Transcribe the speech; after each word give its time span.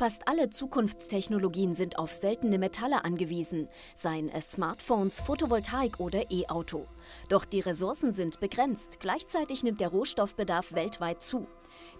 Fast 0.00 0.26
alle 0.26 0.48
Zukunftstechnologien 0.48 1.74
sind 1.74 1.98
auf 1.98 2.14
seltene 2.14 2.58
Metalle 2.58 3.04
angewiesen, 3.04 3.68
seien 3.94 4.30
es 4.30 4.52
Smartphones, 4.52 5.20
Photovoltaik 5.20 6.00
oder 6.00 6.30
E-Auto. 6.30 6.86
Doch 7.28 7.44
die 7.44 7.60
Ressourcen 7.60 8.10
sind 8.10 8.40
begrenzt, 8.40 8.98
gleichzeitig 9.00 9.62
nimmt 9.62 9.78
der 9.78 9.88
Rohstoffbedarf 9.88 10.72
weltweit 10.72 11.20
zu. 11.20 11.46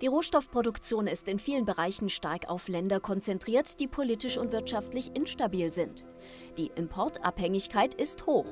Die 0.00 0.06
Rohstoffproduktion 0.06 1.08
ist 1.08 1.28
in 1.28 1.38
vielen 1.38 1.66
Bereichen 1.66 2.08
stark 2.08 2.48
auf 2.48 2.68
Länder 2.68 3.00
konzentriert, 3.00 3.78
die 3.80 3.86
politisch 3.86 4.38
und 4.38 4.50
wirtschaftlich 4.50 5.14
instabil 5.14 5.70
sind. 5.70 6.06
Die 6.56 6.72
Importabhängigkeit 6.76 7.92
ist 7.92 8.24
hoch. 8.24 8.46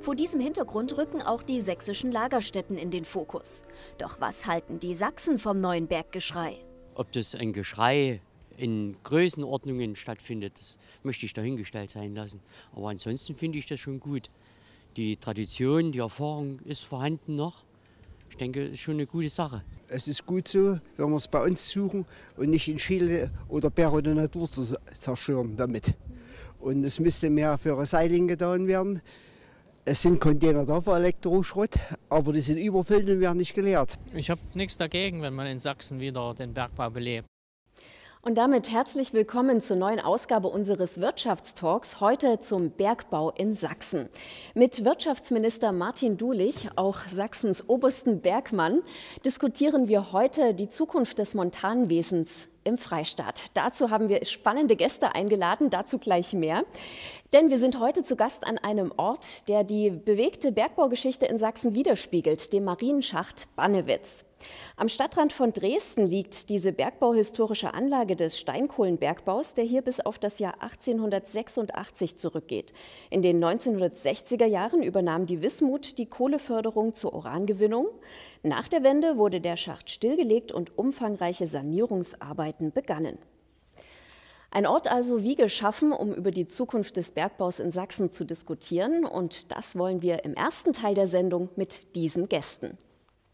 Vor 0.00 0.14
diesem 0.14 0.40
Hintergrund 0.40 0.96
rücken 0.96 1.20
auch 1.20 1.42
die 1.42 1.60
sächsischen 1.60 2.10
Lagerstätten 2.10 2.78
in 2.78 2.90
den 2.90 3.04
Fokus. 3.04 3.64
Doch 3.98 4.18
was 4.22 4.46
halten 4.46 4.78
die 4.78 4.94
Sachsen 4.94 5.36
vom 5.36 5.60
neuen 5.60 5.88
Berggeschrei? 5.88 6.56
Ob 6.94 7.12
das 7.12 7.34
ein 7.34 7.52
Geschrei 7.52 8.22
in 8.56 8.96
Größenordnungen 9.04 9.96
stattfindet, 9.96 10.58
das 10.58 10.78
möchte 11.02 11.26
ich 11.26 11.32
dahingestellt 11.32 11.90
sein 11.90 12.14
lassen. 12.14 12.40
Aber 12.74 12.88
ansonsten 12.88 13.34
finde 13.34 13.58
ich 13.58 13.66
das 13.66 13.80
schon 13.80 14.00
gut. 14.00 14.30
Die 14.96 15.16
Tradition, 15.16 15.92
die 15.92 15.98
Erfahrung 15.98 16.60
ist 16.60 16.84
vorhanden 16.84 17.36
noch. 17.36 17.64
Ich 18.30 18.36
denke, 18.36 18.64
es 18.64 18.72
ist 18.72 18.80
schon 18.80 18.94
eine 18.94 19.06
gute 19.06 19.28
Sache. 19.28 19.62
Es 19.88 20.08
ist 20.08 20.24
gut 20.26 20.48
so, 20.48 20.78
wenn 20.96 21.10
wir 21.10 21.16
es 21.16 21.28
bei 21.28 21.42
uns 21.44 21.70
suchen 21.70 22.04
und 22.36 22.50
nicht 22.50 22.68
in 22.68 22.78
Chile 22.78 23.30
oder 23.48 23.70
Berg 23.70 23.92
oder 23.92 24.14
Natur 24.14 24.48
zu 24.48 24.76
zerstören 24.92 25.56
damit. 25.56 25.94
Und 26.60 26.82
es 26.84 26.98
müsste 26.98 27.30
mehr 27.30 27.58
für 27.58 27.78
Recycling 27.78 28.26
getan 28.26 28.66
werden. 28.66 29.02
Es 29.84 30.00
sind 30.00 30.18
Container 30.18 30.64
da 30.64 30.80
für 30.80 30.96
Elektroschrott, 30.96 31.74
aber 32.08 32.32
die 32.32 32.40
sind 32.40 32.56
überfüllt 32.56 33.08
und 33.08 33.20
werden 33.20 33.36
nicht 33.36 33.54
geleert. 33.54 33.98
Ich 34.14 34.30
habe 34.30 34.40
nichts 34.54 34.78
dagegen, 34.78 35.20
wenn 35.20 35.34
man 35.34 35.46
in 35.46 35.58
Sachsen 35.58 36.00
wieder 36.00 36.32
den 36.34 36.54
Bergbau 36.54 36.88
belebt. 36.88 37.28
Und 38.24 38.38
damit 38.38 38.70
herzlich 38.70 39.12
willkommen 39.12 39.60
zur 39.60 39.76
neuen 39.76 40.00
Ausgabe 40.00 40.48
unseres 40.48 40.98
Wirtschaftstalks, 40.98 42.00
heute 42.00 42.40
zum 42.40 42.70
Bergbau 42.70 43.30
in 43.32 43.52
Sachsen. 43.52 44.08
Mit 44.54 44.82
Wirtschaftsminister 44.82 45.72
Martin 45.72 46.16
Dulich, 46.16 46.70
auch 46.74 47.00
Sachsens 47.06 47.68
obersten 47.68 48.22
Bergmann, 48.22 48.80
diskutieren 49.26 49.88
wir 49.88 50.12
heute 50.12 50.54
die 50.54 50.70
Zukunft 50.70 51.18
des 51.18 51.34
Montanwesens 51.34 52.48
im 52.64 52.78
Freistaat. 52.78 53.50
Dazu 53.54 53.90
haben 53.90 54.08
wir 54.08 54.24
spannende 54.24 54.76
Gäste 54.76 55.14
eingeladen, 55.14 55.70
dazu 55.70 55.98
gleich 55.98 56.32
mehr. 56.32 56.64
Denn 57.32 57.50
wir 57.50 57.58
sind 57.58 57.80
heute 57.80 58.02
zu 58.02 58.16
Gast 58.16 58.46
an 58.46 58.58
einem 58.58 58.92
Ort, 58.96 59.48
der 59.48 59.64
die 59.64 59.90
bewegte 59.90 60.52
Bergbaugeschichte 60.52 61.26
in 61.26 61.38
Sachsen 61.38 61.74
widerspiegelt, 61.74 62.52
dem 62.52 62.64
Marienschacht 62.64 63.48
Bannewitz. 63.56 64.24
Am 64.76 64.88
Stadtrand 64.88 65.32
von 65.32 65.52
Dresden 65.52 66.06
liegt 66.06 66.48
diese 66.50 66.72
bergbauhistorische 66.72 67.74
Anlage 67.74 68.16
des 68.16 68.38
Steinkohlenbergbaus, 68.38 69.54
der 69.54 69.64
hier 69.64 69.82
bis 69.82 70.00
auf 70.00 70.18
das 70.18 70.38
Jahr 70.38 70.54
1886 70.60 72.16
zurückgeht. 72.18 72.72
In 73.10 73.22
den 73.22 73.42
1960er 73.42 74.46
Jahren 74.46 74.82
übernahm 74.82 75.26
die 75.26 75.42
Wismut 75.42 75.98
die 75.98 76.06
Kohleförderung 76.06 76.94
zur 76.94 77.14
Urangewinnung. 77.14 77.88
Nach 78.46 78.68
der 78.68 78.84
Wende 78.84 79.16
wurde 79.16 79.40
der 79.40 79.56
Schacht 79.56 79.88
stillgelegt 79.88 80.52
und 80.52 80.76
umfangreiche 80.76 81.46
Sanierungsarbeiten 81.46 82.72
begannen. 82.72 83.16
Ein 84.50 84.66
Ort 84.66 84.86
also 84.86 85.22
wie 85.22 85.34
geschaffen, 85.34 85.92
um 85.92 86.12
über 86.12 86.30
die 86.30 86.46
Zukunft 86.46 86.98
des 86.98 87.12
Bergbaus 87.12 87.58
in 87.58 87.72
Sachsen 87.72 88.10
zu 88.10 88.26
diskutieren. 88.26 89.06
Und 89.06 89.50
das 89.50 89.78
wollen 89.78 90.02
wir 90.02 90.26
im 90.26 90.34
ersten 90.34 90.74
Teil 90.74 90.92
der 90.94 91.06
Sendung 91.06 91.48
mit 91.56 91.96
diesen 91.96 92.28
Gästen. 92.28 92.76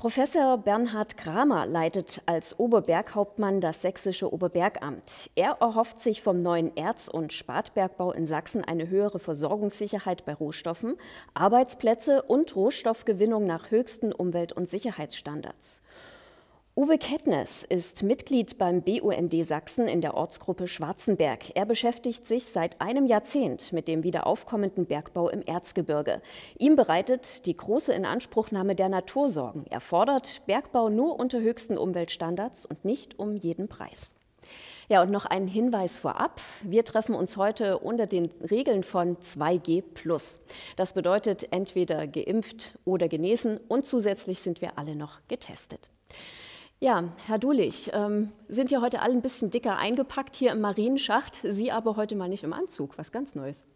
Professor 0.00 0.56
Bernhard 0.56 1.18
Kramer 1.18 1.66
leitet 1.66 2.22
als 2.24 2.58
Oberberghauptmann 2.58 3.60
das 3.60 3.82
sächsische 3.82 4.32
Oberbergamt. 4.32 5.28
Er 5.34 5.58
erhofft 5.60 6.00
sich 6.00 6.22
vom 6.22 6.40
neuen 6.40 6.74
Erz- 6.74 7.08
und 7.08 7.34
Spätbergbau 7.34 8.10
in 8.12 8.26
Sachsen 8.26 8.64
eine 8.64 8.88
höhere 8.88 9.18
Versorgungssicherheit 9.18 10.24
bei 10.24 10.32
Rohstoffen, 10.32 10.96
Arbeitsplätze 11.34 12.22
und 12.22 12.56
Rohstoffgewinnung 12.56 13.44
nach 13.44 13.70
höchsten 13.70 14.14
Umwelt- 14.14 14.54
und 14.54 14.70
Sicherheitsstandards. 14.70 15.82
Uwe 16.80 16.96
Kettnes 16.96 17.62
ist 17.62 18.02
Mitglied 18.02 18.56
beim 18.56 18.80
BUND 18.80 19.44
Sachsen 19.44 19.86
in 19.86 20.00
der 20.00 20.14
Ortsgruppe 20.14 20.66
Schwarzenberg. 20.66 21.54
Er 21.54 21.66
beschäftigt 21.66 22.26
sich 22.26 22.46
seit 22.46 22.80
einem 22.80 23.04
Jahrzehnt 23.04 23.74
mit 23.74 23.86
dem 23.86 24.02
wiederaufkommenden 24.02 24.86
Bergbau 24.86 25.28
im 25.28 25.42
Erzgebirge. 25.42 26.22
Ihm 26.58 26.76
bereitet 26.76 27.44
die 27.44 27.54
große 27.54 27.92
Inanspruchnahme 27.92 28.74
der 28.74 28.88
Natur 28.88 29.28
Sorgen. 29.28 29.66
Er 29.68 29.82
fordert 29.82 30.40
Bergbau 30.46 30.88
nur 30.88 31.20
unter 31.20 31.40
höchsten 31.40 31.76
Umweltstandards 31.76 32.64
und 32.64 32.82
nicht 32.82 33.18
um 33.18 33.36
jeden 33.36 33.68
Preis. 33.68 34.14
Ja, 34.88 35.02
und 35.02 35.10
noch 35.10 35.26
ein 35.26 35.48
Hinweis 35.48 35.98
vorab. 35.98 36.40
Wir 36.62 36.86
treffen 36.86 37.14
uns 37.14 37.36
heute 37.36 37.76
unter 37.76 38.06
den 38.06 38.30
Regeln 38.50 38.84
von 38.84 39.18
2G. 39.18 39.84
Das 40.76 40.94
bedeutet 40.94 41.52
entweder 41.52 42.06
geimpft 42.06 42.78
oder 42.86 43.06
genesen 43.06 43.60
und 43.68 43.84
zusätzlich 43.84 44.38
sind 44.38 44.62
wir 44.62 44.78
alle 44.78 44.96
noch 44.96 45.18
getestet. 45.28 45.90
Ja, 46.82 47.04
Herr 47.26 47.38
Dulich, 47.38 47.90
ähm, 47.92 48.30
sind 48.48 48.70
ja 48.70 48.80
heute 48.80 49.02
alle 49.02 49.12
ein 49.12 49.20
bisschen 49.20 49.50
dicker 49.50 49.76
eingepackt 49.76 50.34
hier 50.34 50.50
im 50.50 50.62
Marienschacht, 50.62 51.42
Sie 51.44 51.70
aber 51.70 51.96
heute 51.96 52.16
mal 52.16 52.30
nicht 52.30 52.42
im 52.42 52.54
Anzug, 52.54 52.96
was 52.96 53.12
ganz 53.12 53.34
Neues. 53.34 53.66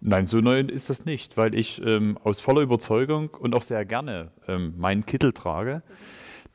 Nein, 0.00 0.26
so 0.26 0.38
neu 0.38 0.58
ist 0.58 0.90
das 0.90 1.04
nicht, 1.04 1.36
weil 1.36 1.54
ich 1.54 1.80
ähm, 1.86 2.18
aus 2.24 2.40
voller 2.40 2.62
Überzeugung 2.62 3.30
und 3.38 3.54
auch 3.54 3.62
sehr 3.62 3.84
gerne 3.84 4.32
ähm, 4.48 4.74
meinen 4.76 5.06
Kittel 5.06 5.32
trage. 5.32 5.84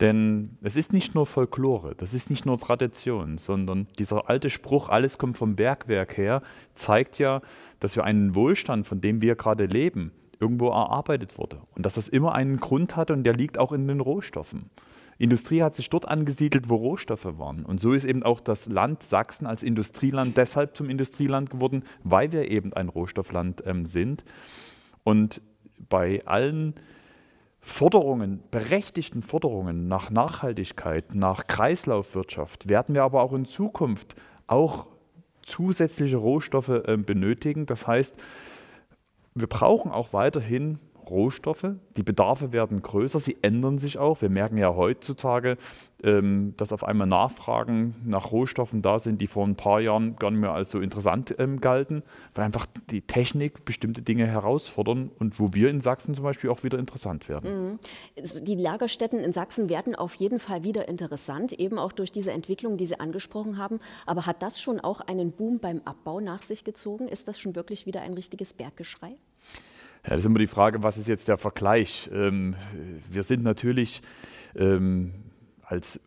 Denn 0.02 0.58
es 0.62 0.76
ist 0.76 0.92
nicht 0.92 1.16
nur 1.16 1.26
Folklore, 1.26 1.96
das 1.96 2.14
ist 2.14 2.30
nicht 2.30 2.46
nur 2.46 2.58
Tradition, 2.58 3.38
sondern 3.38 3.88
dieser 3.98 4.30
alte 4.30 4.50
Spruch, 4.50 4.90
alles 4.90 5.18
kommt 5.18 5.38
vom 5.38 5.56
Bergwerk 5.56 6.18
her, 6.18 6.42
zeigt 6.74 7.20
ja, 7.20 7.42
dass 7.80 7.96
wir 7.96 8.04
einen 8.04 8.36
Wohlstand, 8.36 8.86
von 8.86 9.00
dem 9.00 9.22
wir 9.22 9.38
gerade 9.38 9.66
leben, 9.66 10.12
irgendwo 10.42 10.68
erarbeitet 10.68 11.38
wurde. 11.38 11.62
Und 11.74 11.86
dass 11.86 11.94
das 11.94 12.10
immer 12.10 12.36
einen 12.36 12.60
Grund 12.60 12.98
hat 12.98 13.12
und 13.12 13.24
der 13.24 13.34
liegt 13.34 13.58
auch 13.58 13.72
in 13.72 13.88
den 13.88 14.02
Rohstoffen. 14.02 14.70
Industrie 15.18 15.64
hat 15.64 15.76
sich 15.76 15.90
dort 15.90 16.08
angesiedelt, 16.08 16.70
wo 16.70 16.76
Rohstoffe 16.76 17.38
waren. 17.38 17.66
Und 17.66 17.80
so 17.80 17.94
ist 17.94 18.06
eben 18.06 18.24
auch 18.24 18.40
das 18.40 18.68
Land 18.68 19.04
Sachsen 19.04 19.46
als 19.46 19.64
Industrieland 19.64 20.38
deshalb 20.38 20.76
zum 20.76 20.90
Industrieland 20.90 21.50
geworden, 21.50 21.84
weil 22.04 22.32
wir 22.32 22.52
eben 22.52 22.74
ein 22.74 22.90
Rohstoffland 22.90 23.64
ähm, 23.66 23.86
sind. 23.86 24.26
Und 25.04 25.42
bei 25.90 26.26
allen 26.26 26.76
Forderungen, 27.62 28.44
berechtigten 28.52 29.24
Forderungen 29.24 29.88
nach 29.88 30.12
Nachhaltigkeit, 30.12 31.16
nach 31.16 31.48
Kreislaufwirtschaft 31.48 32.70
werden 32.70 32.94
wir 32.94 33.04
aber 33.04 33.22
auch 33.22 33.34
in 33.34 33.46
Zukunft 33.46 34.16
auch 34.48 34.88
zusätzliche 35.46 36.18
Rohstoffe 36.18 36.70
äh, 36.70 36.98
benötigen. 36.98 37.66
Das 37.66 37.88
heißt, 37.88 38.18
wir 39.34 39.48
brauchen 39.48 39.92
auch 39.92 40.14
weiterhin 40.14 40.80
Rohstoffe. 41.10 41.68
Die 41.98 42.04
Bedarfe 42.04 42.52
werden 42.54 42.82
größer, 42.82 43.20
sie 43.20 43.38
ändern 43.42 43.78
sich 43.78 43.98
auch. 43.98 44.22
Wir 44.22 44.30
merken 44.30 44.58
ja 44.58 44.76
heutzutage, 44.76 45.58
ähm, 46.04 46.54
dass 46.58 46.74
auf 46.74 46.84
einmal 46.84 47.08
Nachfragen 47.08 47.96
nach 48.06 48.32
Rohstoffen 48.32 48.82
da 48.82 49.00
sind, 49.00 49.22
die 49.22 49.28
vor 49.28 49.46
ein 49.46 49.56
paar 49.56 49.80
Jahren 49.80 50.16
gar 50.18 50.32
nicht 50.32 50.42
mehr 50.42 50.52
als 50.52 50.72
so 50.72 50.80
interessant 50.80 51.36
ähm, 51.40 51.62
galten, 51.62 52.04
weil 52.34 52.46
einfach 52.46 52.66
die 52.90 53.02
Technik 53.02 53.66
bestimmte 53.66 54.02
Dinge 54.02 54.28
herausfordern 54.28 55.10
und 55.20 55.40
wo 55.40 55.54
wir 55.54 55.70
in 55.70 55.82
Sachsen 55.82 56.14
zum 56.14 56.24
Beispiel 56.24 56.50
auch 56.50 56.64
wieder 56.64 56.78
interessant 56.78 57.30
werden. 57.30 57.72
Mhm. 57.72 57.80
Die 58.44 58.56
Lagerstätten 58.56 59.20
in 59.20 59.34
Sachsen 59.34 59.70
werden 59.70 59.96
auf 59.96 60.16
jeden 60.16 60.40
Fall 60.40 60.64
wieder 60.64 60.88
interessant, 60.88 61.54
eben 61.54 61.80
auch 61.80 61.92
durch 61.92 62.12
diese 62.12 62.32
Entwicklung, 62.32 62.78
die 62.78 62.86
Sie 62.86 63.00
angesprochen 63.00 63.58
haben. 63.58 63.80
Aber 64.06 64.26
hat 64.26 64.42
das 64.42 64.62
schon 64.62 64.80
auch 64.80 65.02
einen 65.02 65.32
Boom 65.32 65.60
beim 65.60 65.82
Abbau 65.86 66.20
nach 66.20 66.42
sich 66.42 66.64
gezogen? 66.64 67.08
Ist 67.08 67.28
das 67.28 67.40
schon 67.40 67.56
wirklich 67.56 67.86
wieder 67.86 68.02
ein 68.02 68.14
richtiges 68.14 68.54
Berggeschrei? 68.54 69.16
Ja, 70.06 70.12
das 70.12 70.20
ist 70.20 70.26
immer 70.28 70.38
die 70.38 70.46
Frage, 70.46 70.84
was 70.84 71.00
ist 71.00 71.08
jetzt 71.08 71.28
der 71.28 71.40
Vergleich? 71.40 72.12
Ähm, 72.14 72.56
wir 73.10 73.24
sind 73.24 73.42
natürlich 73.42 74.04
ähm, 74.56 75.16
als 75.64 76.00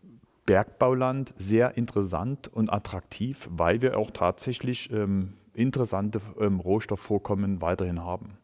Bergbauland 0.45 1.33
sehr 1.35 1.75
interessant 1.75 2.47
und 2.47 2.71
attraktiv, 2.71 3.49
weil 3.51 3.81
wir 3.81 3.97
auch 3.97 4.11
tatsächlich 4.11 4.89
ähm, 4.93 5.33
interessante 5.53 6.21
ähm, 6.39 6.61
Rohstoffvorkommen 6.61 7.61
weiterhin 7.61 8.01
haben. 8.01 8.37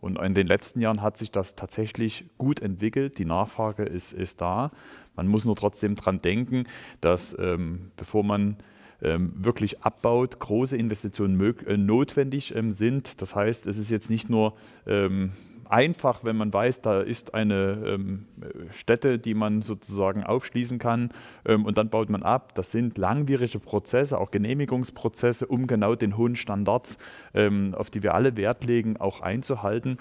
Und 0.00 0.16
in 0.20 0.32
den 0.32 0.46
letzten 0.46 0.80
Jahren 0.80 1.02
hat 1.02 1.16
sich 1.16 1.32
das 1.32 1.56
tatsächlich 1.56 2.24
gut 2.38 2.60
entwickelt. 2.60 3.18
Die 3.18 3.24
Nachfrage 3.24 3.82
ist, 3.82 4.12
ist 4.12 4.40
da. 4.40 4.70
Man 5.16 5.26
muss 5.26 5.44
nur 5.44 5.56
trotzdem 5.56 5.96
daran 5.96 6.22
denken, 6.22 6.68
dass 7.00 7.36
ähm, 7.36 7.90
bevor 7.96 8.22
man 8.22 8.58
wirklich 9.00 9.82
abbaut, 9.82 10.38
große 10.38 10.76
Investitionen 10.76 11.40
äh, 11.66 11.76
notwendig 11.76 12.54
ähm, 12.54 12.70
sind. 12.70 13.22
Das 13.22 13.34
heißt, 13.34 13.66
es 13.66 13.78
ist 13.78 13.90
jetzt 13.90 14.10
nicht 14.10 14.28
nur 14.28 14.54
ähm, 14.86 15.32
einfach, 15.70 16.24
wenn 16.24 16.36
man 16.36 16.52
weiß, 16.52 16.82
da 16.82 17.00
ist 17.00 17.34
eine 17.34 17.82
ähm, 17.86 18.26
Stätte, 18.70 19.18
die 19.18 19.34
man 19.34 19.62
sozusagen 19.62 20.24
aufschließen 20.24 20.78
kann 20.78 21.10
ähm, 21.46 21.64
und 21.64 21.78
dann 21.78 21.88
baut 21.88 22.10
man 22.10 22.22
ab. 22.22 22.54
Das 22.54 22.72
sind 22.72 22.98
langwierige 22.98 23.60
Prozesse, 23.60 24.18
auch 24.18 24.30
Genehmigungsprozesse, 24.30 25.46
um 25.46 25.66
genau 25.66 25.94
den 25.94 26.16
hohen 26.16 26.36
Standards, 26.36 26.98
ähm, 27.34 27.74
auf 27.74 27.90
die 27.90 28.02
wir 28.02 28.14
alle 28.14 28.36
Wert 28.36 28.64
legen, 28.64 28.96
auch 28.96 29.20
einzuhalten. 29.20 29.98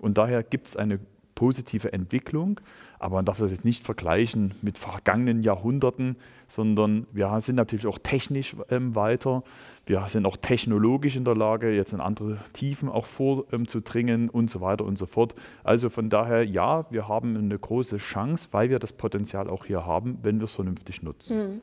Und 0.00 0.18
daher 0.18 0.42
gibt 0.42 0.68
es 0.68 0.76
eine 0.76 1.00
positive 1.34 1.92
Entwicklung. 1.92 2.60
Aber 2.98 3.16
man 3.16 3.24
darf 3.24 3.38
das 3.38 3.50
jetzt 3.50 3.64
nicht 3.64 3.82
vergleichen 3.82 4.54
mit 4.62 4.78
vergangenen 4.78 5.42
Jahrhunderten, 5.42 6.16
sondern 6.48 7.06
wir 7.12 7.40
sind 7.40 7.56
natürlich 7.56 7.86
auch 7.86 7.98
technisch 7.98 8.56
ähm, 8.70 8.94
weiter. 8.94 9.42
Wir 9.86 10.04
sind 10.08 10.26
auch 10.26 10.36
technologisch 10.36 11.16
in 11.16 11.24
der 11.24 11.34
Lage, 11.34 11.74
jetzt 11.74 11.92
in 11.92 12.00
andere 12.00 12.38
Tiefen 12.52 12.88
auch 12.88 13.06
vorzudringen 13.06 14.24
ähm, 14.24 14.30
und 14.30 14.50
so 14.50 14.60
weiter 14.60 14.84
und 14.84 14.98
so 14.98 15.06
fort. 15.06 15.34
Also 15.64 15.90
von 15.90 16.08
daher, 16.08 16.44
ja, 16.44 16.86
wir 16.90 17.08
haben 17.08 17.36
eine 17.36 17.58
große 17.58 17.98
Chance, 17.98 18.48
weil 18.52 18.70
wir 18.70 18.78
das 18.78 18.92
Potenzial 18.92 19.48
auch 19.48 19.66
hier 19.66 19.86
haben, 19.86 20.18
wenn 20.22 20.38
wir 20.38 20.44
es 20.44 20.54
vernünftig 20.54 21.02
nutzen. 21.02 21.38
Mhm. 21.38 21.60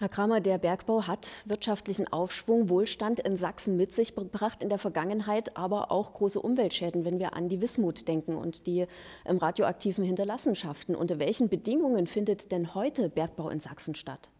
Herr 0.00 0.08
Kramer, 0.08 0.40
der 0.40 0.58
Bergbau 0.58 1.08
hat 1.08 1.28
wirtschaftlichen 1.44 2.06
Aufschwung, 2.06 2.68
Wohlstand 2.68 3.18
in 3.18 3.36
Sachsen 3.36 3.76
mit 3.76 3.92
sich 3.92 4.14
gebracht 4.14 4.62
in 4.62 4.68
der 4.68 4.78
Vergangenheit, 4.78 5.56
aber 5.56 5.90
auch 5.90 6.12
große 6.12 6.40
Umweltschäden, 6.40 7.04
wenn 7.04 7.18
wir 7.18 7.34
an 7.34 7.48
die 7.48 7.60
Wismut 7.60 8.06
denken 8.06 8.36
und 8.36 8.68
die 8.68 8.86
ähm, 9.26 9.38
radioaktiven 9.38 10.04
Hinterlassenschaften. 10.04 10.94
Unter 10.94 11.18
welchen 11.18 11.48
Bedingungen 11.48 12.06
findet 12.06 12.52
denn 12.52 12.76
heute 12.76 13.08
Bergbau 13.08 13.48
in 13.48 13.58
Sachsen 13.58 13.96
statt? 13.96 14.30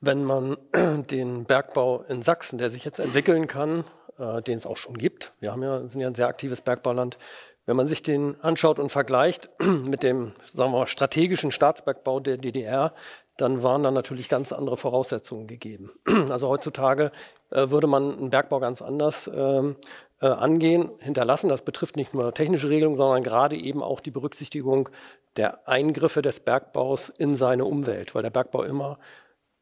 Wenn 0.00 0.24
man 0.24 0.56
den 1.12 1.44
Bergbau 1.44 2.02
in 2.08 2.20
Sachsen, 2.20 2.58
der 2.58 2.68
sich 2.68 2.84
jetzt 2.84 2.98
entwickeln 2.98 3.46
kann, 3.46 3.84
äh, 4.18 4.42
den 4.42 4.58
es 4.58 4.66
auch 4.66 4.76
schon 4.76 4.98
gibt, 4.98 5.30
wir 5.38 5.52
haben 5.52 5.62
ja, 5.62 5.86
sind 5.86 6.00
ja 6.00 6.08
ein 6.08 6.16
sehr 6.16 6.26
aktives 6.26 6.60
Bergbauland, 6.60 7.18
wenn 7.66 7.76
man 7.76 7.86
sich 7.86 8.02
den 8.02 8.40
anschaut 8.40 8.78
und 8.78 8.90
vergleicht 8.90 9.48
mit 9.60 10.02
dem 10.02 10.32
sagen 10.52 10.72
wir 10.72 10.80
mal, 10.80 10.86
strategischen 10.88 11.52
Staatsbergbau 11.52 12.18
der 12.18 12.36
DDR, 12.36 12.92
dann 13.36 13.62
waren 13.62 13.82
da 13.82 13.90
natürlich 13.90 14.28
ganz 14.28 14.52
andere 14.52 14.76
Voraussetzungen 14.76 15.46
gegeben. 15.46 15.90
Also 16.30 16.48
heutzutage 16.48 17.12
äh, 17.50 17.70
würde 17.70 17.86
man 17.86 18.16
einen 18.16 18.30
Bergbau 18.30 18.60
ganz 18.60 18.82
anders 18.82 19.30
ähm, 19.34 19.76
äh, 20.20 20.26
angehen, 20.26 20.90
hinterlassen. 21.00 21.48
Das 21.48 21.62
betrifft 21.62 21.96
nicht 21.96 22.14
nur 22.14 22.32
technische 22.32 22.68
Regelungen, 22.68 22.96
sondern 22.96 23.22
gerade 23.22 23.56
eben 23.56 23.82
auch 23.82 24.00
die 24.00 24.10
Berücksichtigung 24.10 24.88
der 25.36 25.68
Eingriffe 25.68 26.22
des 26.22 26.40
Bergbaus 26.40 27.08
in 27.08 27.36
seine 27.36 27.64
Umwelt, 27.64 28.14
weil 28.14 28.22
der 28.22 28.30
Bergbau 28.30 28.62
immer 28.62 28.98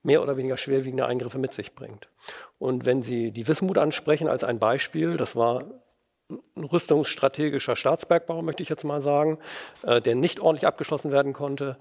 mehr 0.03 0.23
oder 0.23 0.37
weniger 0.37 0.57
schwerwiegende 0.57 1.07
Eingriffe 1.07 1.39
mit 1.39 1.53
sich 1.53 1.75
bringt. 1.75 2.09
Und 2.59 2.85
wenn 2.87 3.03
Sie 3.03 3.31
die 3.31 3.49
Wismut 3.49 3.79
ansprechen 3.79 4.29
als 4.29 4.45
ein 4.45 4.59
Beispiel, 4.59 5.17
das 5.17 5.37
war 5.37 5.65
ein 6.31 6.65
rüstungsstrategischer 6.65 7.77
Staatsbergbau, 7.77 8.43
möchte 8.43 8.63
ich 8.63 8.69
jetzt 8.69 8.85
mal 8.85 9.01
sagen, 9.01 9.39
äh, 9.83 10.01
der 10.01 10.15
nicht 10.15 10.41
ordentlich 10.41 10.67
abgeschlossen 10.67 11.13
werden 11.13 11.33
konnte. 11.33 11.77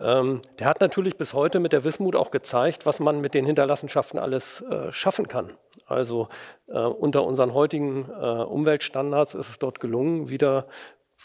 Ähm, 0.00 0.42
der 0.58 0.66
hat 0.66 0.80
natürlich 0.80 1.16
bis 1.16 1.34
heute 1.34 1.60
mit 1.60 1.72
der 1.72 1.84
Wismut 1.84 2.16
auch 2.16 2.30
gezeigt, 2.30 2.86
was 2.86 3.00
man 3.00 3.20
mit 3.20 3.34
den 3.34 3.46
Hinterlassenschaften 3.46 4.18
alles 4.18 4.62
äh, 4.62 4.92
schaffen 4.92 5.28
kann. 5.28 5.50
Also 5.86 6.28
äh, 6.68 6.78
unter 6.80 7.24
unseren 7.24 7.54
heutigen 7.54 8.08
äh, 8.10 8.42
Umweltstandards 8.42 9.34
ist 9.34 9.48
es 9.48 9.58
dort 9.58 9.80
gelungen, 9.80 10.28
wieder 10.28 10.66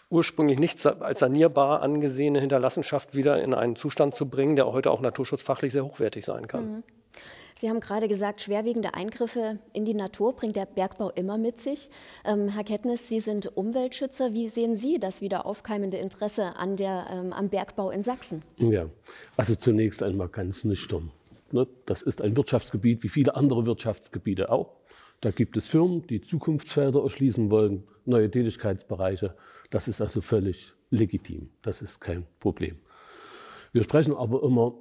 ursprünglich 0.09 0.59
nicht 0.59 0.85
als 0.85 1.19
sanierbar 1.19 1.81
angesehene 1.81 2.39
Hinterlassenschaft 2.39 3.15
wieder 3.15 3.41
in 3.41 3.53
einen 3.53 3.75
Zustand 3.75 4.13
zu 4.13 4.29
bringen, 4.29 4.55
der 4.55 4.71
heute 4.71 4.91
auch 4.91 5.01
naturschutzfachlich 5.01 5.73
sehr 5.73 5.85
hochwertig 5.85 6.23
sein 6.25 6.47
kann. 6.47 6.65
Mhm. 6.65 6.83
Sie 7.59 7.71
haben 7.71 7.79
gerade 7.79 8.07
gesagt, 8.07 8.41
schwerwiegende 8.41 8.93
Eingriffe 8.93 9.57
in 9.73 9.83
die 9.83 9.95
Natur 9.95 10.33
bringt 10.33 10.55
der 10.55 10.67
Bergbau 10.67 11.09
immer 11.09 11.39
mit 11.39 11.57
sich. 11.57 11.89
Ähm, 12.23 12.49
Herr 12.49 12.63
Kettnis, 12.63 13.09
Sie 13.09 13.19
sind 13.19 13.57
Umweltschützer. 13.57 14.31
Wie 14.33 14.47
sehen 14.47 14.75
Sie 14.75 14.99
das 14.99 15.21
wieder 15.21 15.47
aufkeimende 15.47 15.97
Interesse 15.97 16.55
an 16.55 16.75
der, 16.75 17.07
ähm, 17.09 17.33
am 17.33 17.49
Bergbau 17.49 17.89
in 17.89 18.03
Sachsen? 18.03 18.43
Ja, 18.57 18.87
also 19.37 19.55
zunächst 19.55 20.03
einmal 20.03 20.29
ganz 20.29 20.65
nüchtern. 20.65 21.09
Ne? 21.51 21.67
Das 21.87 22.03
ist 22.03 22.21
ein 22.21 22.37
Wirtschaftsgebiet 22.37 23.01
wie 23.01 23.09
viele 23.09 23.35
andere 23.35 23.65
Wirtschaftsgebiete 23.65 24.51
auch. 24.51 24.75
Da 25.21 25.31
gibt 25.31 25.57
es 25.57 25.65
Firmen, 25.65 26.05
die 26.05 26.21
Zukunftsfelder 26.21 27.01
erschließen 27.01 27.49
wollen, 27.49 27.85
neue 28.05 28.29
Tätigkeitsbereiche. 28.29 29.35
Das 29.71 29.87
ist 29.87 29.99
also 29.99 30.21
völlig 30.21 30.73
legitim. 30.91 31.49
Das 31.63 31.81
ist 31.81 31.99
kein 32.01 32.27
Problem. 32.39 32.77
Wir 33.71 33.81
sprechen 33.81 34.15
aber 34.15 34.43
immer 34.43 34.75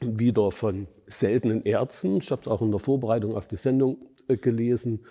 wieder 0.00 0.50
von 0.50 0.88
seltenen 1.06 1.64
Erzen. 1.64 2.16
Ich 2.18 2.30
habe 2.30 2.40
es 2.40 2.48
auch 2.48 2.62
in 2.62 2.70
der 2.70 2.80
Vorbereitung 2.80 3.36
auf 3.36 3.46
die 3.46 3.56
Sendung 3.56 3.98
äh, 4.28 4.36
gelesen. 4.36 5.04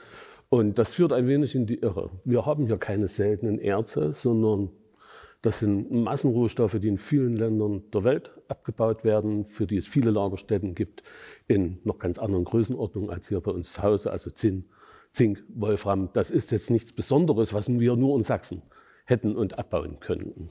Und 0.50 0.80
das 0.80 0.94
führt 0.94 1.14
ein 1.14 1.28
wenig 1.28 1.54
in 1.54 1.68
die 1.68 1.80
Irre. 1.80 2.10
Wir 2.26 2.46
haben 2.46 2.66
hier 2.66 2.78
keine 2.78 3.08
seltenen 3.08 3.60
Erze, 3.60 4.14
sondern 4.14 4.72
das 5.42 5.60
sind 5.60 5.92
Massenrohstoffe, 5.92 6.80
die 6.80 6.88
in 6.88 6.98
vielen 6.98 7.36
Ländern 7.36 7.84
der 7.94 8.04
Welt 8.04 8.32
abgebaut 8.48 9.04
werden, 9.04 9.46
für 9.46 9.68
die 9.68 9.78
es 9.78 9.88
viele 9.88 10.12
Lagerstätten 10.12 10.74
gibt, 10.76 11.04
in 11.48 11.80
noch 11.84 12.00
ganz 12.00 12.18
anderen 12.18 12.44
Größenordnungen 12.44 13.10
als 13.12 13.30
hier 13.30 13.40
bei 13.40 13.52
uns 13.52 13.74
zu 13.74 13.84
Hause, 13.84 14.12
also 14.12 14.32
Zinn, 14.32 14.66
Zink, 15.14 15.44
Wolfram. 15.50 16.10
Das 16.14 16.32
ist 16.32 16.52
jetzt 16.52 16.72
nichts 16.72 16.92
Besonderes, 16.92 17.54
was 17.54 17.70
wir 17.70 17.96
nur 17.96 18.18
in 18.18 18.24
Sachsen 18.24 18.64
hätten 19.06 19.36
und 19.36 19.58
abbauen 19.58 20.00
könnten. 20.00 20.50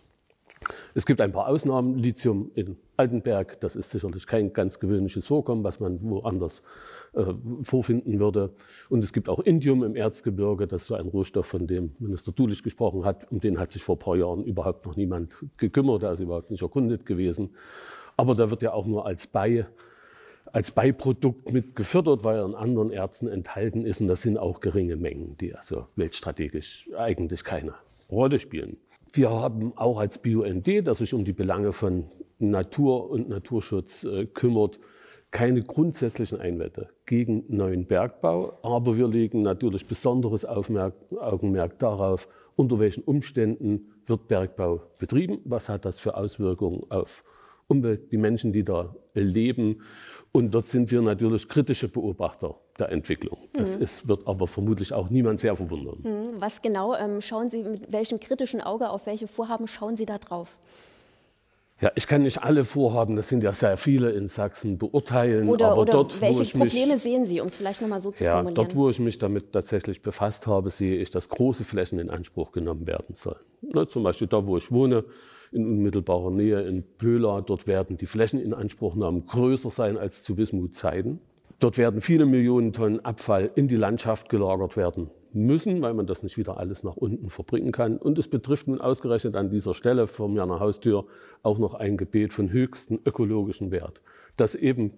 Es 0.95 1.07
gibt 1.07 1.21
ein 1.21 1.33
paar 1.33 1.49
Ausnahmen. 1.49 1.99
Lithium 1.99 2.51
in 2.55 2.77
Altenberg, 2.97 3.61
das 3.61 3.77
ist 3.77 3.91
sicherlich 3.91 4.27
kein 4.27 4.53
ganz 4.53 4.79
gewöhnliches 4.81 5.27
Vorkommen, 5.27 5.63
was 5.65 5.81
man 5.81 5.99
woanders 6.03 6.63
äh, 7.15 7.25
vorfinden 7.63 8.19
würde. 8.19 8.53
Und 8.89 9.05
es 9.05 9.13
gibt 9.13 9.29
auch 9.29 9.41
Indium 9.41 9.85
im 9.85 9.97
Erzgebirge, 9.97 10.67
das 10.67 10.83
ist 10.83 10.89
so 10.89 10.95
ein 10.95 11.07
Rohstoff, 11.07 11.47
von 11.47 11.67
dem 11.67 11.93
Minister 12.01 12.33
Dulich 12.33 12.63
gesprochen 12.63 13.05
hat. 13.05 13.31
Um 13.31 13.41
den 13.41 13.59
hat 13.59 13.71
sich 13.71 13.83
vor 13.83 13.97
ein 13.97 14.01
paar 14.01 14.17
Jahren 14.17 14.45
überhaupt 14.45 14.87
noch 14.87 14.97
niemand 14.97 15.35
gekümmert, 15.57 16.03
der 16.03 16.13
ist 16.13 16.21
überhaupt 16.21 16.51
nicht 16.51 16.63
erkundet 16.63 17.07
gewesen. 17.07 17.51
Aber 18.17 18.35
da 18.35 18.51
wird 18.51 18.63
ja 18.63 18.73
auch 18.73 18.87
nur 18.87 19.07
als 19.07 19.27
Bei 19.27 19.67
als 20.53 20.71
Beiprodukt 20.71 21.53
mit 21.53 21.77
gefördert, 21.77 22.25
weil 22.25 22.39
er 22.39 22.47
in 22.47 22.55
anderen 22.55 22.91
Erzen 22.91 23.29
enthalten 23.29 23.85
ist. 23.85 24.01
Und 24.01 24.09
das 24.09 24.23
sind 24.23 24.39
auch 24.39 24.61
geringe 24.61 24.97
Mengen, 24.97 25.37
die 25.37 25.55
also 25.55 25.87
weltstrategisch 25.97 26.89
eigentlich 26.97 27.45
keine 27.45 27.75
Rolle 28.11 28.39
spielen. 28.39 28.79
Wir 29.13 29.31
haben 29.31 29.73
auch 29.77 29.99
als 29.99 30.19
BUND, 30.19 30.87
das 30.87 30.99
sich 30.99 31.15
um 31.15 31.25
die 31.25 31.33
Belange 31.33 31.73
von 31.73 32.05
Natur 32.39 33.11
und 33.11 33.29
Naturschutz 33.29 34.05
äh, 34.05 34.27
kümmert, 34.27 34.79
keine 35.31 35.63
grundsätzlichen 35.63 36.41
Einwände 36.41 36.89
gegen 37.05 37.45
neuen 37.49 37.87
Bergbau, 37.87 38.59
aber 38.63 38.97
wir 38.97 39.09
legen 39.09 39.43
natürlich 39.43 39.87
besonderes 39.87 40.45
Aufmerk 40.45 40.95
Augenmerk 41.19 41.79
darauf, 41.79 42.29
unter 42.57 42.79
welchen 42.79 43.03
Umständen 43.05 43.93
wird 44.07 44.29
Bergbau 44.29 44.81
betrieben, 44.99 45.41
was 45.45 45.69
hat 45.69 45.85
das 45.85 45.99
für 45.99 46.17
Auswirkungen 46.17 46.83
auf 46.91 47.25
Umwelt, 47.67 48.11
die 48.11 48.17
Menschen, 48.17 48.53
die 48.53 48.65
da 48.65 48.97
leben. 49.13 49.83
Und 50.33 50.55
dort 50.55 50.67
sind 50.67 50.91
wir 50.91 51.03
natürlich 51.03 51.49
kritische 51.49 51.89
Beobachter 51.89 52.59
der 52.79 52.91
Entwicklung. 52.91 53.39
Das 53.53 53.77
mhm. 53.77 53.83
ist, 53.83 54.09
wird 54.09 54.27
aber 54.27 54.47
vermutlich 54.47 54.93
auch 54.93 55.11
niemand 55.11 55.41
sehr 55.41 55.57
verwundern. 55.57 55.99
Mhm. 56.03 56.41
Was 56.41 56.63
genau 56.63 56.95
ähm, 56.95 57.21
schauen 57.21 57.51
Sie, 57.51 57.63
mit 57.63 57.93
welchem 57.93 58.21
kritischen 58.21 58.61
Auge, 58.61 58.91
auf 58.91 59.07
welche 59.07 59.29
Vorhaben 59.29 59.67
schauen 59.67 59.97
Sie 59.97 60.07
da 60.07 60.19
drauf? 60.19 60.59
Ja, 61.81 61.93
ich 61.95 62.09
kann 62.09 62.23
nicht 62.23 62.43
alle 62.43 62.65
Vorhaben, 62.65 63.15
das 63.15 63.29
sind 63.29 63.45
ja 63.45 63.53
sehr 63.53 63.77
viele 63.77 64.11
in 64.11 64.27
Sachsen, 64.27 64.79
beurteilen. 64.79 65.49
Oder, 65.49 65.69
aber 65.69 65.83
oder 65.83 65.93
dort, 65.93 66.21
welche 66.21 66.45
Probleme 66.45 66.95
mich, 66.95 67.03
sehen 67.03 67.25
Sie, 67.25 67.41
um 67.41 67.47
es 67.47 67.57
vielleicht 67.57 67.81
nochmal 67.83 68.01
so 68.01 68.11
zu 68.11 68.25
ja, 68.25 68.33
formulieren? 68.33 68.57
Dort, 68.57 68.75
wo 68.75 68.91
ich 68.91 68.99
mich 68.99 69.19
damit 69.19 69.53
tatsächlich 69.53 70.03
befasst 70.03 70.49
habe, 70.49 70.71
sehe 70.71 70.97
ich, 70.97 71.11
dass 71.11 71.29
große 71.29 71.63
Flächen 71.63 72.01
in 72.01 72.11
Anspruch 72.11 72.51
genommen 72.51 72.89
werden 72.89 73.15
sollen. 73.15 73.39
Ne, 73.63 73.87
zum 73.87 74.03
Beispiel 74.03 74.27
da, 74.27 74.45
wo 74.45 74.57
ich 74.57 74.73
wohne, 74.73 75.05
in 75.53 75.65
unmittelbarer 75.65 76.31
Nähe 76.33 76.63
in 76.63 76.85
Pöla. 76.99 77.41
Dort 77.43 77.67
werden 77.69 77.97
die 77.97 78.07
Flächeninanspruchnahmen 78.07 79.27
größer 79.27 79.71
sein 79.71 79.97
als 79.97 80.25
zu 80.25 80.37
Wismut-Zeiten. 80.37 81.21
Dort 81.61 81.77
werden 81.77 82.01
viele 82.01 82.25
Millionen 82.25 82.73
Tonnen 82.73 83.05
Abfall 83.05 83.51
in 83.57 83.67
die 83.67 83.77
Landschaft 83.77 84.29
gelagert 84.29 84.77
werden 84.77 85.11
müssen, 85.33 85.83
weil 85.83 85.93
man 85.93 86.07
das 86.07 86.23
nicht 86.23 86.39
wieder 86.39 86.57
alles 86.57 86.85
nach 86.85 86.97
unten 86.97 87.31
verbringen 87.31 87.73
kann. 87.73 87.99
Und 87.99 88.19
es 88.19 88.29
betrifft 88.29 88.69
nun 88.69 88.81
ausgerechnet 88.81 89.35
an 89.35 89.51
dieser 89.51 89.75
Stelle 89.75 90.07
vor 90.07 90.33
der 90.33 90.61
Haustür 90.61 91.07
auch 91.43 91.59
noch 91.59 91.75
ein 91.75 91.97
Gebet 91.97 92.33
von 92.33 92.51
höchstem 92.51 93.01
ökologischen 93.05 93.71
Wert, 93.71 94.01
das 94.37 94.55
eben 94.55 94.93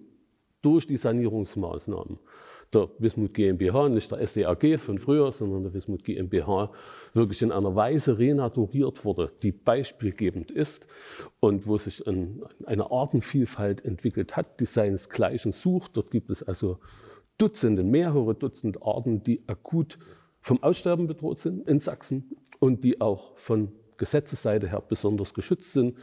durch 0.61 0.85
die 0.85 0.97
Sanierungsmaßnahmen 0.97 2.19
der 2.73 2.89
Wismut 2.99 3.33
GmbH, 3.33 3.89
nicht 3.89 4.11
der 4.11 4.25
SDAG 4.25 4.79
von 4.79 4.97
früher, 4.97 5.31
sondern 5.31 5.63
der 5.63 5.73
Wismut 5.73 6.03
GmbH, 6.03 6.71
wirklich 7.13 7.41
in 7.41 7.51
einer 7.51 7.75
Weise 7.75 8.17
renaturiert 8.17 9.03
wurde, 9.03 9.31
die 9.43 9.51
beispielgebend 9.51 10.51
ist 10.51 10.87
und 11.39 11.67
wo 11.67 11.77
sich 11.77 12.05
ein, 12.07 12.41
eine 12.65 12.91
Artenvielfalt 12.91 13.83
entwickelt 13.83 14.37
hat, 14.37 14.59
die 14.59 14.65
seinesgleichen 14.65 15.51
sucht. 15.51 15.97
Dort 15.97 16.11
gibt 16.11 16.29
es 16.29 16.43
also 16.43 16.79
Dutzende, 17.37 17.83
mehrere 17.83 18.35
Dutzend 18.35 18.83
Arten, 18.83 19.23
die 19.23 19.41
akut 19.47 19.97
vom 20.41 20.61
Aussterben 20.63 21.07
bedroht 21.07 21.39
sind 21.39 21.67
in 21.67 21.79
Sachsen 21.79 22.35
und 22.59 22.83
die 22.83 23.01
auch 23.01 23.37
von 23.37 23.71
Gesetzesseite 23.97 24.69
her 24.69 24.81
besonders 24.87 25.33
geschützt 25.33 25.73
sind. 25.73 25.97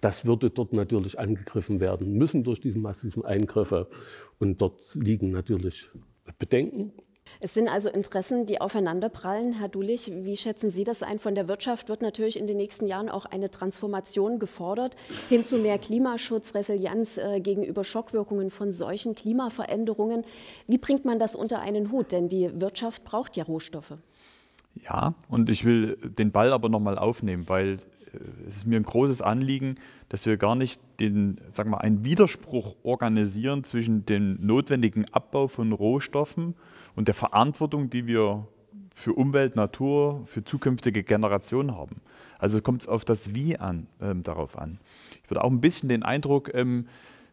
Das 0.00 0.24
würde 0.24 0.50
dort 0.50 0.72
natürlich 0.72 1.18
angegriffen 1.18 1.78
werden 1.78 2.14
müssen 2.14 2.42
durch 2.42 2.60
diese 2.60 2.78
massiven 2.78 3.24
Eingriffe. 3.24 3.88
Und 4.38 4.60
dort 4.60 4.94
liegen 4.94 5.30
natürlich 5.30 5.90
Bedenken. 6.38 6.92
Es 7.40 7.54
sind 7.54 7.68
also 7.68 7.88
Interessen, 7.88 8.46
die 8.46 8.60
aufeinanderprallen. 8.60 9.54
Herr 9.54 9.68
Dulich, 9.68 10.12
wie 10.12 10.36
schätzen 10.36 10.70
Sie 10.70 10.84
das 10.84 11.02
ein? 11.02 11.18
Von 11.18 11.34
der 11.34 11.48
Wirtschaft 11.48 11.88
wird 11.88 12.02
natürlich 12.02 12.38
in 12.38 12.46
den 12.46 12.56
nächsten 12.56 12.86
Jahren 12.86 13.08
auch 13.08 13.24
eine 13.24 13.50
Transformation 13.50 14.38
gefordert 14.38 14.96
hin 15.28 15.44
zu 15.44 15.58
mehr 15.58 15.78
Klimaschutz, 15.78 16.54
Resilienz 16.54 17.18
äh, 17.18 17.40
gegenüber 17.40 17.84
Schockwirkungen 17.84 18.50
von 18.50 18.72
solchen 18.72 19.14
Klimaveränderungen. 19.14 20.24
Wie 20.66 20.78
bringt 20.78 21.04
man 21.04 21.18
das 21.18 21.34
unter 21.34 21.60
einen 21.60 21.90
Hut? 21.90 22.12
Denn 22.12 22.28
die 22.28 22.60
Wirtschaft 22.60 23.04
braucht 23.04 23.36
ja 23.36 23.44
Rohstoffe. 23.44 23.94
Ja, 24.82 25.14
und 25.28 25.50
ich 25.50 25.64
will 25.64 25.96
den 26.02 26.32
Ball 26.32 26.52
aber 26.52 26.68
nochmal 26.68 26.98
aufnehmen, 26.98 27.48
weil 27.48 27.78
es 28.46 28.56
ist 28.56 28.66
mir 28.66 28.76
ein 28.76 28.82
großes 28.82 29.22
Anliegen, 29.22 29.76
dass 30.08 30.26
wir 30.26 30.36
gar 30.36 30.54
nicht 30.54 30.80
den, 31.00 31.40
sag 31.48 31.66
mal, 31.66 31.78
einen 31.78 32.04
Widerspruch 32.04 32.76
organisieren 32.82 33.64
zwischen 33.64 34.04
dem 34.06 34.38
notwendigen 34.44 35.06
Abbau 35.12 35.48
von 35.48 35.72
Rohstoffen 35.72 36.54
und 36.94 37.08
der 37.08 37.14
Verantwortung, 37.14 37.90
die 37.90 38.06
wir 38.06 38.46
für 38.94 39.14
Umwelt, 39.14 39.56
Natur, 39.56 40.22
für 40.26 40.44
zukünftige 40.44 41.02
Generationen 41.02 41.76
haben. 41.76 42.00
Also 42.38 42.60
kommt 42.60 42.82
es 42.82 42.88
auf 42.88 43.04
das 43.04 43.34
Wie 43.34 43.56
an, 43.56 43.86
ähm, 44.00 44.22
darauf 44.22 44.58
an. 44.58 44.78
Ich 45.22 45.30
würde 45.30 45.44
auch 45.44 45.50
ein 45.50 45.60
bisschen 45.60 45.88
den 45.88 46.02
Eindruck 46.02 46.52
ähm, 46.54 46.86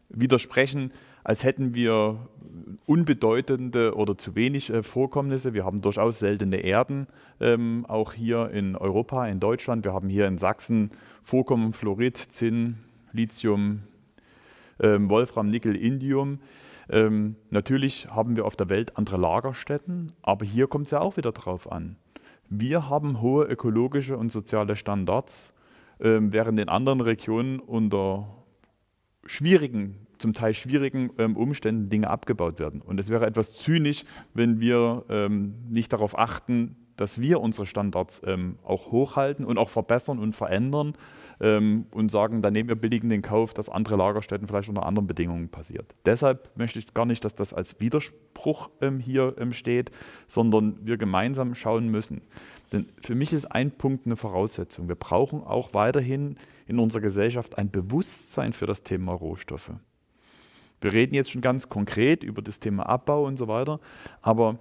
widersprechen, 0.09 0.91
als 1.23 1.43
hätten 1.43 1.73
wir 1.73 2.27
unbedeutende 2.85 3.95
oder 3.95 4.17
zu 4.17 4.35
wenig 4.35 4.69
äh, 4.69 4.83
Vorkommnisse. 4.83 5.53
Wir 5.53 5.65
haben 5.65 5.81
durchaus 5.81 6.19
seltene 6.19 6.57
Erden, 6.57 7.07
ähm, 7.39 7.85
auch 7.87 8.13
hier 8.13 8.49
in 8.51 8.75
Europa, 8.75 9.27
in 9.27 9.39
Deutschland. 9.39 9.85
Wir 9.85 9.93
haben 9.93 10.09
hier 10.09 10.27
in 10.27 10.37
Sachsen 10.37 10.91
Vorkommen 11.23 11.73
Fluorid, 11.73 12.17
Zinn, 12.17 12.77
Lithium, 13.11 13.83
ähm, 14.79 15.09
Wolfram, 15.09 15.47
Nickel, 15.47 15.75
Indium. 15.75 16.39
Ähm, 16.89 17.35
natürlich 17.51 18.07
haben 18.09 18.35
wir 18.35 18.45
auf 18.45 18.55
der 18.55 18.69
Welt 18.69 18.97
andere 18.97 19.17
Lagerstätten, 19.17 20.13
aber 20.23 20.45
hier 20.45 20.67
kommt 20.67 20.85
es 20.85 20.91
ja 20.91 21.01
auch 21.01 21.17
wieder 21.17 21.31
drauf 21.31 21.71
an. 21.71 21.97
Wir 22.49 22.89
haben 22.89 23.21
hohe 23.21 23.45
ökologische 23.45 24.17
und 24.17 24.31
soziale 24.31 24.75
Standards, 24.75 25.53
ähm, 25.99 26.33
während 26.33 26.57
in 26.57 26.67
anderen 26.67 27.01
Regionen 27.01 27.59
unter 27.59 28.27
schwierigen 29.25 30.07
zum 30.19 30.33
Teil 30.33 30.53
schwierigen 30.53 31.09
ähm, 31.17 31.35
Umständen 31.35 31.89
Dinge 31.89 32.09
abgebaut 32.09 32.59
werden. 32.59 32.81
Und 32.81 32.99
es 32.99 33.09
wäre 33.09 33.25
etwas 33.25 33.53
zynisch, 33.53 34.03
wenn 34.33 34.59
wir 34.59 35.05
ähm, 35.09 35.55
nicht 35.69 35.91
darauf 35.91 36.17
achten, 36.17 36.75
dass 36.99 37.21
wir 37.21 37.39
unsere 37.39 37.65
Standards 37.65 38.21
ähm, 38.25 38.59
auch 38.63 38.91
hochhalten 38.91 39.45
und 39.45 39.57
auch 39.57 39.69
verbessern 39.69 40.19
und 40.19 40.35
verändern 40.35 40.95
ähm, 41.39 41.85
und 41.91 42.11
sagen, 42.11 42.41
dann 42.41 42.51
nehmen 42.51 42.67
wir 42.67 42.75
billig 42.75 43.03
in 43.03 43.09
den 43.09 43.21
Kauf, 43.21 43.53
dass 43.53 43.69
andere 43.69 43.95
Lagerstätten 43.95 44.47
vielleicht 44.47 44.67
unter 44.67 44.85
anderen 44.85 45.07
Bedingungen 45.07 45.47
passiert. 45.47 45.95
Deshalb 46.05 46.51
möchte 46.57 46.77
ich 46.77 46.93
gar 46.93 47.05
nicht, 47.05 47.23
dass 47.23 47.35
das 47.35 47.53
als 47.53 47.79
Widerspruch 47.79 48.69
ähm, 48.81 48.99
hier 48.99 49.35
ähm, 49.39 49.53
steht, 49.53 49.91
sondern 50.27 50.85
wir 50.85 50.97
gemeinsam 50.97 51.55
schauen 51.55 51.87
müssen. 51.87 52.21
Denn 52.73 52.89
für 53.01 53.15
mich 53.15 53.31
ist 53.31 53.45
ein 53.45 53.71
Punkt 53.71 54.05
eine 54.05 54.17
Voraussetzung. 54.17 54.89
Wir 54.89 54.95
brauchen 54.95 55.41
auch 55.41 55.73
weiterhin 55.73 56.37
in 56.67 56.79
unserer 56.79 57.01
Gesellschaft 57.01 57.57
ein 57.57 57.71
Bewusstsein 57.71 58.51
für 58.51 58.65
das 58.65 58.83
Thema 58.83 59.13
Rohstoffe. 59.13 59.71
Wir 60.81 60.93
reden 60.93 61.15
jetzt 61.15 61.31
schon 61.31 61.41
ganz 61.41 61.69
konkret 61.69 62.23
über 62.23 62.41
das 62.41 62.59
Thema 62.59 62.83
Abbau 62.83 63.25
und 63.25 63.37
so 63.37 63.47
weiter, 63.47 63.79
aber 64.21 64.59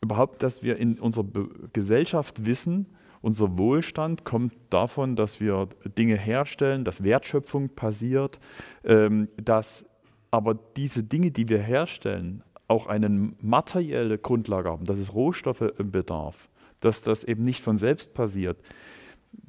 überhaupt, 0.00 0.42
dass 0.42 0.62
wir 0.62 0.76
in 0.76 0.98
unserer 0.98 1.26
Gesellschaft 1.72 2.46
wissen, 2.46 2.86
unser 3.22 3.56
Wohlstand 3.56 4.24
kommt 4.24 4.52
davon, 4.68 5.16
dass 5.16 5.40
wir 5.40 5.68
Dinge 5.96 6.16
herstellen, 6.16 6.84
dass 6.84 7.02
Wertschöpfung 7.02 7.70
passiert, 7.70 8.38
ähm, 8.84 9.28
dass 9.36 9.86
aber 10.30 10.54
diese 10.76 11.04
Dinge, 11.04 11.30
die 11.30 11.48
wir 11.48 11.58
herstellen, 11.58 12.42
auch 12.68 12.86
eine 12.86 13.08
materielle 13.40 14.18
Grundlage 14.18 14.68
haben, 14.68 14.84
dass 14.84 14.98
es 14.98 15.14
Rohstoffe 15.14 15.72
bedarf, 15.78 16.48
dass 16.80 17.02
das 17.02 17.24
eben 17.24 17.42
nicht 17.42 17.62
von 17.62 17.78
selbst 17.78 18.12
passiert 18.14 18.58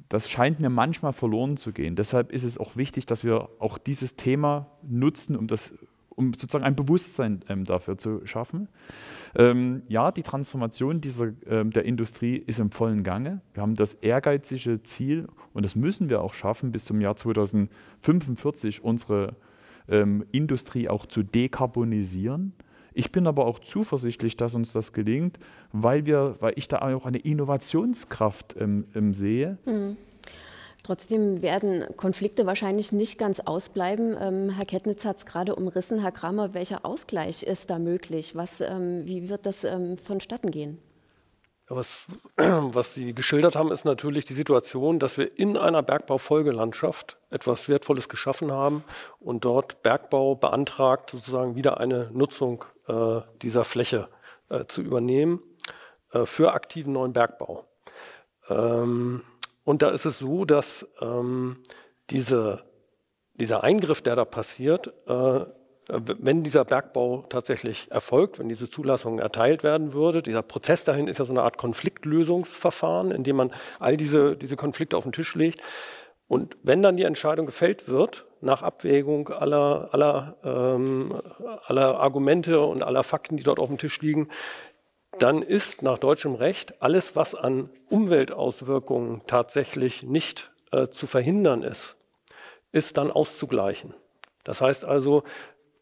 das 0.08 0.30
scheint 0.30 0.60
mir 0.60 0.70
manchmal 0.70 1.12
verloren 1.12 1.56
zu 1.56 1.72
gehen. 1.72 1.96
Deshalb 1.96 2.32
ist 2.32 2.44
es 2.44 2.58
auch 2.58 2.76
wichtig, 2.76 3.06
dass 3.06 3.24
wir 3.24 3.48
auch 3.58 3.78
dieses 3.78 4.16
Thema 4.16 4.68
nutzen, 4.82 5.36
um, 5.36 5.46
das, 5.46 5.74
um 6.10 6.32
sozusagen 6.32 6.64
ein 6.64 6.76
Bewusstsein 6.76 7.40
ähm, 7.48 7.64
dafür 7.64 7.98
zu 7.98 8.24
schaffen. 8.24 8.68
Ähm, 9.34 9.82
ja, 9.88 10.12
die 10.12 10.22
Transformation 10.22 11.00
dieser, 11.00 11.32
ähm, 11.46 11.70
der 11.70 11.84
Industrie 11.84 12.36
ist 12.36 12.60
im 12.60 12.70
vollen 12.70 13.02
Gange. 13.02 13.40
Wir 13.54 13.62
haben 13.62 13.74
das 13.74 13.94
ehrgeizige 13.94 14.82
Ziel, 14.82 15.26
und 15.52 15.64
das 15.64 15.74
müssen 15.74 16.08
wir 16.08 16.22
auch 16.22 16.34
schaffen, 16.34 16.70
bis 16.70 16.84
zum 16.84 17.00
Jahr 17.00 17.16
2045 17.16 18.84
unsere 18.84 19.36
ähm, 19.88 20.24
Industrie 20.32 20.88
auch 20.88 21.06
zu 21.06 21.22
dekarbonisieren. 21.22 22.52
Ich 22.96 23.12
bin 23.12 23.26
aber 23.26 23.44
auch 23.44 23.58
zuversichtlich, 23.58 24.38
dass 24.38 24.54
uns 24.54 24.72
das 24.72 24.94
gelingt, 24.94 25.38
weil, 25.70 26.06
wir, 26.06 26.36
weil 26.40 26.54
ich 26.56 26.66
da 26.66 26.78
auch 26.78 27.04
eine 27.04 27.18
Innovationskraft 27.18 28.56
ähm, 28.58 28.86
ähm, 28.94 29.12
sehe. 29.12 29.58
Mhm. 29.66 29.98
Trotzdem 30.82 31.42
werden 31.42 31.84
Konflikte 31.98 32.46
wahrscheinlich 32.46 32.92
nicht 32.92 33.18
ganz 33.18 33.40
ausbleiben. 33.40 34.16
Ähm, 34.18 34.48
Herr 34.48 34.64
Kettnitz 34.64 35.04
hat 35.04 35.18
es 35.18 35.26
gerade 35.26 35.54
umrissen. 35.54 36.00
Herr 36.00 36.10
Kramer, 36.10 36.54
welcher 36.54 36.86
Ausgleich 36.86 37.42
ist 37.42 37.68
da 37.68 37.78
möglich? 37.78 38.34
Was, 38.34 38.62
ähm, 38.62 39.02
wie 39.04 39.28
wird 39.28 39.44
das 39.44 39.64
ähm, 39.64 39.98
vonstatten 39.98 40.50
gehen? 40.50 40.78
Was, 41.68 42.06
was 42.36 42.94
Sie 42.94 43.12
geschildert 43.12 43.56
haben, 43.56 43.72
ist 43.72 43.84
natürlich 43.84 44.24
die 44.24 44.32
Situation, 44.32 44.98
dass 45.00 45.18
wir 45.18 45.38
in 45.38 45.58
einer 45.58 45.82
Bergbaufolgelandschaft 45.82 47.18
etwas 47.28 47.68
Wertvolles 47.68 48.08
geschaffen 48.08 48.52
haben 48.52 48.84
und 49.20 49.44
dort 49.44 49.82
Bergbau 49.82 50.34
beantragt, 50.34 51.10
sozusagen 51.10 51.56
wieder 51.56 51.78
eine 51.78 52.10
Nutzung 52.14 52.64
äh, 52.88 53.20
dieser 53.42 53.64
Fläche 53.64 54.08
äh, 54.48 54.64
zu 54.66 54.82
übernehmen 54.82 55.42
äh, 56.12 56.26
für 56.26 56.52
aktiven 56.52 56.92
neuen 56.92 57.12
Bergbau. 57.12 57.64
Ähm, 58.48 59.22
und 59.64 59.82
da 59.82 59.90
ist 59.90 60.04
es 60.04 60.18
so, 60.18 60.44
dass 60.44 60.86
ähm, 61.00 61.62
diese, 62.10 62.64
dieser 63.34 63.64
Eingriff, 63.64 64.02
der 64.02 64.16
da 64.16 64.24
passiert, 64.24 64.92
äh, 65.08 65.44
wenn 65.88 66.42
dieser 66.42 66.64
Bergbau 66.64 67.24
tatsächlich 67.28 67.90
erfolgt, 67.90 68.38
wenn 68.38 68.48
diese 68.48 68.68
Zulassung 68.68 69.20
erteilt 69.20 69.62
werden 69.62 69.92
würde, 69.92 70.20
dieser 70.20 70.42
Prozess 70.42 70.84
dahin 70.84 71.06
ist 71.06 71.18
ja 71.18 71.24
so 71.24 71.32
eine 71.32 71.42
Art 71.42 71.58
Konfliktlösungsverfahren, 71.58 73.12
in 73.12 73.22
dem 73.22 73.36
man 73.36 73.52
all 73.78 73.96
diese, 73.96 74.36
diese 74.36 74.56
Konflikte 74.56 74.96
auf 74.96 75.04
den 75.04 75.12
Tisch 75.12 75.34
legt. 75.36 75.60
Und 76.26 76.56
wenn 76.62 76.82
dann 76.82 76.96
die 76.96 77.04
Entscheidung 77.04 77.46
gefällt 77.46 77.88
wird, 77.88 78.25
nach 78.40 78.62
Abwägung 78.62 79.28
aller, 79.28 79.88
aller, 79.92 80.36
ähm, 80.44 81.20
aller 81.66 81.98
Argumente 82.00 82.60
und 82.60 82.82
aller 82.82 83.02
Fakten, 83.02 83.36
die 83.36 83.42
dort 83.42 83.58
auf 83.58 83.68
dem 83.68 83.78
Tisch 83.78 84.00
liegen, 84.00 84.28
dann 85.18 85.42
ist 85.42 85.82
nach 85.82 85.98
deutschem 85.98 86.34
Recht 86.34 86.82
alles, 86.82 87.16
was 87.16 87.34
an 87.34 87.70
Umweltauswirkungen 87.88 89.22
tatsächlich 89.26 90.02
nicht 90.02 90.50
äh, 90.72 90.88
zu 90.88 91.06
verhindern 91.06 91.62
ist, 91.62 91.96
ist 92.72 92.98
dann 92.98 93.10
auszugleichen. 93.10 93.94
Das 94.44 94.60
heißt 94.60 94.84
also, 94.84 95.22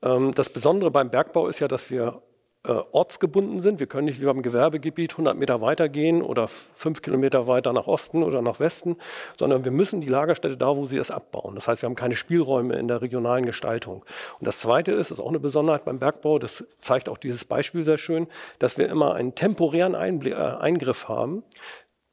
ähm, 0.03 0.35
das 0.35 0.51
Besondere 0.51 0.91
beim 0.91 1.11
Bergbau 1.11 1.49
ist 1.49 1.59
ja, 1.59 1.69
dass 1.69 1.91
wir 1.91 2.23
äh, 2.67 2.73
ortsgebunden 2.93 3.61
sind. 3.61 3.79
Wir 3.79 3.87
können 3.87 4.07
nicht 4.07 4.21
wie 4.21 4.25
beim 4.25 4.43
Gewerbegebiet 4.43 5.13
100 5.13 5.37
Meter 5.37 5.61
weiter 5.61 5.89
gehen 5.89 6.23
oder 6.23 6.49
fünf 6.49 7.03
Kilometer 7.03 7.47
weiter 7.47 7.73
nach 7.73 7.87
Osten 7.87 8.23
oder 8.23 8.41
nach 8.41 8.59
Westen, 8.59 8.97
sondern 9.37 9.65
wir 9.65 9.71
müssen 9.71 10.01
die 10.01 10.09
Lagerstätte 10.09 10.57
da, 10.57 10.75
wo 10.75 10.87
sie 10.87 10.97
es 10.97 11.11
abbauen. 11.11 11.55
Das 11.55 11.69
heißt, 11.69 11.83
wir 11.83 11.89
haben 11.89 11.95
keine 11.95 12.17
Spielräume 12.17 12.77
in 12.77 12.89
der 12.89 13.03
regionalen 13.03 13.45
Gestaltung. 13.45 14.05
Und 14.39 14.47
das 14.47 14.61
Zweite 14.61 14.93
ist, 14.93 15.11
das 15.11 15.19
ist 15.19 15.25
auch 15.25 15.29
eine 15.29 15.41
Besonderheit 15.41 15.85
beim 15.85 15.99
Bergbau, 15.99 16.39
das 16.39 16.65
zeigt 16.79 17.09
auch 17.09 17.19
dieses 17.19 17.45
Beispiel 17.45 17.85
sehr 17.85 17.99
schön, 17.99 18.29
dass 18.59 18.79
wir 18.79 18.89
immer 18.89 19.15
einen 19.15 19.35
temporären 19.35 19.95
Einblick, 19.95 20.33
äh, 20.33 20.37
Eingriff 20.37 21.09
haben, 21.09 21.43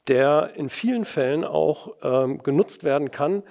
der 0.08 0.52
in 0.56 0.70
vielen 0.70 1.06
Fällen 1.06 1.46
auch 1.46 1.96
ähm, 2.04 2.44
genutzt 2.44 2.84
werden 2.84 3.12
kann 3.12 3.44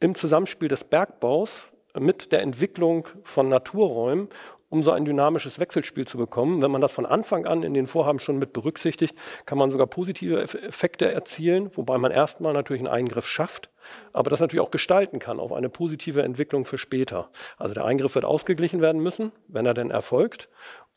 im 0.00 0.14
Zusammenspiel 0.14 0.68
des 0.68 0.84
Bergbaus 0.84 1.72
mit 1.98 2.32
der 2.32 2.42
Entwicklung 2.42 3.08
von 3.22 3.48
Naturräumen, 3.48 4.28
um 4.74 4.82
so 4.82 4.90
ein 4.90 5.04
dynamisches 5.04 5.60
Wechselspiel 5.60 6.04
zu 6.04 6.18
bekommen. 6.18 6.60
Wenn 6.60 6.72
man 6.72 6.80
das 6.80 6.92
von 6.92 7.06
Anfang 7.06 7.46
an 7.46 7.62
in 7.62 7.74
den 7.74 7.86
Vorhaben 7.86 8.18
schon 8.18 8.40
mit 8.40 8.52
berücksichtigt, 8.52 9.14
kann 9.46 9.56
man 9.56 9.70
sogar 9.70 9.86
positive 9.86 10.42
Effekte 10.42 11.12
erzielen, 11.12 11.70
wobei 11.76 11.96
man 11.96 12.10
erstmal 12.10 12.52
natürlich 12.52 12.80
einen 12.80 12.92
Eingriff 12.92 13.28
schafft, 13.28 13.70
aber 14.12 14.30
das 14.30 14.40
natürlich 14.40 14.66
auch 14.66 14.72
gestalten 14.72 15.20
kann 15.20 15.38
auf 15.38 15.52
eine 15.52 15.68
positive 15.68 16.22
Entwicklung 16.22 16.64
für 16.64 16.76
später. 16.76 17.30
Also 17.56 17.72
der 17.72 17.84
Eingriff 17.84 18.16
wird 18.16 18.24
ausgeglichen 18.24 18.80
werden 18.80 19.00
müssen, 19.00 19.30
wenn 19.46 19.64
er 19.64 19.74
denn 19.74 19.92
erfolgt. 19.92 20.48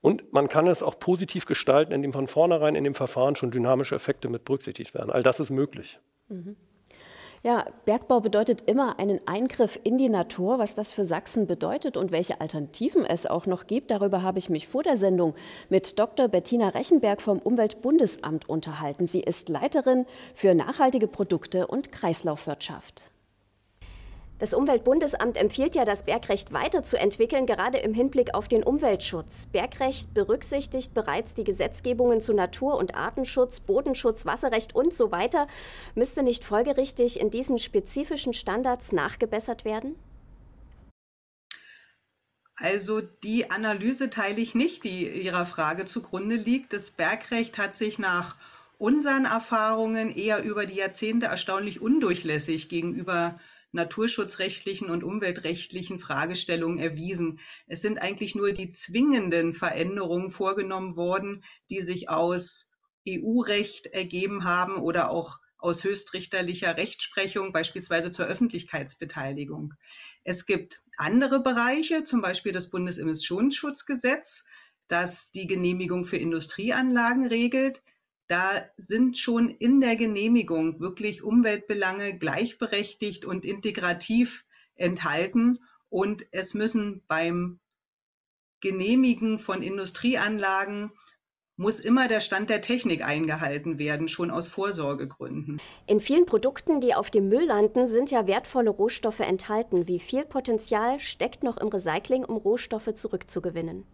Und 0.02 0.34
man 0.34 0.50
kann 0.50 0.66
es 0.66 0.82
auch 0.82 0.98
positiv 0.98 1.46
gestalten, 1.46 1.92
indem 1.92 2.14
von 2.14 2.28
vornherein 2.28 2.74
in 2.74 2.84
dem 2.84 2.96
Verfahren 2.96 3.36
schon 3.36 3.52
dynamische 3.52 3.94
Effekte 3.94 4.28
mit 4.28 4.44
berücksichtigt 4.44 4.96
werden. 4.96 5.12
All 5.12 5.22
das 5.22 5.40
ist 5.40 5.52
möglich. 5.52 6.00
Mhm. 6.30 6.56
Ja, 7.44 7.66
Bergbau 7.86 8.20
bedeutet 8.20 8.62
immer 8.62 9.00
einen 9.00 9.20
Eingriff 9.28 9.80
in 9.84 9.98
die 9.98 10.10
Natur. 10.10 10.60
Was 10.60 10.76
das 10.76 10.92
für 10.92 11.06
Sachsen 11.06 11.48
bedeutet 11.48 11.96
und 11.96 12.12
welche 12.12 12.42
Alternativen 12.42 13.06
es 13.06 13.26
auch 13.26 13.46
noch 13.46 13.68
gibt, 13.68 13.92
darüber 13.92 14.24
habe 14.24 14.40
ich 14.40 14.50
mich 14.50 14.68
vor 14.68 14.84
der 14.84 14.98
Sendung 14.98 15.36
mit 15.70 16.00
Dr. 16.00 16.28
Bettina 16.28 16.70
Rechenberg 16.70 17.22
vom 17.22 17.40
Umweltbundesamt 17.40 18.50
unterhalten. 18.50 19.08
Sie 19.08 19.22
ist 19.22 19.50
Leiterin 19.50 20.06
für 20.34 20.56
nachhaltige 20.56 21.08
Produkte 21.08 21.68
und 21.68 21.92
Kreislaufwirtschaft. 21.92 23.12
Das 24.40 24.54
Umweltbundesamt 24.54 25.36
empfiehlt 25.36 25.74
ja, 25.74 25.84
das 25.84 26.04
Bergrecht 26.04 26.54
weiterzuentwickeln, 26.54 27.48
gerade 27.48 27.80
im 27.80 27.96
Hinblick 27.96 28.36
auf 28.36 28.48
den 28.48 28.64
Umweltschutz. 28.64 29.48
Bergrecht 29.48 30.14
berücksichtigt 30.14 30.94
bereits 30.94 31.34
die 31.34 31.44
Gesetzgebungen 31.44 32.22
zu 32.22 32.34
Natur- 32.34 32.78
und 32.78 32.94
Artenschutz, 32.94 33.60
Bodenschutz, 33.60 34.28
Wasserrecht 34.28 34.76
und 34.76 34.94
so 34.94 35.12
weiter. 35.12 35.48
Müsste 35.96 36.22
nicht 36.22 36.44
folgerichtig 36.44 37.20
in 37.20 37.32
diesen 37.32 37.58
spezifischen 37.58 38.34
Standards 38.34 38.92
nachgebessert 38.92 39.66
werden? 39.66 39.96
Also 42.58 43.02
die 43.02 43.50
Analyse 43.50 44.12
teile 44.12 44.40
ich 44.40 44.54
nicht, 44.54 44.84
die 44.84 45.08
Ihrer 45.08 45.46
Frage 45.48 45.86
zugrunde 45.86 46.36
liegt. 46.36 46.74
Das 46.74 46.92
Bergrecht 46.92 47.58
hat 47.58 47.74
sich 47.74 47.98
nach 47.98 48.36
unseren 48.78 49.26
Erfahrungen 49.26 50.16
eher 50.16 50.44
über 50.44 50.68
die 50.68 50.76
Jahrzehnte 50.76 51.26
erstaunlich 51.26 51.82
undurchlässig 51.82 52.70
gegenüber 52.70 53.40
naturschutzrechtlichen 53.72 54.90
und 54.90 55.04
umweltrechtlichen 55.04 56.00
Fragestellungen 56.00 56.80
erwiesen. 56.80 57.40
Es 57.68 57.82
sind 57.82 58.00
eigentlich 58.00 58.36
nur 58.36 58.52
die 58.52 58.70
zwingenden 58.70 59.54
Veränderungen 59.54 60.30
vorgenommen 60.30 60.96
worden, 60.96 61.44
die 61.70 61.82
sich 61.82 62.10
aus 62.10 62.70
EU-Recht 63.08 63.88
ergeben 63.88 64.44
haben 64.44 64.78
oder 64.78 65.10
auch 65.10 65.40
aus 65.60 65.84
höchstrichterlicher 65.84 66.78
Rechtsprechung, 66.78 67.52
beispielsweise 67.52 68.12
zur 68.12 68.28
Öffentlichkeitsbeteiligung. 68.28 69.74
Es 70.24 70.46
gibt 70.46 70.82
andere 70.98 71.42
Bereiche, 71.42 72.04
zum 72.04 72.22
Beispiel 72.22 72.52
das 72.52 72.70
Bundesemissionsschutzgesetz, 72.70 74.46
das 74.88 75.32
die 75.32 75.48
Genehmigung 75.48 76.06
für 76.06 76.18
Industrieanlagen 76.18 77.28
regelt. 77.28 77.82
Da 78.28 78.66
sind 78.76 79.18
schon 79.18 79.50
in 79.50 79.80
der 79.80 79.96
Genehmigung 79.96 80.80
wirklich 80.80 81.24
Umweltbelange 81.24 82.18
gleichberechtigt 82.18 83.26
und 83.26 83.46
integrativ 83.46 84.46
enthalten. 84.76 85.60
Und 85.90 86.26
es 86.32 86.54
müssen 86.54 87.04
beim 87.08 87.60
Genehmigen 88.60 89.40
von 89.40 89.62
Industrieanlagen 89.62 90.92
muss 91.58 91.80
immer 91.80 92.08
der 92.08 92.20
Stand 92.20 92.50
der 92.52 92.62
Technik 92.62 93.04
eingehalten 93.04 93.80
werden, 93.80 94.08
schon 94.08 94.30
aus 94.30 94.48
Vorsorgegründen. 94.48 95.60
In 95.88 96.00
vielen 96.00 96.28
Produkten, 96.28 96.80
die 96.80 96.94
auf 96.94 97.10
dem 97.10 97.30
Müll 97.30 97.46
landen, 97.46 97.88
sind 97.88 98.12
ja 98.12 98.28
wertvolle 98.28 98.70
Rohstoffe 98.70 99.22
enthalten. 99.22 99.88
Wie 99.88 100.00
viel 100.00 100.24
Potenzial 100.24 101.00
steckt 101.00 101.42
noch 101.44 101.58
im 101.58 101.70
Recycling, 101.70 102.24
um 102.24 102.38
Rohstoffe 102.38 102.94
zurückzugewinnen? 102.94 103.86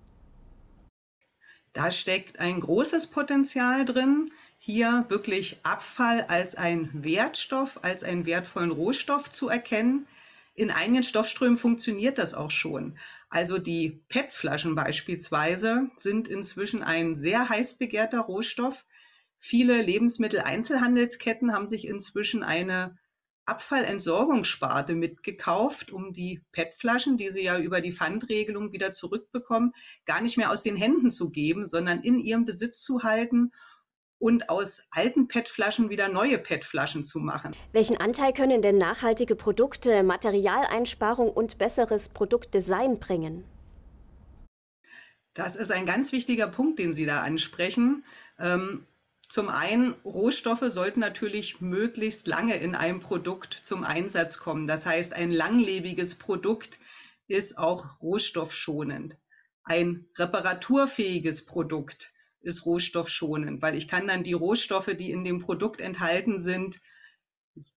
Da 1.74 1.90
steckt 1.90 2.40
ein 2.40 2.60
großes 2.60 3.08
Potenzial 3.08 3.84
drin, 3.84 4.30
hier 4.60 5.06
wirklich 5.10 5.58
Abfall 5.64 6.22
als 6.30 6.56
ein 6.56 6.90
Wertstoff, 6.94 7.84
als 7.84 8.04
einen 8.04 8.26
wertvollen 8.28 8.72
Rohstoff 8.72 9.30
zu 9.30 9.50
erkennen. 9.50 10.08
In 10.54 10.70
einigen 10.70 11.02
Stoffströmen 11.02 11.58
funktioniert 11.58 12.20
das 12.20 12.36
auch 12.36 12.52
schon. 12.52 12.98
Also 13.30 13.58
die 13.58 14.04
PET-Flaschen 14.08 14.76
beispielsweise 14.76 15.90
sind 15.96 16.28
inzwischen 16.28 16.84
ein 16.84 17.16
sehr 17.16 17.50
heiß 17.50 17.80
begehrter 17.80 18.22
Rohstoff. 18.22 18.86
Viele 19.40 19.82
Lebensmitteleinzelhandelsketten 19.82 21.52
haben 21.52 21.68
sich 21.68 21.88
inzwischen 21.88 22.44
eine 22.44 22.98
Abfallentsorgungssparte 23.46 24.96
mitgekauft, 24.96 25.92
um 25.92 26.14
die 26.14 26.42
PET-Flaschen, 26.52 27.18
die 27.18 27.30
sie 27.30 27.44
ja 27.44 27.60
über 27.60 27.82
die 27.82 27.92
Pfandregelung 27.92 28.72
wieder 28.72 28.94
zurückbekommen, 28.94 29.74
gar 30.06 30.22
nicht 30.22 30.38
mehr 30.38 30.52
aus 30.52 30.62
den 30.62 30.76
Händen 30.76 31.12
zu 31.12 31.30
geben, 31.30 31.66
sondern 31.66 32.02
in 32.02 32.20
ihrem 32.20 32.46
Besitz 32.46 32.82
zu 32.82 33.04
halten 33.04 33.52
und 34.18 34.50
aus 34.50 34.84
alten 34.92 35.28
PET-Flaschen 35.28 35.90
wieder 35.90 36.08
neue 36.08 36.38
PET-Flaschen 36.38 37.04
zu 37.04 37.20
machen. 37.20 37.54
Welchen 37.74 37.98
Anteil 37.98 38.32
können 38.32 38.62
denn 38.62 38.78
nachhaltige 38.78 39.36
Produkte, 39.36 40.04
Materialeinsparung 40.04 41.30
und 41.30 41.58
besseres 41.58 42.08
Produktdesign 42.08 43.00
bringen? 43.00 43.44
Das 45.34 45.56
ist 45.58 45.72
ein 45.72 45.86
ganz 45.86 46.12
wichtiger 46.14 46.48
Punkt, 46.48 46.80
den 46.80 46.94
Sie 46.94 47.06
da 47.06 47.22
ansprechen. 47.24 48.04
Ähm, 48.40 48.86
zum 49.34 49.50
einen, 49.50 49.94
Rohstoffe 50.06 50.66
sollten 50.68 51.00
natürlich 51.00 51.60
möglichst 51.60 52.28
lange 52.28 52.56
in 52.58 52.76
einem 52.76 53.00
Produkt 53.00 53.56
zum 53.56 53.84
Einsatz 53.84 54.38
kommen. 54.38 54.68
Das 54.68 54.86
heißt, 54.86 55.14
ein 55.14 55.32
langlebiges 55.32 56.14
Produkt 56.14 56.78
ist 57.26 57.58
auch 57.58 58.00
rohstoffschonend. 58.04 59.18
Ein 59.64 60.06
reparaturfähiges 60.20 61.48
Produkt 61.48 62.14
ist 62.42 62.68
rohstoffschonend, 62.68 63.64
weil 63.64 63.76
ich 63.76 63.88
kann 63.88 64.06
dann 64.06 64.22
die 64.22 64.34
Rohstoffe, 64.34 64.94
die 64.96 65.10
in 65.10 65.24
dem 65.24 65.40
Produkt 65.40 65.82
enthalten 65.82 66.40
sind, 66.40 66.80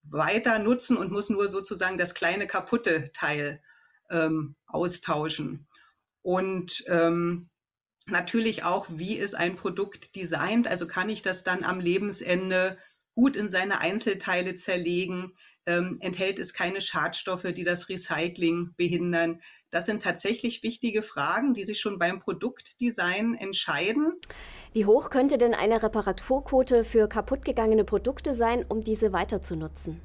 weiter 0.02 0.58
nutzen 0.58 0.98
und 0.98 1.10
muss 1.10 1.30
nur 1.30 1.48
sozusagen 1.48 1.96
das 1.96 2.12
kleine 2.12 2.46
kaputte 2.46 3.10
Teil 3.14 3.62
ähm, 4.10 4.56
austauschen. 4.66 5.66
Und 6.20 6.84
ähm, 6.88 7.48
natürlich 8.06 8.64
auch, 8.64 8.86
wie 8.90 9.14
ist 9.14 9.34
ein 9.34 9.56
Produkt 9.56 10.16
designt? 10.16 10.68
Also 10.68 10.86
kann 10.86 11.08
ich 11.08 11.22
das 11.22 11.44
dann 11.44 11.64
am 11.64 11.80
Lebensende 11.80 12.78
gut 13.14 13.36
in 13.36 13.48
seine 13.48 13.80
Einzelteile 13.80 14.54
zerlegen? 14.54 15.32
Ähm, 15.66 15.98
enthält 16.00 16.38
es 16.38 16.52
keine 16.52 16.80
Schadstoffe, 16.80 17.52
die 17.52 17.64
das 17.64 17.88
Recycling 17.88 18.74
behindern? 18.76 19.40
Das 19.70 19.86
sind 19.86 20.02
tatsächlich 20.02 20.62
wichtige 20.62 21.02
Fragen, 21.02 21.52
die 21.52 21.64
sich 21.64 21.80
schon 21.80 21.98
beim 21.98 22.20
Produktdesign 22.20 23.34
entscheiden. 23.34 24.12
Wie 24.72 24.86
hoch 24.86 25.10
könnte 25.10 25.38
denn 25.38 25.54
eine 25.54 25.82
Reparaturquote 25.82 26.84
für 26.84 27.08
kaputtgegangene 27.08 27.84
Produkte 27.84 28.32
sein, 28.32 28.64
um 28.68 28.84
diese 28.84 29.12
weiter 29.12 29.42
zu 29.42 29.56
nutzen? 29.56 30.00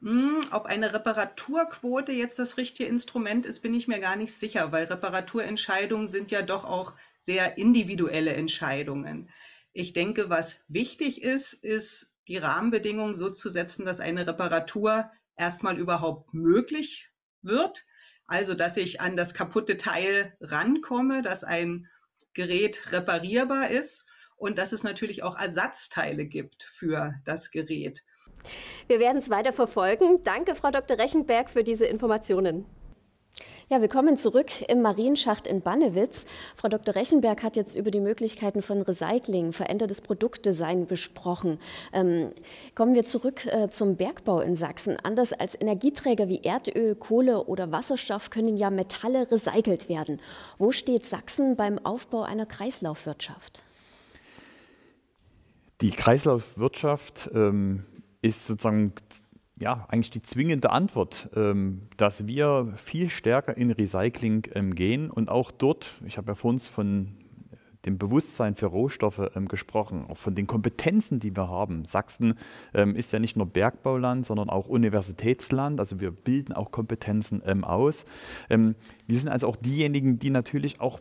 Hm, 0.00 0.46
ob 0.52 0.66
eine 0.66 0.92
Reparaturquote 0.92 2.12
jetzt 2.12 2.38
das 2.38 2.56
richtige 2.56 2.88
Instrument 2.88 3.44
ist, 3.44 3.60
bin 3.60 3.74
ich 3.74 3.88
mir 3.88 3.98
gar 3.98 4.16
nicht 4.16 4.32
sicher, 4.32 4.72
weil 4.72 4.84
Reparaturentscheidungen 4.84 6.08
sind 6.08 6.30
ja 6.30 6.42
doch 6.42 6.64
auch 6.64 6.94
sehr 7.18 7.58
individuelle 7.58 8.32
Entscheidungen. 8.32 9.30
Ich 9.72 9.92
denke, 9.92 10.30
was 10.30 10.60
wichtig 10.68 11.22
ist, 11.22 11.52
ist 11.52 12.12
die 12.28 12.38
Rahmenbedingungen 12.38 13.14
so 13.14 13.30
zu 13.30 13.48
setzen, 13.48 13.84
dass 13.84 14.00
eine 14.00 14.26
Reparatur 14.26 15.10
erstmal 15.36 15.78
überhaupt 15.78 16.34
möglich 16.34 17.10
wird. 17.42 17.84
Also, 18.26 18.54
dass 18.54 18.76
ich 18.76 19.00
an 19.00 19.16
das 19.16 19.34
kaputte 19.34 19.76
Teil 19.76 20.36
rankomme, 20.40 21.22
dass 21.22 21.42
ein 21.42 21.88
Gerät 22.32 22.92
reparierbar 22.92 23.70
ist 23.70 24.04
und 24.36 24.58
dass 24.58 24.72
es 24.72 24.84
natürlich 24.84 25.22
auch 25.22 25.38
Ersatzteile 25.38 26.26
gibt 26.26 26.62
für 26.62 27.14
das 27.24 27.50
Gerät. 27.50 28.04
Wir 28.86 29.00
werden 29.00 29.18
es 29.18 29.30
weiter 29.30 29.52
verfolgen. 29.52 30.22
Danke, 30.24 30.54
Frau 30.54 30.70
Dr. 30.70 30.98
Rechenberg, 30.98 31.50
für 31.50 31.64
diese 31.64 31.86
Informationen. 31.86 32.66
Ja, 33.72 33.80
willkommen 33.80 34.16
zurück 34.16 34.68
im 34.68 34.82
Marienschacht 34.82 35.46
in 35.46 35.60
Bannewitz. 35.60 36.26
Frau 36.56 36.66
Dr. 36.66 36.96
Rechenberg 36.96 37.44
hat 37.44 37.54
jetzt 37.54 37.76
über 37.76 37.92
die 37.92 38.00
Möglichkeiten 38.00 38.62
von 38.62 38.80
Recycling, 38.80 39.52
verändertes 39.52 40.00
Produktdesign 40.00 40.88
besprochen. 40.88 41.60
Ähm, 41.92 42.32
kommen 42.74 42.96
wir 42.96 43.04
zurück 43.04 43.46
äh, 43.46 43.68
zum 43.68 43.94
Bergbau 43.94 44.40
in 44.40 44.56
Sachsen. 44.56 44.96
Anders 45.00 45.32
als 45.32 45.54
Energieträger 45.54 46.28
wie 46.28 46.42
Erdöl, 46.42 46.96
Kohle 46.96 47.44
oder 47.44 47.70
Wasserstoff 47.70 48.30
können 48.30 48.56
ja 48.56 48.70
Metalle 48.70 49.30
recycelt 49.30 49.88
werden. 49.88 50.20
Wo 50.58 50.72
steht 50.72 51.06
Sachsen 51.06 51.54
beim 51.54 51.78
Aufbau 51.78 52.22
einer 52.22 52.46
Kreislaufwirtschaft? 52.46 53.62
Die 55.80 55.92
Kreislaufwirtschaft 55.92 57.30
ähm, 57.32 57.84
ist 58.22 58.46
sozusagen 58.46 58.92
ja, 59.60 59.84
eigentlich 59.88 60.10
die 60.10 60.22
zwingende 60.22 60.70
Antwort, 60.70 61.28
ähm, 61.36 61.82
dass 61.98 62.26
wir 62.26 62.72
viel 62.76 63.10
stärker 63.10 63.56
in 63.56 63.70
Recycling 63.70 64.48
ähm, 64.54 64.74
gehen 64.74 65.10
und 65.10 65.28
auch 65.28 65.50
dort, 65.50 66.00
ich 66.06 66.16
habe 66.16 66.28
ja 66.28 66.34
vor 66.34 66.50
uns 66.50 66.66
von 66.66 67.14
dem 67.84 67.98
Bewusstsein 67.98 68.56
für 68.56 68.66
Rohstoffe 68.66 69.30
ähm, 69.34 69.48
gesprochen, 69.48 70.06
auch 70.08 70.16
von 70.16 70.34
den 70.34 70.46
Kompetenzen, 70.46 71.20
die 71.20 71.36
wir 71.36 71.48
haben. 71.48 71.84
Sachsen 71.84 72.34
ist 72.72 73.12
ja 73.12 73.18
nicht 73.18 73.36
nur 73.36 73.46
Bergbauland, 73.46 74.26
sondern 74.26 74.50
auch 74.50 74.66
Universitätsland. 74.66 75.80
Also 75.80 76.00
wir 76.00 76.10
bilden 76.10 76.52
auch 76.52 76.70
Kompetenzen 76.70 77.64
aus. 77.64 78.04
wir 78.48 78.74
sind 79.06 79.28
also 79.28 79.48
auch 79.48 79.56
diejenigen, 79.56 80.18
die 80.18 80.28
natürlich 80.28 80.80
auch 80.80 81.00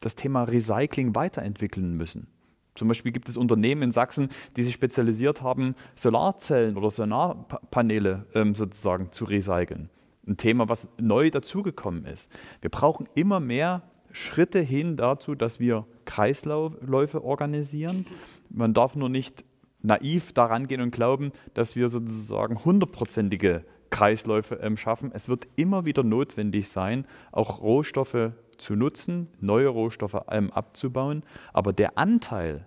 das 0.00 0.14
Thema 0.14 0.44
Recycling 0.44 1.14
weiterentwickeln 1.16 1.96
müssen. 1.96 2.28
Zum 2.74 2.88
Beispiel 2.88 3.12
gibt 3.12 3.28
es 3.28 3.36
Unternehmen 3.36 3.82
in 3.82 3.92
Sachsen, 3.92 4.28
die 4.56 4.62
sich 4.62 4.74
spezialisiert 4.74 5.42
haben, 5.42 5.74
Solarzellen 5.94 6.76
oder 6.76 6.90
Solarpaneele 6.90 8.26
ähm, 8.34 8.54
sozusagen 8.54 9.12
zu 9.12 9.24
recyceln. 9.24 9.90
Ein 10.26 10.36
Thema, 10.36 10.68
was 10.68 10.88
neu 10.98 11.30
dazugekommen 11.30 12.06
ist. 12.06 12.30
Wir 12.60 12.70
brauchen 12.70 13.08
immer 13.14 13.40
mehr 13.40 13.82
Schritte 14.12 14.60
hin 14.60 14.96
dazu, 14.96 15.34
dass 15.34 15.58
wir 15.58 15.86
Kreisläufe 16.04 17.24
organisieren. 17.24 18.06
Man 18.50 18.74
darf 18.74 18.94
nur 18.94 19.08
nicht 19.08 19.44
naiv 19.82 20.32
daran 20.32 20.68
gehen 20.68 20.80
und 20.80 20.92
glauben, 20.92 21.32
dass 21.54 21.76
wir 21.76 21.88
sozusagen 21.88 22.64
hundertprozentige 22.64 23.64
Kreisläufe 23.90 24.56
ähm, 24.56 24.76
schaffen. 24.76 25.10
Es 25.12 25.28
wird 25.28 25.48
immer 25.56 25.84
wieder 25.84 26.02
notwendig 26.02 26.68
sein, 26.68 27.06
auch 27.30 27.60
Rohstoffe 27.60 28.32
zu 28.62 28.74
nutzen, 28.74 29.28
neue 29.40 29.68
Rohstoffe 29.68 30.14
abzubauen. 30.14 31.22
Aber 31.52 31.72
der 31.72 31.98
Anteil 31.98 32.66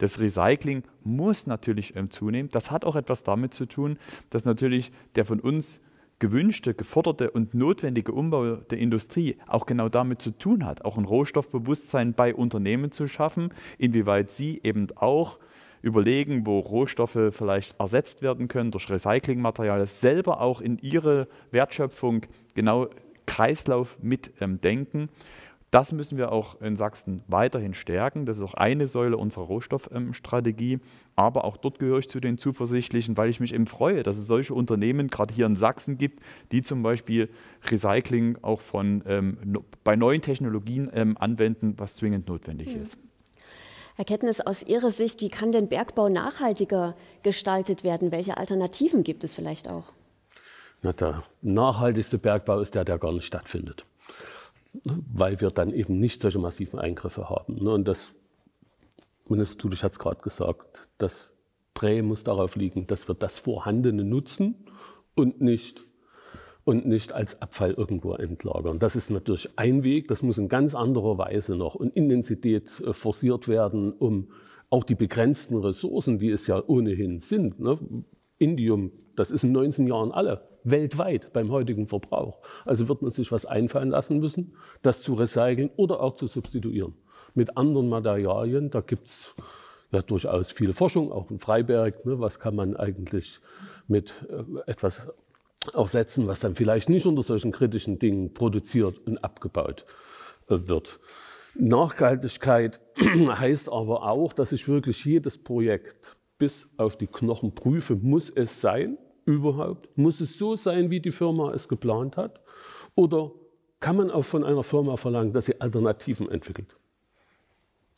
des 0.00 0.20
Recycling 0.20 0.82
muss 1.02 1.46
natürlich 1.46 1.96
ähm, 1.96 2.10
zunehmen. 2.10 2.50
Das 2.50 2.70
hat 2.70 2.84
auch 2.84 2.96
etwas 2.96 3.22
damit 3.22 3.54
zu 3.54 3.66
tun, 3.66 3.98
dass 4.30 4.44
natürlich 4.44 4.92
der 5.14 5.24
von 5.24 5.40
uns 5.40 5.80
gewünschte, 6.18 6.74
geforderte 6.74 7.30
und 7.30 7.54
notwendige 7.54 8.12
Umbau 8.12 8.56
der 8.56 8.78
Industrie 8.78 9.36
auch 9.46 9.66
genau 9.66 9.88
damit 9.88 10.22
zu 10.22 10.30
tun 10.30 10.64
hat, 10.64 10.84
auch 10.84 10.96
ein 10.96 11.04
Rohstoffbewusstsein 11.04 12.14
bei 12.14 12.34
Unternehmen 12.34 12.92
zu 12.92 13.08
schaffen, 13.08 13.52
inwieweit 13.78 14.30
sie 14.30 14.60
eben 14.62 14.86
auch 14.96 15.38
überlegen, 15.82 16.46
wo 16.46 16.60
Rohstoffe 16.60 17.18
vielleicht 17.30 17.78
ersetzt 17.78 18.22
werden 18.22 18.48
können 18.48 18.70
durch 18.70 18.88
Recyclingmaterial, 18.88 19.86
selber 19.86 20.40
auch 20.40 20.62
in 20.62 20.78
ihre 20.78 21.28
Wertschöpfung 21.50 22.22
genau 22.54 22.88
Kreislauf 23.26 23.98
mitdenken. 24.00 25.00
Ähm, 25.00 25.08
Das 25.70 25.90
müssen 25.90 26.16
wir 26.18 26.30
auch 26.30 26.60
in 26.60 26.76
Sachsen 26.76 27.24
weiterhin 27.26 27.74
stärken. 27.74 28.26
Das 28.26 28.36
ist 28.36 28.44
auch 28.44 28.54
eine 28.54 28.86
Säule 28.86 29.16
unserer 29.16 29.46
Rohstoffstrategie. 29.46 30.78
Aber 31.16 31.44
auch 31.44 31.56
dort 31.56 31.80
gehöre 31.80 31.98
ich 31.98 32.08
zu 32.08 32.20
den 32.20 32.38
Zuversichtlichen, 32.38 33.16
weil 33.16 33.28
ich 33.28 33.40
mich 33.40 33.52
eben 33.52 33.66
freue, 33.66 34.04
dass 34.04 34.16
es 34.16 34.28
solche 34.28 34.54
Unternehmen 34.54 35.08
gerade 35.08 35.34
hier 35.34 35.46
in 35.46 35.56
Sachsen 35.56 35.98
gibt, 35.98 36.20
die 36.52 36.62
zum 36.62 36.84
Beispiel 36.84 37.28
Recycling 37.68 38.38
auch 38.42 38.60
von, 38.60 39.02
ähm, 39.08 39.36
bei 39.82 39.96
neuen 39.96 40.20
Technologien 40.20 40.92
ähm, 40.94 41.16
anwenden, 41.18 41.74
was 41.76 41.96
zwingend 41.96 42.28
notwendig 42.28 42.72
mhm. 42.72 42.82
ist. 42.82 42.96
Herr 43.96 44.04
Kettnis, 44.04 44.40
aus 44.40 44.62
Ihrer 44.62 44.92
Sicht, 44.92 45.22
wie 45.22 45.28
kann 45.28 45.50
denn 45.50 45.68
Bergbau 45.68 46.08
nachhaltiger 46.08 46.94
gestaltet 47.24 47.82
werden? 47.82 48.12
Welche 48.12 48.36
Alternativen 48.36 49.02
gibt 49.02 49.24
es 49.24 49.34
vielleicht 49.34 49.68
auch? 49.68 49.92
Der 50.92 51.22
nachhaltigste 51.40 52.18
Bergbau 52.18 52.60
ist 52.60 52.74
der, 52.74 52.84
der 52.84 52.98
gar 52.98 53.12
nicht 53.12 53.24
stattfindet, 53.24 53.86
weil 54.82 55.40
wir 55.40 55.50
dann 55.50 55.72
eben 55.72 55.98
nicht 55.98 56.20
solche 56.20 56.38
massiven 56.38 56.78
Eingriffe 56.78 57.30
haben. 57.30 57.62
Ne? 57.62 57.70
Und 57.70 57.88
das, 57.88 58.10
Minister 59.28 59.58
Tulich 59.58 59.82
hat 59.82 59.92
es 59.92 59.98
gerade 59.98 60.20
gesagt, 60.20 60.86
das 60.98 61.32
Prä 61.72 62.02
muss 62.02 62.22
darauf 62.22 62.56
liegen, 62.56 62.86
dass 62.86 63.08
wir 63.08 63.14
das 63.14 63.38
Vorhandene 63.38 64.04
nutzen 64.04 64.54
und 65.14 65.40
nicht 65.40 65.80
und 66.64 66.86
nicht 66.86 67.12
als 67.12 67.42
Abfall 67.42 67.72
irgendwo 67.72 68.14
entlagern. 68.14 68.78
Das 68.78 68.96
ist 68.96 69.10
natürlich 69.10 69.58
ein 69.58 69.84
Weg, 69.84 70.08
das 70.08 70.22
muss 70.22 70.38
in 70.38 70.48
ganz 70.48 70.74
anderer 70.74 71.18
Weise 71.18 71.56
noch 71.56 71.74
und 71.74 71.94
Intensität 71.94 72.80
äh, 72.80 72.92
forciert 72.92 73.48
werden, 73.48 73.92
um 73.92 74.28
auch 74.70 74.84
die 74.84 74.94
begrenzten 74.94 75.56
Ressourcen, 75.58 76.18
die 76.18 76.30
es 76.30 76.46
ja 76.46 76.62
ohnehin 76.66 77.20
sind, 77.20 77.60
ne? 77.60 77.78
Indium, 78.38 78.90
das 79.14 79.30
ist 79.30 79.44
in 79.44 79.52
19 79.52 79.86
Jahren 79.86 80.10
alle, 80.10 80.48
weltweit 80.64 81.32
beim 81.32 81.50
heutigen 81.52 81.86
Verbrauch. 81.86 82.40
Also 82.64 82.88
wird 82.88 83.02
man 83.02 83.10
sich 83.10 83.30
was 83.30 83.46
einfallen 83.46 83.90
lassen 83.90 84.18
müssen, 84.18 84.56
das 84.82 85.02
zu 85.02 85.14
recyceln 85.14 85.70
oder 85.76 86.00
auch 86.00 86.14
zu 86.14 86.26
substituieren. 86.26 86.94
Mit 87.34 87.56
anderen 87.56 87.88
Materialien, 87.88 88.70
da 88.70 88.80
gibt 88.80 89.06
es 89.06 89.34
ja 89.92 90.02
durchaus 90.02 90.50
viel 90.50 90.72
Forschung, 90.72 91.12
auch 91.12 91.30
in 91.30 91.38
Freiberg, 91.38 92.04
ne? 92.04 92.18
was 92.18 92.40
kann 92.40 92.56
man 92.56 92.76
eigentlich 92.76 93.40
mit 93.86 94.12
äh, 94.28 94.70
etwas 94.70 95.08
auch 95.72 95.88
setzen, 95.88 96.26
was 96.26 96.40
dann 96.40 96.54
vielleicht 96.54 96.88
nicht 96.88 97.06
unter 97.06 97.22
solchen 97.22 97.52
kritischen 97.52 97.98
Dingen 97.98 98.34
produziert 98.34 98.98
und 99.06 99.22
abgebaut 99.22 99.84
äh, 100.48 100.56
wird. 100.66 100.98
Nachhaltigkeit 101.54 102.80
heißt 102.98 103.70
aber 103.70 104.02
auch, 104.02 104.32
dass 104.32 104.52
ich 104.52 104.66
wirklich 104.66 105.04
jedes 105.04 105.42
Projekt 105.42 106.16
bis 106.38 106.68
auf 106.76 106.96
die 106.96 107.06
Knochen 107.06 107.54
prüfe, 107.54 107.94
muss 107.94 108.30
es 108.30 108.60
sein 108.60 108.98
überhaupt? 109.24 109.88
Muss 109.96 110.20
es 110.20 110.38
so 110.38 110.56
sein, 110.56 110.90
wie 110.90 111.00
die 111.00 111.10
Firma 111.10 111.52
es 111.52 111.68
geplant 111.68 112.16
hat? 112.16 112.40
Oder 112.94 113.32
kann 113.80 113.96
man 113.96 114.10
auch 114.10 114.24
von 114.24 114.44
einer 114.44 114.62
Firma 114.62 114.96
verlangen, 114.96 115.32
dass 115.32 115.46
sie 115.46 115.60
Alternativen 115.60 116.30
entwickelt? 116.30 116.76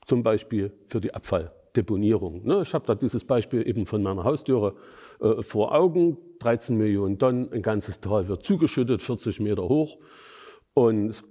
Zum 0.05 0.23
Beispiel 0.23 0.73
für 0.87 1.01
die 1.01 1.15
Abfall. 1.15 1.53
Deponierung. 1.77 2.45
Ne? 2.45 2.63
Ich 2.63 2.75
habe 2.75 2.87
da 2.87 2.95
dieses 2.95 3.25
Beispiel 3.25 3.69
eben 3.69 3.87
von 3.87 4.03
meiner 4.03 4.25
Haustüre 4.25 4.75
äh, 5.21 5.43
vor 5.43 5.75
Augen. 5.75 6.17
13 6.39 6.77
Millionen 6.77 7.19
Tonnen, 7.19 7.53
ein 7.53 7.63
ganzes 7.63 8.01
Tal 8.01 8.29
wird 8.29 8.43
zugeschüttet, 8.43 9.03
40 9.03 9.41
Meter 9.41 9.63
hoch. 9.63 9.99
Und 10.75 11.23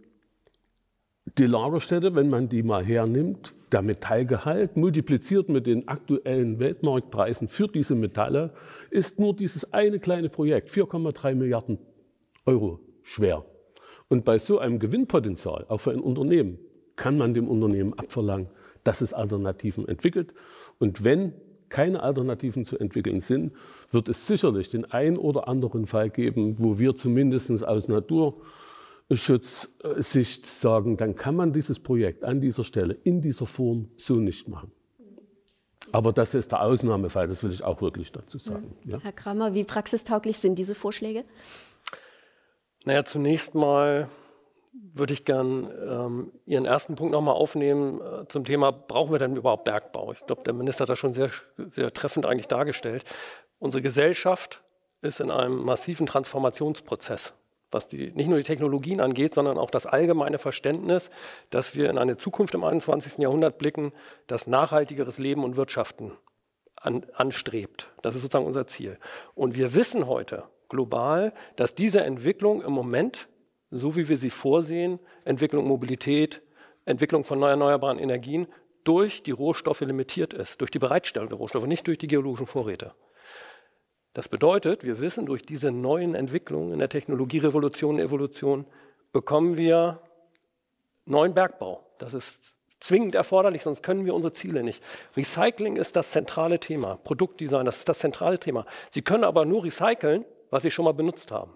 die 1.26 1.46
Lagerstätte, 1.46 2.16
wenn 2.16 2.30
man 2.30 2.50
die 2.50 2.64
mal 2.64 2.84
hernimmt, 2.84 3.54
der 3.72 3.82
Metallgehalt 3.82 4.78
multipliziert 4.78 5.50
mit 5.50 5.66
den 5.66 5.88
aktuellen 5.88 6.60
Weltmarktpreisen 6.60 7.48
für 7.48 7.68
diese 7.68 7.96
Metalle, 7.96 8.54
ist 8.92 9.20
nur 9.20 9.36
dieses 9.36 9.74
eine 9.74 10.00
kleine 10.00 10.30
Projekt 10.30 10.70
4,3 10.70 11.36
Milliarden 11.36 11.80
Euro 12.46 12.80
schwer. 13.02 13.44
Und 14.08 14.24
bei 14.24 14.38
so 14.38 14.60
einem 14.60 14.78
Gewinnpotenzial, 14.80 15.66
auch 15.68 15.80
für 15.80 15.92
ein 15.92 16.00
Unternehmen, 16.00 16.60
kann 16.96 17.18
man 17.18 17.34
dem 17.34 17.48
Unternehmen 17.48 17.94
abverlangen, 17.94 18.48
dass 18.84 19.02
es 19.02 19.14
Alternativen 19.14 19.88
entwickelt. 19.88 20.34
Und 20.78 21.04
wenn 21.04 21.34
keine 21.70 22.04
Alternativen 22.04 22.64
zu 22.64 22.78
entwickeln 22.78 23.20
sind, 23.20 23.52
wird 23.92 24.08
es 24.08 24.28
sicherlich 24.28 24.70
den 24.70 24.86
einen 24.86 25.18
oder 25.18 25.48
anderen 25.48 25.88
Fall 25.88 26.12
geben, 26.12 26.56
wo 26.60 26.78
wir 26.78 26.96
zumindest 26.96 27.66
aus 27.66 27.88
Naturschutzsicht 29.10 30.46
sagen, 30.46 30.98
dann 30.98 31.16
kann 31.16 31.36
man 31.36 31.54
dieses 31.54 31.80
Projekt 31.80 32.24
an 32.24 32.42
dieser 32.42 32.64
Stelle 32.64 32.94
in 33.04 33.22
dieser 33.22 33.46
Form 33.46 33.90
so 33.98 34.16
nicht 34.16 34.48
machen. 34.48 34.72
Aber 35.92 36.12
das 36.12 36.34
ist 36.34 36.52
der 36.52 36.62
Ausnahmefall, 36.62 37.28
das 37.28 37.44
will 37.44 37.52
ich 37.52 37.64
auch 37.64 37.82
wirklich 37.82 38.12
dazu 38.12 38.40
sagen. 38.40 38.76
Ja. 38.84 39.00
Herr 39.02 39.12
Kramer, 39.12 39.54
wie 39.54 39.64
praxistauglich 39.64 40.40
sind 40.40 40.56
diese 40.56 40.76
Vorschläge? 40.76 41.24
Naja, 42.84 43.06
zunächst 43.06 43.56
mal 43.56 44.10
würde 44.94 45.14
ich 45.14 45.24
gern 45.24 45.70
ähm, 45.88 46.32
Ihren 46.46 46.66
ersten 46.66 46.96
Punkt 46.96 47.14
nochmal 47.14 47.36
aufnehmen 47.36 48.02
äh, 48.02 48.28
zum 48.28 48.44
Thema, 48.44 48.72
brauchen 48.72 49.12
wir 49.12 49.20
denn 49.20 49.38
überhaupt 49.38 49.64
Bergbau? 49.64 50.12
Ich 50.12 50.26
glaube, 50.26 50.44
der 50.44 50.54
Minister 50.54 50.82
hat 50.82 50.90
das 50.90 51.00
schon 51.00 51.14
sehr, 51.14 51.32
sehr 51.58 51.94
treffend 51.94 52.26
eigentlich 52.26 52.48
dargestellt. 52.48 53.06
Unsere 53.60 53.82
Gesellschaft 53.82 54.62
ist 55.02 55.22
in 55.22 55.32
einem 55.32 55.64
massiven 55.64 56.08
Transformationsprozess, 56.08 57.34
was 57.72 57.88
die, 57.88 58.12
nicht 58.12 58.28
nur 58.28 58.38
die 58.38 58.44
Technologien 58.44 59.02
angeht, 59.02 59.34
sondern 59.34 59.58
auch 59.58 59.70
das 59.70 59.86
allgemeine 59.86 60.38
Verständnis, 60.38 61.10
dass 61.50 61.76
wir 61.76 61.90
in 61.90 61.98
eine 61.98 62.18
Zukunft 62.18 62.54
im 62.54 62.64
21. 62.64 63.18
Jahrhundert 63.20 63.58
blicken, 63.58 63.92
das 64.28 64.48
nachhaltigeres 64.48 65.18
Leben 65.18 65.44
und 65.44 65.56
Wirtschaften 65.56 66.12
an, 66.76 67.06
anstrebt. 67.14 67.92
Das 68.02 68.16
ist 68.16 68.22
sozusagen 68.22 68.46
unser 68.46 68.68
Ziel. 68.68 68.98
Und 69.34 69.56
wir 69.56 69.76
wissen 69.76 70.08
heute 70.08 70.44
global, 70.70 71.34
dass 71.56 71.76
diese 71.76 72.04
Entwicklung 72.04 72.62
im 72.62 72.72
Moment 72.72 73.28
so 73.72 73.96
wie 73.96 74.08
wir 74.08 74.18
sie 74.18 74.30
vorsehen, 74.30 75.00
Entwicklung 75.26 75.68
Mobilität, 75.68 76.42
Entwicklung 76.86 77.24
von 77.24 77.42
erneuerbaren 77.42 78.00
Energien, 78.00 78.48
durch 78.84 79.24
die 79.24 79.32
Rohstoffe 79.32 79.82
limitiert 79.82 80.34
ist, 80.34 80.62
durch 80.62 80.72
die 80.72 80.80
Bereitstellung 80.80 81.30
der 81.30 81.38
Rohstoffe, 81.38 81.66
nicht 81.66 81.88
durch 81.88 81.98
die 81.98 82.08
geologischen 82.08 82.46
Vorräte. 82.46 82.94
Das 84.16 84.30
bedeutet, 84.30 84.86
wir 84.86 85.02
wissen, 85.02 85.26
durch 85.26 85.46
diese 85.46 85.72
neuen 85.72 86.16
Entwicklungen 86.16 86.72
in 86.72 86.80
der 86.80 86.88
Technologierevolution, 86.88 88.00
Evolution, 88.00 88.66
bekommen 89.12 89.58
wir 89.58 90.00
neuen 91.04 91.34
Bergbau. 91.34 91.86
Das 91.98 92.14
ist 92.14 92.56
zwingend 92.80 93.14
erforderlich, 93.14 93.64
sonst 93.64 93.84
können 93.84 94.06
wir 94.06 94.16
unsere 94.16 94.32
Ziele 94.32 94.64
nicht. 94.64 94.82
Recycling 95.18 95.76
ist 95.76 95.98
das 95.98 96.12
zentrale 96.12 96.62
Thema, 96.62 96.96
Produktdesign, 97.04 97.66
das 97.66 97.80
ist 97.80 97.90
das 97.90 98.00
zentrale 98.00 98.40
Thema. 98.40 98.66
Sie 98.90 99.02
können 99.02 99.26
aber 99.26 99.44
nur 99.44 99.66
recyceln, 99.66 100.24
was 100.50 100.64
Sie 100.64 100.72
schon 100.72 100.86
mal 100.86 100.94
benutzt 100.94 101.34
haben. 101.34 101.52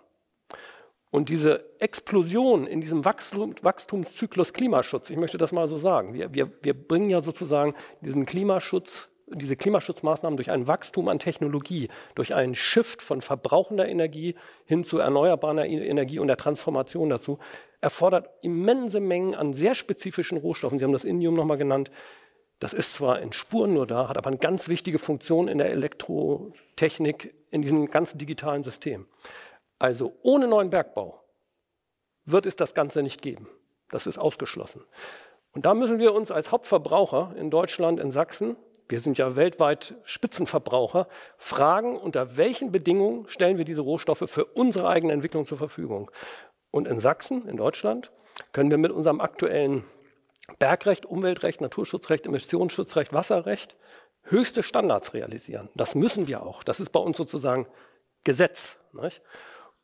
Und 1.12 1.30
diese 1.30 1.63
Explosion 1.80 2.67
in 2.67 2.82
diesem 2.82 3.06
Wachstum, 3.06 3.56
Wachstumszyklus 3.62 4.52
Klimaschutz, 4.52 5.10
ich 5.10 5.17
möchte 5.17 5.38
das 5.38 5.54
mal 5.54 5.69
so 5.69 5.78
sagen, 5.78 6.13
wir, 6.13 6.34
wir, 6.34 6.52
wir 6.62 6.74
bringen 6.74 7.10
ja 7.10 7.22
sozusagen 7.24 7.74
diesen 8.02 8.26
Klimaschutz, 8.26 9.08
diese 9.34 9.56
Klimaschutzmaßnahmen 9.56 10.38
durch 10.38 10.52
ein 10.52 10.68
Wachstum 10.68 11.08
an 11.08 11.20
Technologie, 11.20 11.89
durch 12.15 12.34
einen 12.34 12.56
Shift 12.56 13.02
von 13.02 13.22
verbrauchender 13.22 13.88
Energie 13.88 14.36
hin 14.65 14.84
zu 14.84 15.00
erneuerbarer 15.00 15.65
e-, 15.65 15.88
Energie 15.88 16.20
und 16.20 16.28
der 16.28 16.38
Transformation 16.38 17.10
dazu, 17.10 17.39
erfordert 17.82 18.30
immense 18.42 19.00
Mengen 19.00 19.36
an 19.36 19.54
sehr 19.54 19.76
spezifischen 19.76 20.38
Rohstoffen. 20.38 20.80
Sie 20.80 20.86
haben 20.86 20.94
das 20.94 21.04
Indium 21.04 21.34
nochmal 21.34 21.58
genannt. 21.58 21.92
Das 22.60 22.74
ist 22.74 22.94
zwar 22.94 23.22
in 23.22 23.32
Spuren 23.32 23.72
nur 23.72 23.88
da, 23.88 24.10
hat 24.10 24.18
aber 24.18 24.28
eine 24.28 24.38
ganz 24.38 24.68
wichtige 24.68 25.00
Funktion 25.00 25.48
in 25.48 25.58
der 25.58 25.72
Elektrotechnik, 25.72 27.34
in 27.50 27.62
diesem 27.62 27.89
ganzen 27.89 28.18
digitalen 28.18 28.63
System. 28.63 29.08
Also 29.80 30.18
ohne 30.24 30.48
neuen 30.48 30.70
Bergbau 30.70 31.24
wird 32.26 32.46
es 32.46 32.58
das 32.58 32.74
Ganze 32.74 33.02
nicht 33.02 33.22
geben. 33.22 33.48
Das 33.89 34.08
ist 34.08 34.18
ausgeschlossen. 34.18 34.84
Und 35.52 35.65
da 35.65 35.74
müssen 35.74 36.00
wir 36.00 36.13
uns 36.13 36.32
als 36.32 36.52
Hauptverbraucher 36.52 37.34
in 37.38 37.50
Deutschland, 37.50 38.00
in 38.00 38.12
Sachsen, 38.12 38.56
wir 38.89 38.99
sind 38.99 39.17
ja 39.17 39.36
weltweit 39.36 39.95
Spitzenverbraucher, 40.04 41.08
fragen, 41.38 41.95
unter 41.95 42.38
welchen 42.38 42.71
Bedingungen 42.71 43.30
stellen 43.30 43.58
wir 43.58 43.65
diese 43.65 43.82
Rohstoffe 43.82 44.23
für 44.25 44.45
unsere 44.45 44.89
eigene 44.89 45.13
Entwicklung 45.13 45.45
zur 45.45 45.60
Verfügung. 45.60 46.12
Und 46.71 46.88
in 46.88 46.99
Sachsen, 46.99 47.47
in 47.47 47.56
Deutschland, 47.56 48.12
können 48.52 48.71
wir 48.71 48.78
mit 48.78 48.91
unserem 48.91 49.21
aktuellen 49.21 49.84
Bergrecht, 50.58 51.06
Umweltrecht, 51.06 51.62
Naturschutzrecht, 51.62 52.25
Emissionsschutzrecht, 52.25 53.13
Wasserrecht 53.13 53.75
höchste 54.23 54.63
Standards 54.63 55.13
realisieren. 55.13 55.69
Das 55.75 55.95
müssen 55.95 56.28
wir 56.28 56.43
auch. 56.43 56.63
Das 56.63 56.80
ist 56.80 56.91
bei 56.91 56.99
uns 56.99 57.17
sozusagen 57.17 57.67
Gesetz. 58.23 58.80
Nicht? 58.93 59.21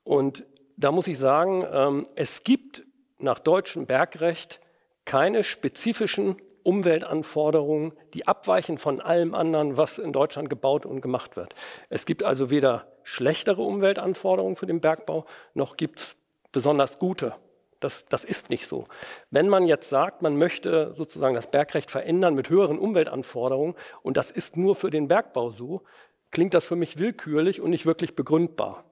Und 0.04 0.46
da 0.78 0.92
muss 0.92 1.08
ich 1.08 1.18
sagen, 1.18 1.66
ähm, 1.72 2.08
es 2.16 2.44
gibt 2.44 2.84
nach 3.20 3.40
deutschem 3.40 3.86
Bergrecht 3.86 4.60
keine 5.06 5.44
spezifischen 5.44 6.38
Umweltanforderungen, 6.66 7.94
die 8.14 8.28
abweichen 8.28 8.78
von 8.78 9.00
allem 9.00 9.36
anderen, 9.36 9.78
was 9.78 10.00
in 10.00 10.12
Deutschland 10.12 10.50
gebaut 10.50 10.86
und 10.86 11.02
gemacht 11.02 11.36
wird. 11.36 11.54
Es 11.90 12.06
gibt 12.06 12.24
also 12.24 12.50
weder 12.50 12.88
schlechtere 13.04 13.62
Umweltanforderungen 13.62 14.56
für 14.56 14.66
den 14.66 14.82
Bergbau, 14.82 15.26
noch 15.54 15.78
gibt 15.78 16.00
es 16.00 16.16
besonders 16.52 16.98
gute. 16.98 17.36
Das, 17.80 18.06
das 18.06 18.24
ist 18.24 18.50
nicht 18.50 18.66
so. 18.66 18.86
Wenn 19.30 19.48
man 19.48 19.68
jetzt 19.68 19.90
sagt, 19.90 20.24
man 20.24 20.38
möchte 20.38 20.94
sozusagen 20.94 21.36
das 21.36 21.52
Bergrecht 21.52 21.92
verändern 21.92 22.34
mit 22.34 22.50
höheren 22.50 22.80
Umweltanforderungen 22.80 23.76
und 24.02 24.18
das 24.18 24.32
ist 24.32 24.58
nur 24.58 24.76
für 24.76 24.90
den 24.90 25.08
Bergbau 25.08 25.52
so, 25.52 25.84
klingt 26.32 26.56
das 26.56 26.66
für 26.66 26.76
mich 26.76 26.98
willkürlich 26.98 27.62
und 27.62 27.70
nicht 27.70 27.86
wirklich 27.86 28.16
begründbar. 28.16 28.86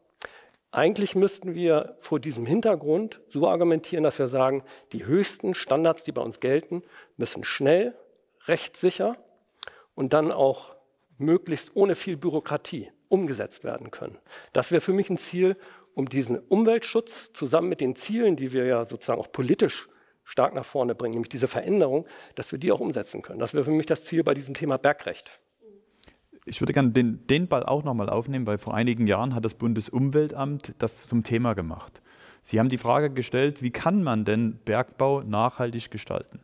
Eigentlich 0.74 1.14
müssten 1.14 1.54
wir 1.54 1.96
vor 2.00 2.20
diesem 2.20 2.48
Hintergrund 2.48 3.22
so 3.28 3.48
argumentieren, 3.48 4.04
dass 4.04 4.18
wir 4.18 4.28
sagen, 4.28 4.64
die 4.92 5.06
höchsten 5.06 5.54
Standards, 5.54 6.04
die 6.04 6.12
bei 6.12 6.24
uns 6.24 6.40
gelten, 6.40 6.82
müssen 7.16 7.44
schnell, 7.44 7.94
rechtssicher 8.48 9.16
und 9.94 10.14
dann 10.14 10.32
auch 10.32 10.76
möglichst 11.20 11.76
ohne 11.76 11.94
viel 11.94 12.18
Bürokratie 12.18 12.92
umgesetzt 13.08 13.64
werden 13.64 13.92
können. 13.92 14.18
Das 14.52 14.72
wäre 14.72 14.82
für 14.82 14.94
mich 14.94 15.12
ein 15.12 15.20
Ziel, 15.20 15.58
um 15.94 16.10
diesen 16.10 16.40
Umweltschutz 16.40 17.34
zusammen 17.34 17.70
mit 17.70 17.80
den 17.80 17.96
Zielen, 17.96 18.36
die 18.36 18.52
wir 18.52 18.66
ja 18.66 18.88
sozusagen 18.88 19.22
auch 19.22 19.32
politisch 19.32 19.90
stark 20.24 20.56
nach 20.56 20.66
vorne 20.66 20.96
bringen, 20.96 21.14
nämlich 21.14 21.30
diese 21.30 21.48
Veränderung, 21.48 22.08
dass 22.34 22.52
wir 22.52 22.58
die 22.58 22.72
auch 22.72 22.80
umsetzen 22.80 23.22
können. 23.22 23.38
Das 23.38 23.54
wäre 23.54 23.66
für 23.66 23.70
mich 23.70 23.86
das 23.86 24.06
Ziel 24.06 24.24
bei 24.24 24.34
diesem 24.34 24.56
Thema 24.56 24.78
Bergrecht. 24.78 25.40
Ich 26.46 26.62
würde 26.62 26.74
gerne 26.74 26.92
den, 26.92 27.26
den 27.28 27.48
Ball 27.48 27.64
auch 27.64 27.84
nochmal 27.84 28.10
aufnehmen, 28.10 28.46
weil 28.46 28.58
vor 28.58 28.74
einigen 28.74 29.08
Jahren 29.08 29.34
hat 29.34 29.46
das 29.46 29.54
Bundesumweltamt 29.54 30.76
das 30.80 31.08
zum 31.08 31.24
Thema 31.24 31.54
gemacht. 31.54 32.02
Sie 32.42 32.60
haben 32.60 32.70
die 32.70 32.78
Frage 32.78 33.10
gestellt, 33.10 33.62
wie 33.62 33.72
kann 33.72 34.04
man 34.04 34.26
denn 34.26 34.60
Bergbau 34.66 35.22
nachhaltig 35.22 35.90
gestalten? 35.90 36.42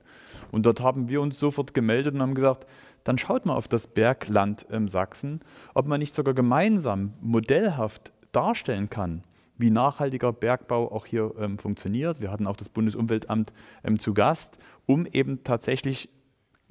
Und 0.52 0.66
dort 0.66 0.82
haben 0.82 1.10
wir 1.10 1.22
uns 1.22 1.38
sofort 1.38 1.74
gemeldet 1.74 2.16
und 2.16 2.22
haben 2.22 2.34
gesagt, 2.34 2.66
dann 3.04 3.18
schaut 3.18 3.46
mal 3.46 3.56
auf 3.56 3.68
das 3.68 3.88
Bergland 3.88 4.66
im 4.70 4.88
Sachsen, 4.88 5.42
ob 5.74 5.88
man 5.88 6.00
nicht 6.00 6.14
sogar 6.14 6.34
gemeinsam 6.34 7.14
modellhaft 7.22 8.14
darstellen 8.32 8.90
kann, 8.90 9.24
wie 9.58 9.70
nachhaltiger 9.70 10.32
Bergbau 10.32 10.92
auch 10.92 11.06
hier 11.06 11.34
ähm, 11.38 11.58
funktioniert. 11.58 12.22
Wir 12.22 12.32
hatten 12.32 12.48
auch 12.48 12.56
das 12.56 12.70
Bundesumweltamt 12.70 13.52
ähm, 13.84 14.00
zu 14.00 14.14
Gast, 14.14 14.58
um 14.86 15.06
eben 15.06 15.44
tatsächlich 15.44 16.10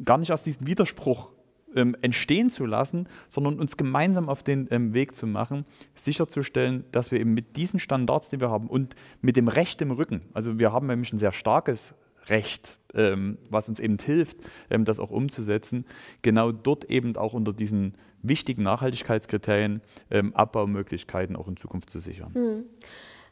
gar 0.02 0.16
nicht 0.16 0.32
aus 0.32 0.42
diesem 0.42 0.66
Widerspruch 0.66 1.30
ähm, 1.74 1.96
entstehen 2.00 2.50
zu 2.50 2.66
lassen, 2.66 3.09
sondern 3.28 3.59
uns 3.59 3.76
gemeinsam 3.76 4.28
auf 4.28 4.42
den 4.42 4.68
ähm, 4.70 4.94
Weg 4.94 5.14
zu 5.14 5.26
machen, 5.26 5.64
sicherzustellen, 5.94 6.85
dass 6.92 7.11
wir 7.11 7.20
eben 7.20 7.35
mit 7.35 7.57
diesen 7.57 7.81
Standards, 7.81 8.31
die 8.31 8.40
wir 8.40 8.50
haben 8.50 8.68
und 8.68 8.94
mit 9.20 9.37
dem 9.37 9.48
Recht 9.48 9.81
im 9.83 9.90
Rücken, 9.90 10.22
also 10.35 10.59
wir 10.59 10.72
haben 10.72 10.87
nämlich 10.87 11.12
ein 11.12 11.18
sehr 11.18 11.33
starkes 11.33 11.94
Recht, 12.28 12.78
ähm, 12.94 13.38
was 13.50 13.68
uns 13.68 13.81
eben 13.81 13.98
hilft, 13.98 14.38
ähm, 14.70 14.85
das 14.85 15.00
auch 15.00 15.11
umzusetzen, 15.11 15.85
genau 16.22 16.52
dort 16.52 16.85
eben 16.85 17.16
auch 17.16 17.33
unter 17.33 17.52
diesen 17.52 17.94
wichtigen 18.22 18.62
Nachhaltigkeitskriterien 18.62 19.81
ähm, 20.11 20.35
Abbaumöglichkeiten 20.35 21.37
auch 21.37 21.48
in 21.48 21.57
Zukunft 21.57 21.90
zu 21.90 21.98
sichern. 21.98 22.35
Hm. 22.35 22.64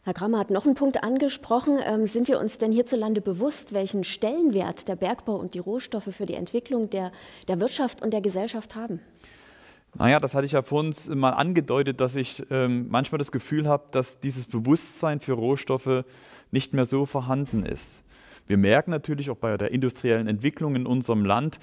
Herr 0.07 0.14
Kramer 0.14 0.38
hat 0.38 0.51
noch 0.51 0.64
einen 0.64 0.77
Punkt 0.77 1.03
angesprochen. 1.03 1.81
Ähm, 1.85 2.07
sind 2.07 2.29
wir 2.29 2.38
uns 2.38 2.59
denn 2.59 2.71
hierzulande 2.71 3.21
bewusst, 3.21 3.73
welchen 3.73 4.05
Stellenwert 4.05 4.87
der 4.87 4.95
Bergbau 4.95 5.35
und 5.35 5.55
die 5.55 5.59
Rohstoffe 5.59 6.14
für 6.14 6.27
die 6.27 6.35
Entwicklung 6.35 6.88
der, 6.90 7.11
der 7.49 7.59
Wirtschaft 7.59 8.03
und 8.03 8.12
der 8.12 8.21
Gesellschaft 8.21 8.77
haben? 8.77 9.01
Naja, 9.95 10.21
das 10.21 10.37
hatte 10.37 10.45
ich 10.45 10.53
ja 10.53 10.62
vorhin 10.62 10.95
mal 11.19 11.31
angedeutet, 11.31 12.01
dass 12.01 12.14
ich 12.14 12.47
ähm, 12.53 12.87
manchmal 12.88 13.19
das 13.19 13.33
Gefühl 13.33 13.66
habe, 13.66 13.88
dass 13.90 14.21
dieses 14.21 14.47
Bewusstsein 14.47 15.19
für 15.19 15.33
Rohstoffe 15.33 16.05
nicht 16.53 16.73
mehr 16.73 16.85
so 16.85 17.05
vorhanden 17.05 17.66
ist. 17.66 18.05
Wir 18.47 18.59
merken 18.59 18.92
natürlich 18.92 19.29
auch 19.29 19.37
bei 19.37 19.57
der 19.57 19.73
industriellen 19.73 20.29
Entwicklung 20.29 20.77
in 20.77 20.87
unserem 20.87 21.25
Land, 21.25 21.59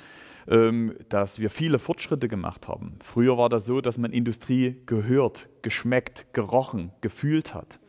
ähm, 0.49 0.97
dass 1.08 1.39
wir 1.39 1.49
viele 1.49 1.79
Fortschritte 1.79 2.27
gemacht 2.27 2.67
haben. 2.67 2.97
Früher 3.01 3.38
war 3.38 3.47
das 3.47 3.65
so, 3.65 3.79
dass 3.79 3.97
man 3.97 4.12
Industrie 4.12 4.82
gehört, 4.86 5.47
geschmeckt, 5.62 6.34
gerochen, 6.34 6.91
gefühlt 6.99 7.53
hat. 7.53 7.79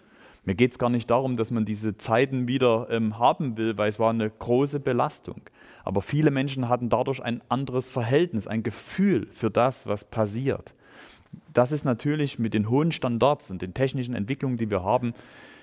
Mir 0.44 0.54
geht 0.54 0.72
es 0.72 0.78
gar 0.78 0.90
nicht 0.90 1.11
darum, 1.11 1.37
dass 1.37 1.50
man 1.50 1.64
diese 1.64 1.96
Zeiten 1.96 2.48
wieder 2.48 2.88
ähm, 2.90 3.18
haben 3.18 3.57
will, 3.57 3.78
weil 3.78 3.88
es 3.88 3.98
war 3.98 4.11
eine 4.11 4.30
große 4.30 4.80
Belastung. 4.80 5.40
Aber 5.85 6.02
viele 6.02 6.30
Menschen 6.30 6.68
hatten 6.68 6.88
dadurch 6.88 7.22
ein 7.22 7.40
anderes 7.48 7.88
Verhältnis, 7.88 8.46
ein 8.46 8.62
Gefühl 8.62 9.28
für 9.33 9.50
das, 9.50 9.87
was 9.87 10.04
passiert. 10.04 10.74
Das 11.52 11.72
ist 11.72 11.85
natürlich 11.85 12.38
mit 12.38 12.54
den 12.54 12.68
hohen 12.68 12.92
Standards 12.92 13.50
und 13.50 13.62
den 13.62 13.74
technischen 13.74 14.14
Entwicklungen, 14.14 14.57
die 14.57 14.70
wir 14.70 14.83
haben, 14.83 15.14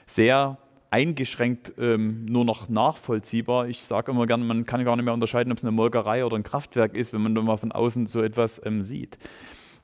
sehr 0.07 0.57
eingeschränkt 0.89 1.73
ähm, 1.79 2.25
nur 2.25 2.43
noch 2.43 2.67
nachvollziehbar. 2.67 3.67
Ich 3.67 3.81
sage 3.83 4.11
immer 4.11 4.27
gerne, 4.27 4.43
man 4.43 4.65
kann 4.65 4.83
gar 4.83 4.95
nicht 4.95 5.05
mehr 5.05 5.13
unterscheiden, 5.13 5.51
ob 5.51 5.57
es 5.57 5.63
eine 5.63 5.71
Molkerei 5.71 6.25
oder 6.25 6.35
ein 6.35 6.43
Kraftwerk 6.43 6.93
ist, 6.95 7.13
wenn 7.13 7.21
man 7.21 7.33
nur 7.33 7.43
mal 7.43 7.57
von 7.57 7.71
außen 7.71 8.07
so 8.07 8.21
etwas 8.21 8.61
ähm, 8.65 8.81
sieht. 8.81 9.17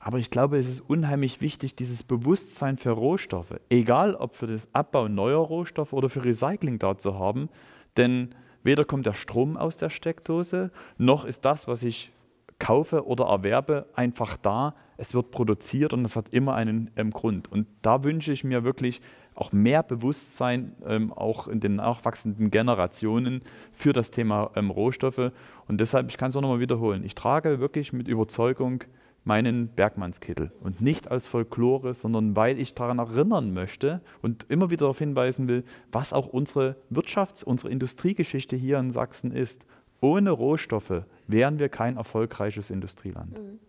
Aber 0.00 0.18
ich 0.18 0.30
glaube, 0.30 0.58
es 0.58 0.68
ist 0.68 0.80
unheimlich 0.80 1.40
wichtig, 1.40 1.74
dieses 1.74 2.02
Bewusstsein 2.02 2.78
für 2.78 2.90
Rohstoffe, 2.90 3.58
egal 3.68 4.14
ob 4.14 4.36
für 4.36 4.46
das 4.46 4.68
Abbau 4.72 5.08
neuer 5.08 5.44
Rohstoffe 5.44 5.92
oder 5.92 6.08
für 6.08 6.24
Recycling 6.24 6.78
da 6.78 6.96
zu 6.96 7.18
haben. 7.18 7.48
Denn 7.96 8.34
weder 8.62 8.84
kommt 8.84 9.06
der 9.06 9.14
Strom 9.14 9.56
aus 9.56 9.76
der 9.78 9.90
Steckdose, 9.90 10.70
noch 10.98 11.24
ist 11.24 11.44
das, 11.44 11.66
was 11.66 11.82
ich 11.82 12.12
kaufe 12.58 13.06
oder 13.06 13.26
erwerbe, 13.26 13.86
einfach 13.94 14.36
da. 14.36 14.74
Es 14.96 15.14
wird 15.14 15.30
produziert 15.30 15.92
und 15.92 16.04
es 16.04 16.16
hat 16.16 16.28
immer 16.30 16.54
einen 16.54 16.90
ähm, 16.96 17.10
Grund. 17.10 17.50
Und 17.50 17.68
da 17.82 18.02
wünsche 18.02 18.32
ich 18.32 18.42
mir 18.42 18.64
wirklich 18.64 19.00
auch 19.34 19.52
mehr 19.52 19.84
Bewusstsein, 19.84 20.74
ähm, 20.84 21.12
auch 21.12 21.46
in 21.46 21.60
den 21.60 21.76
nachwachsenden 21.76 22.50
Generationen 22.50 23.42
für 23.72 23.92
das 23.92 24.10
Thema 24.10 24.50
ähm, 24.56 24.70
Rohstoffe. 24.70 25.30
Und 25.68 25.80
deshalb, 25.80 26.10
ich 26.10 26.16
kann 26.16 26.30
es 26.30 26.36
auch 26.36 26.40
nochmal 26.40 26.58
wiederholen, 26.58 27.04
ich 27.04 27.14
trage 27.14 27.60
wirklich 27.60 27.92
mit 27.92 28.08
Überzeugung 28.08 28.82
meinen 29.28 29.68
Bergmannskittel. 29.68 30.50
Und 30.60 30.80
nicht 30.80 31.10
als 31.10 31.28
Folklore, 31.28 31.94
sondern 31.94 32.34
weil 32.34 32.58
ich 32.58 32.74
daran 32.74 32.98
erinnern 32.98 33.52
möchte 33.52 34.00
und 34.22 34.46
immer 34.48 34.70
wieder 34.70 34.80
darauf 34.80 34.98
hinweisen 34.98 35.46
will, 35.46 35.64
was 35.92 36.12
auch 36.12 36.26
unsere 36.26 36.76
Wirtschafts-, 36.90 37.44
unsere 37.44 37.70
Industriegeschichte 37.70 38.56
hier 38.56 38.78
in 38.78 38.90
Sachsen 38.90 39.30
ist. 39.30 39.66
Ohne 40.00 40.30
Rohstoffe 40.30 41.02
wären 41.26 41.58
wir 41.58 41.68
kein 41.68 41.96
erfolgreiches 41.96 42.70
Industrieland. 42.70 43.38
Mhm. 43.38 43.60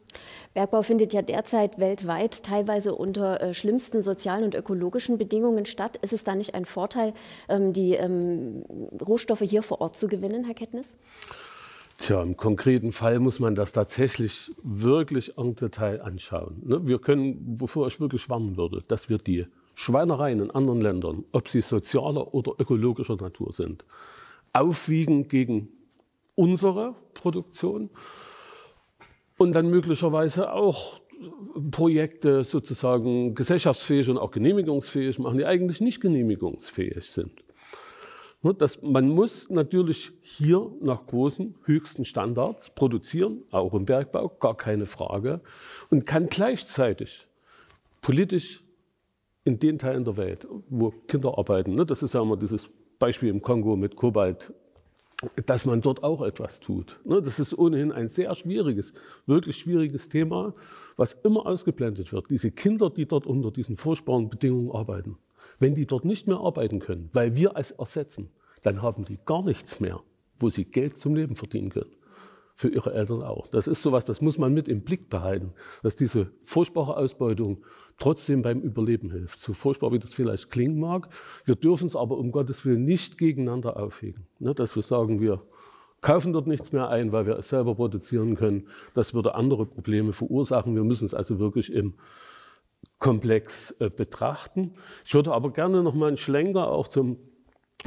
Bergbau 0.54 0.82
findet 0.82 1.13
ja 1.13 1.22
derzeit 1.22 1.78
weltweit 1.78 2.43
teilweise 2.43 2.95
unter 2.95 3.41
äh, 3.41 3.54
schlimmsten 3.54 4.02
sozialen 4.02 4.45
und 4.45 4.56
ökologischen 4.56 5.17
Bedingungen 5.17 5.65
statt. 5.65 5.98
Ist 6.02 6.13
es 6.13 6.24
da 6.24 6.36
nicht 6.36 6.56
ein 6.56 6.65
Vorteil, 6.65 7.13
ähm, 7.50 7.74
die 7.74 7.93
ähm, 7.93 8.63
Rohstoffe 9.06 9.41
hier 9.41 9.62
vor 9.62 9.82
Ort 9.82 9.98
zu 9.98 10.08
gewinnen, 10.08 10.45
Herr 10.45 10.56
Kettnis? 10.56 10.98
Tja, 11.99 12.23
im 12.23 12.38
konkreten 12.38 12.93
Fall 12.93 13.19
muss 13.19 13.41
man 13.41 13.55
das 13.55 13.73
tatsächlich 13.73 14.51
wirklich 14.63 15.38
en 15.38 15.55
Detail 15.55 16.01
anschauen. 16.01 16.62
Ne? 16.63 16.88
Wir 16.88 16.97
können, 16.97 17.59
wovor 17.59 17.88
ich 17.88 17.99
wirklich 17.99 18.29
warnen 18.29 18.55
würde, 18.55 18.85
dass 18.88 19.09
wir 19.09 19.17
die 19.17 19.47
Schweinereien 19.75 20.39
in 20.39 20.49
anderen 20.49 20.79
Ländern, 20.79 21.25
ob 21.33 21.49
sie 21.49 21.59
sozialer 21.59 22.33
oder 22.33 22.53
ökologischer 22.57 23.17
Natur 23.17 23.51
sind, 23.51 23.83
aufwiegen 24.53 25.27
gegen 25.27 25.67
unsere 26.35 26.95
Produktion 27.15 27.89
und 29.38 29.51
dann 29.51 29.69
möglicherweise 29.69 30.53
auch 30.53 31.01
Projekte 31.69 32.45
sozusagen 32.45 33.35
gesellschaftsfähig 33.35 34.09
und 34.09 34.17
auch 34.17 34.31
genehmigungsfähig 34.31 35.19
machen, 35.19 35.38
die 35.38 35.45
eigentlich 35.45 35.81
nicht 35.81 35.99
genehmigungsfähig 35.99 37.12
sind. 37.12 37.43
Ne, 38.41 38.54
das, 38.54 38.82
man 38.82 39.10
muss 39.10 39.49
natürlich 39.49 40.13
hier 40.21 40.71
nach 40.82 41.06
großen, 41.06 41.56
höchsten 41.65 42.06
Standards 42.06 42.69
produzieren, 42.73 43.43
auch 43.52 43.73
im 43.73 43.86
Bergbau, 43.86 44.30
gar 44.30 44.56
keine 44.56 44.86
Frage, 44.86 45.41
und 45.89 46.06
kann 46.06 46.28
gleichzeitig 46.28 47.28
politisch 48.02 48.63
in 49.43 49.60
den 49.60 49.78
Teilen 49.78 50.06
der 50.06 50.15
Welt, 50.15 50.47
wo 50.69 50.91
Kinder 51.08 51.38
arbeiten, 51.38 51.75
ne, 51.75 51.86
das 51.86 52.02
ist 52.02 52.13
ja 52.13 52.21
immer 52.21 52.38
dieses 52.38 52.69
Beispiel 52.97 53.30
im 53.30 53.41
Kongo 53.41 53.75
mit 53.75 53.97
Kobalt, 53.97 54.54
dass 55.45 55.65
man 55.65 55.82
dort 55.82 56.04
auch 56.04 56.21
etwas 56.21 56.62
tut. 56.62 56.97
Ne, 57.04 57.21
das 57.21 57.39
ist 57.39 57.58
ohnehin 57.58 57.91
ein 57.91 58.08
sehr 58.08 58.34
schwieriges, 58.36 58.93
wirklich 59.25 59.58
schwieriges 59.58 60.08
Thema, 60.08 60.54
was 60.95 61.13
immer 61.23 61.45
ausgeblendet 61.45 62.13
wird. 62.13 62.30
Diese 62.30 62.52
Kinder, 62.52 62.89
die 62.89 63.06
dort 63.06 63.25
unter 63.25 63.52
diesen 63.52 63.75
furchtbaren 63.75 64.30
Bedingungen 64.30 64.71
arbeiten. 64.71 65.17
Wenn 65.60 65.76
die 65.76 65.86
dort 65.86 66.06
nicht 66.06 66.28
mehr 66.28 66.38
arbeiten 66.38 66.80
können, 66.80 67.10
weil 67.13 67.36
wir 67.36 67.54
es 67.56 67.72
ersetzen, 67.72 68.32
dann 68.63 68.82
haben 68.82 69.06
die 69.06 69.17
gar 69.26 69.43
nichts 69.43 69.80
mehr, 69.80 70.02
wo 70.39 70.50
sie 70.50 70.65
Geld 70.65 70.98
zum 70.98 71.15
Leben 71.15 71.36
verdienen 71.36 71.69
können. 71.69 71.91
Für 72.56 72.67
ihre 72.67 72.93
Eltern 72.93 73.24
auch. 73.24 73.48
Das 73.48 73.67
ist 73.67 73.82
sowas, 73.82 74.04
das 74.04 74.19
muss 74.19 74.38
man 74.38 74.54
mit 74.54 74.67
im 74.67 74.82
Blick 74.82 75.10
behalten, 75.10 75.54
dass 75.82 75.95
diese 75.95 76.30
furchtbare 76.43 76.98
Ausbeutung 76.98 77.63
trotzdem 77.98 78.41
beim 78.41 78.60
Überleben 78.60 79.12
hilft. 79.12 79.39
So 79.39 79.54
furchtbar 79.54 79.93
wie 79.93 80.00
das 80.00 80.13
vielleicht 80.13 80.50
klingen 80.50 80.78
mag. 80.78 81.08
Wir 81.45 81.56
dürfen 81.56 81.88
es 81.88 81.95
aber 81.95 82.17
um 82.17 82.34
Gottes 82.34 82.65
Willen 82.65 82.84
nicht 82.84 83.17
gegeneinander 83.17 83.78
aufhegen. 83.78 84.28
Ne, 84.39 84.54
dass 84.54 84.76
wir 84.76 84.84
sagen, 84.84 85.22
wir 85.22 85.41
kaufen 86.02 86.34
dort 86.34 86.48
nichts 86.48 86.74
mehr 86.74 86.89
ein, 86.89 87.13
weil 87.13 87.28
wir 87.28 87.38
es 87.38 87.48
selber 87.48 87.76
produzieren 87.76 88.36
können. 88.36 88.67
Das 88.93 89.13
würde 89.13 89.36
andere 89.36 89.65
Probleme 89.65 90.12
verursachen. 90.12 90.76
Wir 90.76 90.84
müssen 90.84 91.06
es 91.06 91.13
also 91.13 91.39
wirklich 91.39 91.72
im 91.72 91.93
komplex 92.99 93.71
äh, 93.79 93.89
betrachten. 93.89 94.75
Ich 95.05 95.13
würde 95.13 95.33
aber 95.33 95.51
gerne 95.51 95.81
noch 95.81 95.93
mal 95.93 96.07
einen 96.07 96.17
Schlenker 96.17 96.69
auch 96.69 96.88
zum, 96.88 97.17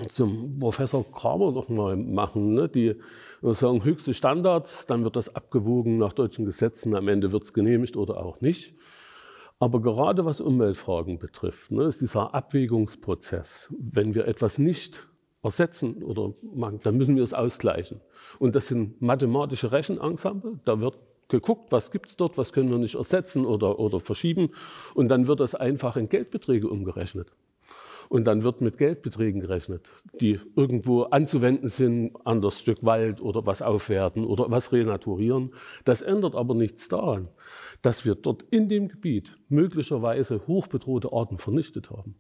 zum 0.09 0.59
Professor 0.59 1.05
Kramer 1.11 1.53
noch 1.53 1.68
mal 1.68 1.96
machen. 1.96 2.55
Ne? 2.55 2.68
Die 2.68 2.96
sagen 3.42 3.85
höchste 3.85 4.14
Standards, 4.14 4.87
dann 4.87 5.05
wird 5.05 5.16
das 5.16 5.37
abgewogen 5.37 5.98
nach 5.98 6.14
deutschen 6.14 6.46
Gesetzen, 6.46 6.94
am 6.94 7.09
Ende 7.09 7.31
wird 7.31 7.44
es 7.44 7.53
genehmigt 7.53 7.96
oder 7.96 8.25
auch 8.25 8.40
nicht. 8.40 8.75
Aber 9.59 9.81
gerade 9.81 10.25
was 10.25 10.40
Umweltfragen 10.40 11.20
betrifft, 11.20 11.70
ne, 11.70 11.85
ist 11.85 12.01
dieser 12.01 12.35
Abwägungsprozess, 12.35 13.72
wenn 13.79 14.12
wir 14.12 14.27
etwas 14.27 14.59
nicht 14.59 15.09
ersetzen 15.42 16.03
oder 16.03 16.35
machen, 16.42 16.81
dann 16.83 16.96
müssen 16.96 17.14
wir 17.14 17.22
es 17.22 17.33
ausgleichen. 17.33 18.01
Und 18.40 18.57
das 18.57 18.66
sind 18.66 19.01
mathematische 19.01 19.70
Rechenensemble, 19.70 20.59
da 20.64 20.81
wird 20.81 20.98
geguckt, 21.40 21.73
was 21.73 21.90
gibt 21.90 22.09
es 22.09 22.16
dort, 22.16 22.38
was 22.38 22.53
können 22.53 22.71
wir 22.71 22.79
nicht 22.79 22.95
ersetzen 22.95 23.45
oder, 23.45 23.79
oder 23.79 24.01
verschieben. 24.01 24.51
Und 24.95 25.09
dann 25.09 25.27
wird 25.27 25.40
das 25.40 25.55
einfach 25.55 25.97
in 25.97 26.09
Geldbeträge 26.09 26.68
umgerechnet. 26.68 27.33
Und 28.09 28.25
dann 28.25 28.42
wird 28.42 28.61
mit 28.61 28.77
Geldbeträgen 28.77 29.40
gerechnet, 29.40 29.88
die 30.21 30.38
irgendwo 30.55 31.05
anzuwenden 31.05 31.71
sind, 31.71 32.14
an 32.27 32.42
das 32.42 32.61
Stück 32.61 32.85
Wald 32.85 33.23
oder 33.23 33.47
was 33.47 33.62
aufwerten 33.62 34.27
oder 34.27 34.51
was 34.51 34.71
renaturieren. 34.71 35.51
Das 35.85 36.03
ändert 36.03 36.35
aber 36.35 36.55
nichts 36.55 36.88
daran, 36.88 37.29
dass 37.81 38.05
wir 38.05 38.14
dort 38.14 38.42
in 38.51 38.68
dem 38.68 38.88
Gebiet 38.88 39.38
möglicherweise 39.49 40.47
hochbedrohte 40.47 41.11
Arten 41.11 41.38
vernichtet 41.38 41.90
haben. 41.90 42.14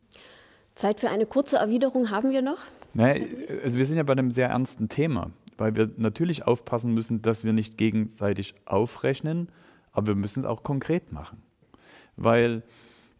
Zeit 0.74 1.00
für 1.00 1.10
eine 1.10 1.26
kurze 1.26 1.56
Erwiderung 1.56 2.10
haben 2.10 2.30
wir 2.30 2.40
noch? 2.40 2.58
Naja, 2.94 3.22
also 3.62 3.76
wir 3.76 3.84
sind 3.84 3.98
ja 3.98 4.02
bei 4.02 4.12
einem 4.12 4.30
sehr 4.30 4.48
ernsten 4.48 4.88
Thema, 4.88 5.30
weil 5.62 5.76
wir 5.76 5.90
natürlich 5.96 6.44
aufpassen 6.44 6.92
müssen, 6.92 7.22
dass 7.22 7.44
wir 7.44 7.52
nicht 7.52 7.78
gegenseitig 7.78 8.56
aufrechnen, 8.64 9.46
aber 9.92 10.08
wir 10.08 10.14
müssen 10.16 10.40
es 10.40 10.44
auch 10.44 10.64
konkret 10.64 11.12
machen. 11.12 11.40
Weil 12.16 12.64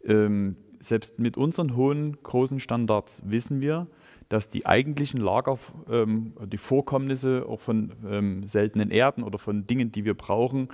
ähm, 0.03 0.57
selbst 0.81 1.19
mit 1.19 1.37
unseren 1.37 1.77
hohen, 1.77 2.21
großen 2.21 2.59
Standards 2.59 3.21
wissen 3.25 3.61
wir, 3.61 3.87
dass 4.27 4.49
die 4.49 4.65
eigentlichen 4.65 5.21
Lager, 5.21 5.57
ähm, 5.89 6.33
die 6.45 6.57
Vorkommnisse 6.57 7.45
auch 7.47 7.61
von 7.61 7.93
ähm, 8.05 8.45
seltenen 8.45 8.91
Erden 8.91 9.23
oder 9.23 9.39
von 9.39 9.65
Dingen, 9.65 9.93
die 9.93 10.03
wir 10.03 10.13
brauchen, 10.13 10.67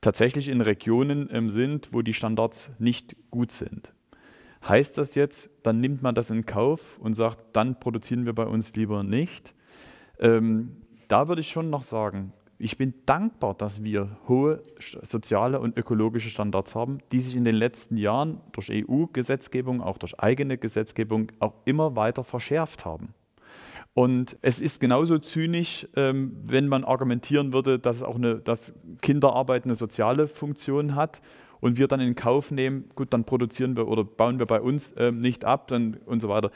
tatsächlich 0.00 0.48
in 0.48 0.62
Regionen 0.62 1.28
ähm, 1.30 1.50
sind, 1.50 1.90
wo 1.92 2.00
die 2.00 2.14
Standards 2.14 2.70
nicht 2.78 3.14
gut 3.30 3.52
sind. 3.52 3.92
Heißt 4.66 4.96
das 4.96 5.14
jetzt, 5.16 5.50
dann 5.64 5.82
nimmt 5.82 6.00
man 6.00 6.14
das 6.14 6.30
in 6.30 6.46
Kauf 6.46 6.98
und 6.98 7.12
sagt, 7.12 7.54
dann 7.54 7.78
produzieren 7.78 8.24
wir 8.24 8.32
bei 8.32 8.46
uns 8.46 8.74
lieber 8.74 9.02
nicht? 9.02 9.54
Ähm, 10.18 10.76
da 11.08 11.28
würde 11.28 11.40
ich 11.40 11.50
schon 11.50 11.70
noch 11.70 11.82
sagen, 11.82 12.32
ich 12.58 12.78
bin 12.78 12.94
dankbar, 13.04 13.54
dass 13.54 13.82
wir 13.82 14.16
hohe 14.28 14.62
soziale 14.78 15.60
und 15.60 15.76
ökologische 15.76 16.30
Standards 16.30 16.74
haben, 16.74 16.98
die 17.12 17.20
sich 17.20 17.34
in 17.36 17.44
den 17.44 17.56
letzten 17.56 17.96
Jahren 17.96 18.40
durch 18.52 18.70
EU-Gesetzgebung, 18.70 19.82
auch 19.82 19.98
durch 19.98 20.18
eigene 20.20 20.56
Gesetzgebung 20.56 21.32
auch 21.40 21.54
immer 21.64 21.96
weiter 21.96 22.24
verschärft 22.24 22.84
haben. 22.84 23.14
Und 23.92 24.36
es 24.42 24.60
ist 24.60 24.80
genauso 24.80 25.18
zynisch, 25.18 25.86
ähm, 25.94 26.36
wenn 26.44 26.66
man 26.66 26.84
argumentieren 26.84 27.52
würde, 27.52 27.78
dass 27.78 28.02
auch 28.02 28.16
eine, 28.16 28.36
dass 28.36 28.74
Kinderarbeit 29.02 29.64
eine 29.64 29.76
soziale 29.76 30.26
Funktion 30.26 30.96
hat 30.96 31.22
und 31.60 31.78
wir 31.78 31.86
dann 31.86 32.00
in 32.00 32.16
Kauf 32.16 32.50
nehmen, 32.50 32.88
gut, 32.96 33.12
dann 33.12 33.24
produzieren 33.24 33.76
wir 33.76 33.86
oder 33.86 34.02
bauen 34.02 34.40
wir 34.40 34.46
bei 34.46 34.60
uns 34.60 34.94
ähm, 34.98 35.20
nicht 35.20 35.44
ab 35.44 35.68
dann, 35.68 35.98
und 36.06 36.20
so 36.20 36.28
weiter 36.28 36.50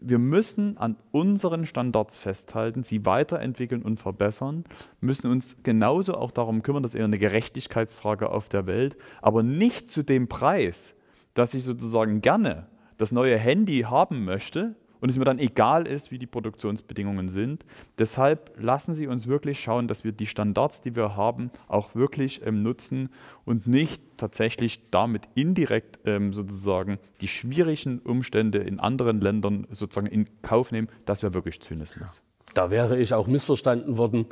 wir 0.00 0.18
müssen 0.18 0.76
an 0.76 0.96
unseren 1.12 1.66
Standards 1.66 2.18
festhalten, 2.18 2.82
sie 2.82 3.06
weiterentwickeln 3.06 3.82
und 3.82 3.98
verbessern, 3.98 4.64
müssen 5.00 5.30
uns 5.30 5.62
genauso 5.62 6.14
auch 6.14 6.30
darum 6.30 6.62
kümmern, 6.62 6.82
das 6.82 6.94
ist 6.94 6.98
eher 6.98 7.04
eine 7.04 7.18
Gerechtigkeitsfrage 7.18 8.30
auf 8.30 8.48
der 8.48 8.66
Welt, 8.66 8.96
aber 9.22 9.42
nicht 9.42 9.90
zu 9.90 10.02
dem 10.02 10.28
Preis, 10.28 10.94
dass 11.34 11.54
ich 11.54 11.64
sozusagen 11.64 12.20
gerne 12.20 12.66
das 12.96 13.12
neue 13.12 13.38
Handy 13.38 13.80
haben 13.80 14.24
möchte, 14.24 14.76
und 15.04 15.10
es 15.10 15.18
mir 15.18 15.26
dann 15.26 15.38
egal 15.38 15.86
ist, 15.86 16.10
wie 16.10 16.18
die 16.18 16.26
Produktionsbedingungen 16.26 17.28
sind. 17.28 17.66
Deshalb 17.98 18.52
lassen 18.58 18.94
Sie 18.94 19.06
uns 19.06 19.26
wirklich 19.26 19.60
schauen, 19.60 19.86
dass 19.86 20.02
wir 20.02 20.12
die 20.12 20.24
Standards, 20.26 20.80
die 20.80 20.96
wir 20.96 21.14
haben, 21.14 21.50
auch 21.68 21.94
wirklich 21.94 22.40
ähm, 22.46 22.62
nutzen 22.62 23.10
und 23.44 23.66
nicht 23.66 24.00
tatsächlich 24.16 24.88
damit 24.90 25.28
indirekt 25.34 25.98
ähm, 26.06 26.32
sozusagen 26.32 26.98
die 27.20 27.28
schwierigen 27.28 27.98
Umstände 27.98 28.60
in 28.60 28.80
anderen 28.80 29.20
Ländern 29.20 29.66
sozusagen 29.70 30.06
in 30.06 30.26
Kauf 30.40 30.72
nehmen. 30.72 30.88
Das 31.04 31.22
wäre 31.22 31.34
wirklich 31.34 31.60
Zynismus. 31.60 32.22
Da 32.54 32.70
wäre 32.70 32.98
ich 32.98 33.12
auch 33.12 33.26
missverstanden 33.26 33.98
worden. 33.98 34.24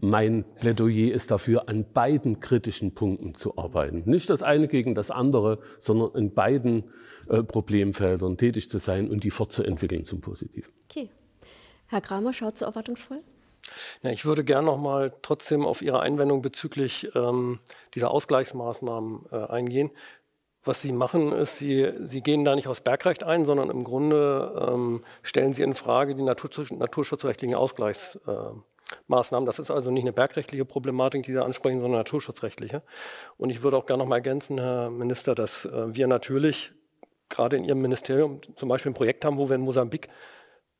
Mein 0.00 0.44
Plädoyer 0.60 1.12
ist 1.12 1.30
dafür, 1.30 1.68
an 1.68 1.84
beiden 1.92 2.40
kritischen 2.40 2.94
Punkten 2.94 3.34
zu 3.34 3.58
arbeiten. 3.58 4.02
Nicht 4.06 4.30
das 4.30 4.42
eine 4.42 4.68
gegen 4.68 4.94
das 4.94 5.10
andere, 5.10 5.58
sondern 5.78 6.14
in 6.14 6.34
beiden 6.34 6.84
äh, 7.28 7.42
Problemfeldern 7.42 8.36
tätig 8.36 8.68
zu 8.68 8.78
sein 8.78 9.10
und 9.10 9.24
die 9.24 9.30
fortzuentwickeln 9.30 10.04
zum 10.04 10.20
Positiven. 10.20 10.72
Okay. 10.90 11.10
Herr 11.88 12.00
Kramer, 12.00 12.32
schaut 12.32 12.58
so 12.58 12.64
erwartungsvoll? 12.64 13.20
Ja, 14.02 14.10
ich 14.10 14.24
würde 14.24 14.44
gerne 14.44 14.66
noch 14.66 14.78
mal 14.78 15.12
trotzdem 15.22 15.64
auf 15.64 15.82
Ihre 15.82 16.00
Einwendung 16.00 16.42
bezüglich 16.42 17.08
ähm, 17.14 17.58
dieser 17.94 18.10
Ausgleichsmaßnahmen 18.10 19.26
äh, 19.32 19.36
eingehen. 19.46 19.90
Was 20.64 20.80
Sie 20.80 20.92
machen, 20.92 21.32
ist, 21.32 21.58
Sie, 21.58 21.92
Sie 21.96 22.22
gehen 22.22 22.44
da 22.44 22.54
nicht 22.54 22.68
aus 22.68 22.80
Bergrecht 22.80 23.22
ein, 23.22 23.44
sondern 23.44 23.68
im 23.70 23.84
Grunde 23.84 24.70
ähm, 24.70 25.04
stellen 25.22 25.52
Sie 25.52 25.62
in 25.62 25.74
Frage 25.74 26.14
die 26.14 26.22
Naturschutz, 26.22 26.70
naturschutzrechtlichen 26.70 27.54
Ausgleichsmaßnahmen. 27.54 28.60
Äh, 28.60 28.73
Maßnahmen. 29.06 29.46
Das 29.46 29.58
ist 29.58 29.70
also 29.70 29.90
nicht 29.90 30.04
eine 30.04 30.12
bergrechtliche 30.12 30.64
Problematik, 30.64 31.24
die 31.24 31.32
Sie 31.32 31.42
ansprechen, 31.42 31.80
sondern 31.80 32.00
naturschutzrechtliche. 32.00 32.82
Und 33.36 33.50
ich 33.50 33.62
würde 33.62 33.76
auch 33.76 33.86
gerne 33.86 34.02
noch 34.02 34.08
mal 34.08 34.16
ergänzen, 34.16 34.58
Herr 34.58 34.90
Minister, 34.90 35.34
dass 35.34 35.64
äh, 35.64 35.94
wir 35.94 36.06
natürlich 36.06 36.72
gerade 37.28 37.56
in 37.56 37.64
Ihrem 37.64 37.80
Ministerium 37.80 38.40
zum 38.56 38.68
Beispiel 38.68 38.92
ein 38.92 38.94
Projekt 38.94 39.24
haben, 39.24 39.38
wo 39.38 39.48
wir 39.48 39.56
in 39.56 39.62
Mosambik 39.62 40.08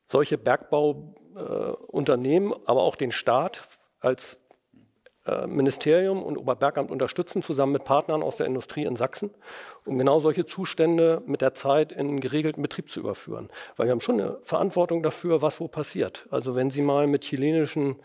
solche 0.06 0.38
Bergbauunternehmen, 0.38 2.52
äh, 2.52 2.56
aber 2.66 2.82
auch 2.82 2.96
den 2.96 3.12
Staat 3.12 3.62
als 4.00 4.43
Ministerium 5.46 6.22
und 6.22 6.36
Oberbergamt 6.36 6.90
unterstützen, 6.90 7.42
zusammen 7.42 7.72
mit 7.72 7.84
Partnern 7.84 8.22
aus 8.22 8.36
der 8.36 8.46
Industrie 8.46 8.84
in 8.84 8.96
Sachsen, 8.96 9.30
um 9.86 9.98
genau 9.98 10.20
solche 10.20 10.44
Zustände 10.44 11.22
mit 11.26 11.40
der 11.40 11.54
Zeit 11.54 11.92
in 11.92 12.00
einen 12.00 12.20
geregelten 12.20 12.62
Betrieb 12.62 12.90
zu 12.90 13.00
überführen. 13.00 13.48
Weil 13.76 13.86
wir 13.86 13.92
haben 13.92 14.00
schon 14.00 14.20
eine 14.20 14.38
Verantwortung 14.42 15.02
dafür, 15.02 15.40
was 15.40 15.60
wo 15.60 15.68
passiert. 15.68 16.26
Also 16.30 16.54
wenn 16.54 16.68
Sie 16.68 16.82
mal 16.82 17.06
mit 17.06 17.22
chilenischen 17.22 17.96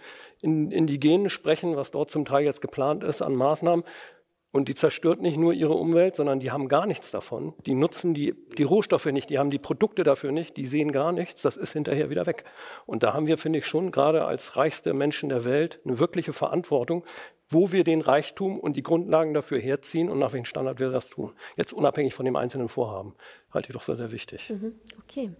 Indigenen 0.41 1.29
sprechen, 1.29 1.75
was 1.75 1.91
dort 1.91 2.09
zum 2.09 2.23
Teil 2.23 2.45
jetzt 2.45 2.61
geplant 2.61 3.03
ist 3.03 3.21
an 3.21 3.35
Maßnahmen, 3.35 3.83
und 4.51 4.67
die 4.67 4.75
zerstört 4.75 5.21
nicht 5.21 5.37
nur 5.37 5.53
ihre 5.53 5.73
Umwelt, 5.73 6.15
sondern 6.15 6.39
die 6.39 6.51
haben 6.51 6.67
gar 6.67 6.85
nichts 6.85 7.11
davon. 7.11 7.53
Die 7.65 7.75
nutzen 7.75 8.13
die, 8.13 8.33
die 8.57 8.63
Rohstoffe 8.63 9.05
nicht, 9.05 9.29
die 9.29 9.37
haben 9.37 9.49
die 9.49 9.59
Produkte 9.59 10.03
dafür 10.03 10.31
nicht, 10.31 10.57
die 10.57 10.65
sehen 10.65 10.91
gar 10.91 11.11
nichts, 11.11 11.41
das 11.43 11.55
ist 11.55 11.73
hinterher 11.73 12.09
wieder 12.09 12.25
weg. 12.25 12.45
Und 12.85 13.03
da 13.03 13.13
haben 13.13 13.27
wir, 13.27 13.37
finde 13.37 13.59
ich, 13.59 13.65
schon 13.65 13.91
gerade 13.91 14.25
als 14.25 14.55
reichste 14.55 14.93
Menschen 14.93 15.29
der 15.29 15.45
Welt 15.45 15.79
eine 15.85 15.99
wirkliche 15.99 16.33
Verantwortung, 16.33 17.03
wo 17.49 17.71
wir 17.71 17.83
den 17.83 18.01
Reichtum 18.01 18.59
und 18.59 18.75
die 18.75 18.83
Grundlagen 18.83 19.33
dafür 19.33 19.59
herziehen 19.59 20.09
und 20.09 20.19
nach 20.19 20.33
welchem 20.33 20.45
Standard 20.45 20.79
wir 20.79 20.91
das 20.91 21.07
tun. 21.07 21.33
Jetzt 21.55 21.73
unabhängig 21.73 22.13
von 22.13 22.25
dem 22.25 22.35
einzelnen 22.35 22.69
Vorhaben. 22.69 23.15
Halte 23.51 23.69
ich 23.69 23.73
doch 23.73 23.81
für 23.81 23.95
sehr 23.95 24.11
wichtig. 24.11 24.49
Mhm, 24.49 24.75
okay. 24.99 25.31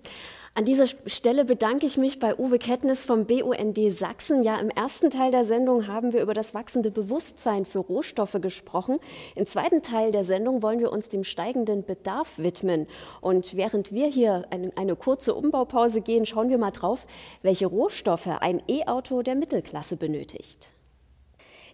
An 0.60 0.66
dieser 0.66 0.88
Stelle 1.06 1.46
bedanke 1.46 1.86
ich 1.86 1.96
mich 1.96 2.20
bei 2.20 2.38
Uwe 2.38 2.60
Kettnis 2.60 3.06
vom 3.06 3.26
BUND 3.26 3.80
Sachsen. 3.94 4.44
Ja, 4.44 4.60
im 4.60 4.70
ersten 4.70 5.10
Teil 5.10 5.32
der 5.32 5.46
Sendung 5.46 5.88
haben 5.88 6.12
wir 6.12 6.22
über 6.22 6.34
das 6.34 6.54
wachsende 6.54 6.92
Bewusstsein 6.92 7.64
für 7.64 7.80
Rohstoffe 7.80 8.36
gesprochen. 8.42 9.00
Im 9.36 9.46
zweiten 9.46 9.82
Teil 9.82 10.12
der 10.12 10.26
Sendung 10.26 10.62
wollen 10.62 10.82
wir 10.82 10.92
uns 10.92 11.08
dem 11.08 11.24
steigenden 11.24 11.86
Bedarf 11.86 12.40
widmen. 12.40 12.88
Und 13.22 13.56
während 13.56 13.94
wir 13.94 14.08
hier 14.08 14.48
eine, 14.50 14.74
eine 14.76 14.98
kurze 14.98 15.34
Umbaupause 15.34 16.02
gehen, 16.02 16.26
schauen 16.26 16.50
wir 16.50 16.58
mal 16.58 16.72
drauf, 16.72 17.08
welche 17.42 17.68
Rohstoffe 17.68 18.28
ein 18.28 18.62
E-Auto 18.68 19.22
der 19.22 19.36
Mittelklasse 19.36 19.96
benötigt. 19.96 20.68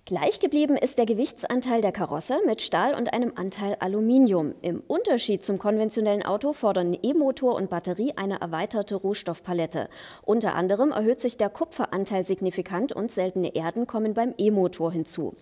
Gleich 0.08 0.40
geblieben 0.40 0.78
ist 0.78 1.00
der 1.00 1.08
Gewichtsanteil 1.08 1.82
der 1.82 1.92
Karosse 1.92 2.36
mit 2.46 2.62
Stahl 2.62 2.94
und 2.94 3.12
einem 3.12 3.34
Anteil 3.36 3.76
Aluminium. 3.80 4.54
Im 4.62 4.84
Unterschied 4.88 5.44
zum 5.44 5.58
konventionellen 5.58 6.22
Auto 6.22 6.54
fordern 6.54 6.96
E-Motor 7.02 7.56
und 7.56 7.72
Batterie 7.72 8.14
eine 8.16 8.40
erweiterte 8.40 8.94
Rohstoffpalette. 8.98 9.90
Unter 10.22 10.54
anderem 10.54 10.92
erhöht 10.92 11.22
sich 11.22 11.38
der 11.38 11.50
Kupferanteil 11.50 12.24
signifikant 12.24 12.94
und 12.94 13.12
seltene 13.12 13.56
Erden 13.56 13.88
kommen 13.88 14.14
beim 14.14 14.36
E-Motor 14.38 14.92
hinzu. 14.92 15.34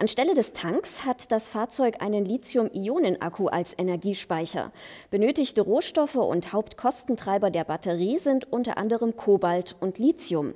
Anstelle 0.00 0.32
des 0.32 0.54
Tanks 0.54 1.04
hat 1.04 1.30
das 1.30 1.50
Fahrzeug 1.50 2.00
einen 2.00 2.24
Lithium-Ionen-Akku 2.24 3.48
als 3.48 3.74
Energiespeicher. 3.76 4.72
Benötigte 5.10 5.60
Rohstoffe 5.60 6.14
und 6.14 6.54
Hauptkostentreiber 6.54 7.50
der 7.50 7.64
Batterie 7.64 8.16
sind 8.16 8.50
unter 8.50 8.78
anderem 8.78 9.14
Kobalt 9.14 9.76
und 9.78 9.98
Lithium. 9.98 10.54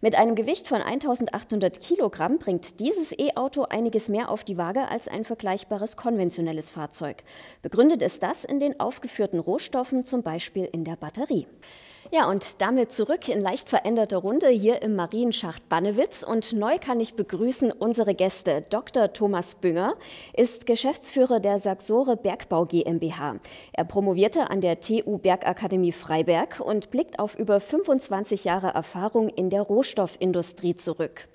Mit 0.00 0.14
einem 0.14 0.34
Gewicht 0.34 0.68
von 0.68 0.80
1800 0.80 1.82
Kilogramm 1.82 2.38
bringt 2.38 2.80
dieses 2.80 3.12
E-Auto 3.12 3.64
einiges 3.64 4.08
mehr 4.08 4.30
auf 4.30 4.42
die 4.42 4.56
Waage 4.56 4.88
als 4.88 5.06
ein 5.06 5.26
vergleichbares 5.26 5.98
konventionelles 5.98 6.70
Fahrzeug. 6.70 7.24
Begründet 7.60 8.00
ist 8.00 8.22
das 8.22 8.46
in 8.46 8.58
den 8.58 8.80
aufgeführten 8.80 9.38
Rohstoffen, 9.38 10.02
zum 10.02 10.22
Beispiel 10.22 10.66
in 10.72 10.84
der 10.84 10.96
Batterie. 10.96 11.46
Ja, 12.10 12.26
und 12.30 12.62
damit 12.62 12.90
zurück 12.90 13.28
in 13.28 13.42
leicht 13.42 13.68
veränderter 13.68 14.16
Runde 14.16 14.48
hier 14.48 14.80
im 14.80 14.96
Marienschacht 14.96 15.68
Bannewitz. 15.68 16.22
Und 16.22 16.54
neu 16.54 16.78
kann 16.78 17.00
ich 17.00 17.14
begrüßen 17.14 17.70
unsere 17.70 18.14
Gäste. 18.14 18.64
Dr. 18.70 19.12
Thomas 19.12 19.56
Bünger 19.56 19.94
ist 20.34 20.64
Geschäftsführer 20.64 21.38
der 21.38 21.58
Saxore 21.58 22.16
Bergbau 22.16 22.64
GmbH. 22.64 23.36
Er 23.74 23.84
promovierte 23.84 24.48
an 24.48 24.62
der 24.62 24.80
TU 24.80 25.18
Bergakademie 25.18 25.92
Freiberg 25.92 26.60
und 26.60 26.90
blickt 26.90 27.18
auf 27.18 27.38
über 27.38 27.60
25 27.60 28.44
Jahre 28.44 28.68
Erfahrung 28.68 29.28
in 29.28 29.50
der 29.50 29.60
Rohstoffindustrie 29.60 30.76
zurück. 30.76 31.28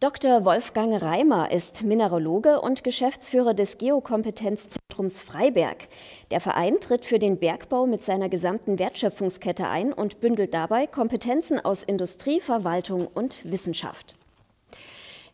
Dr. 0.00 0.44
Wolfgang 0.44 1.02
Reimer 1.02 1.50
ist 1.50 1.82
Mineraloge 1.82 2.60
und 2.60 2.84
Geschäftsführer 2.84 3.52
des 3.52 3.78
Geokompetenzzentrums 3.78 5.20
Freiberg. 5.20 5.88
Der 6.30 6.38
Verein 6.40 6.78
tritt 6.78 7.04
für 7.04 7.18
den 7.18 7.36
Bergbau 7.36 7.84
mit 7.84 8.04
seiner 8.04 8.28
gesamten 8.28 8.78
Wertschöpfungskette 8.78 9.66
ein 9.66 9.92
und 9.92 10.20
bündelt 10.20 10.54
dabei 10.54 10.86
Kompetenzen 10.86 11.58
aus 11.58 11.82
Industrie, 11.82 12.40
Verwaltung 12.40 13.08
und 13.12 13.50
Wissenschaft. 13.50 14.14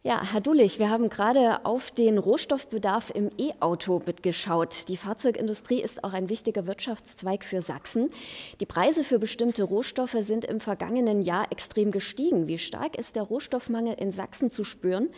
Ja, 0.07 0.20
Herr 0.22 0.42
Dulich, 0.42 0.78
wir 0.78 0.90
haben 0.90 1.09
gerade 1.09 1.64
auf 1.64 1.90
den 1.90 2.18
Rohstoffbedarf 2.18 3.11
im 3.14 3.30
E-Auto 3.38 4.02
mitgeschaut. 4.05 4.90
Die 4.90 4.98
Fahrzeugindustrie 4.98 5.80
ist 5.80 6.05
auch 6.05 6.12
ein 6.12 6.28
wichtiger 6.28 6.66
Wirtschaftszweig 6.66 7.42
für 7.42 7.62
Sachsen. 7.62 8.09
Die 8.61 8.66
Preise 8.66 9.02
für 9.02 9.18
bestimmte 9.18 9.62
Rohstoffe 9.62 10.18
sind 10.20 10.44
im 10.44 10.61
vergangenen 10.61 11.22
Jahr 11.22 11.50
extrem 11.50 11.90
gestiegen. 11.90 12.46
Wie 12.48 12.59
stark 12.59 12.98
ist 12.98 13.16
der 13.16 13.22
Rohstoffmangel 13.22 13.94
in 13.94 14.11
Sachsen 14.11 14.50
zu 14.50 14.62
spüren? 14.62 15.09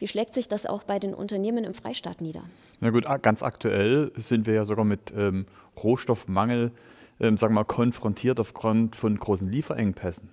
Wie 0.00 0.08
schlägt 0.08 0.34
sich 0.34 0.48
das 0.48 0.66
auch 0.66 0.82
bei 0.82 0.98
den 0.98 1.14
Unternehmen 1.14 1.62
im 1.62 1.74
Freistaat 1.74 2.20
nieder? 2.20 2.42
Na 2.80 2.90
gut, 2.90 3.04
ganz 3.22 3.44
aktuell 3.44 4.10
sind 4.16 4.48
wir 4.48 4.54
ja 4.54 4.64
sogar 4.64 4.84
mit 4.84 5.12
ähm, 5.16 5.46
Rohstoffmangel 5.80 6.72
ähm, 7.20 7.36
sagen 7.36 7.54
wir 7.54 7.60
mal, 7.60 7.64
konfrontiert 7.64 8.40
aufgrund 8.40 8.96
von 8.96 9.16
großen 9.16 9.48
Lieferengpässen. 9.48 10.30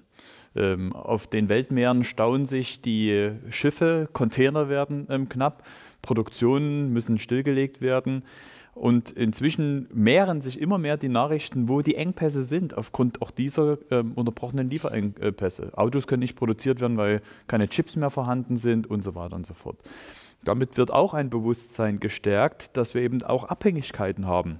Ähm, 0.55 0.93
auf 0.93 1.27
den 1.27 1.49
Weltmeeren 1.49 2.03
stauen 2.03 2.45
sich 2.45 2.81
die 2.81 3.31
Schiffe, 3.49 4.09
Container 4.13 4.69
werden 4.69 5.07
ähm, 5.09 5.29
knapp, 5.29 5.63
Produktionen 6.01 6.91
müssen 6.91 7.17
stillgelegt 7.19 7.81
werden. 7.81 8.23
Und 8.73 9.11
inzwischen 9.11 9.89
mehren 9.93 10.39
sich 10.39 10.61
immer 10.61 10.77
mehr 10.77 10.95
die 10.95 11.09
Nachrichten, 11.09 11.67
wo 11.67 11.81
die 11.81 11.95
Engpässe 11.95 12.45
sind, 12.45 12.77
aufgrund 12.77 13.21
auch 13.21 13.29
dieser 13.29 13.77
ähm, 13.91 14.13
unterbrochenen 14.13 14.69
Lieferengpässe. 14.69 15.77
Autos 15.77 16.07
können 16.07 16.21
nicht 16.21 16.37
produziert 16.37 16.79
werden, 16.79 16.95
weil 16.95 17.21
keine 17.47 17.67
Chips 17.67 17.97
mehr 17.97 18.09
vorhanden 18.09 18.55
sind 18.55 18.87
und 18.87 19.03
so 19.03 19.15
weiter 19.15 19.35
und 19.35 19.45
so 19.45 19.53
fort. 19.53 19.77
Damit 20.45 20.77
wird 20.77 20.91
auch 20.91 21.13
ein 21.13 21.29
Bewusstsein 21.29 21.99
gestärkt, 21.99 22.77
dass 22.77 22.93
wir 22.93 23.01
eben 23.01 23.21
auch 23.23 23.43
Abhängigkeiten 23.43 24.27
haben. 24.27 24.59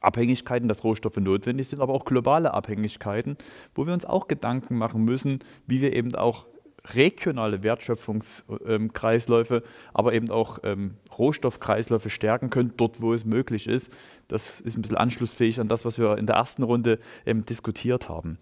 Abhängigkeiten, 0.00 0.68
dass 0.68 0.84
Rohstoffe 0.84 1.16
notwendig 1.16 1.68
sind, 1.68 1.80
aber 1.80 1.94
auch 1.94 2.04
globale 2.04 2.54
Abhängigkeiten, 2.54 3.36
wo 3.74 3.86
wir 3.86 3.94
uns 3.94 4.04
auch 4.04 4.28
Gedanken 4.28 4.76
machen 4.76 5.04
müssen, 5.04 5.40
wie 5.66 5.80
wir 5.80 5.94
eben 5.94 6.14
auch 6.14 6.46
regionale 6.94 7.62
Wertschöpfungskreisläufe, 7.62 9.62
aber 9.92 10.12
eben 10.12 10.30
auch 10.30 10.58
ähm, 10.62 10.94
Rohstoffkreisläufe 11.16 12.10
stärken 12.10 12.50
können, 12.50 12.74
dort 12.76 13.00
wo 13.00 13.12
es 13.12 13.24
möglich 13.24 13.66
ist. 13.66 13.90
Das 14.28 14.60
ist 14.60 14.76
ein 14.76 14.82
bisschen 14.82 14.96
anschlussfähig 14.96 15.60
an 15.60 15.68
das, 15.68 15.84
was 15.84 15.98
wir 15.98 16.18
in 16.18 16.26
der 16.26 16.36
ersten 16.36 16.62
Runde 16.62 16.98
ähm, 17.24 17.44
diskutiert 17.44 18.08
haben. 18.08 18.38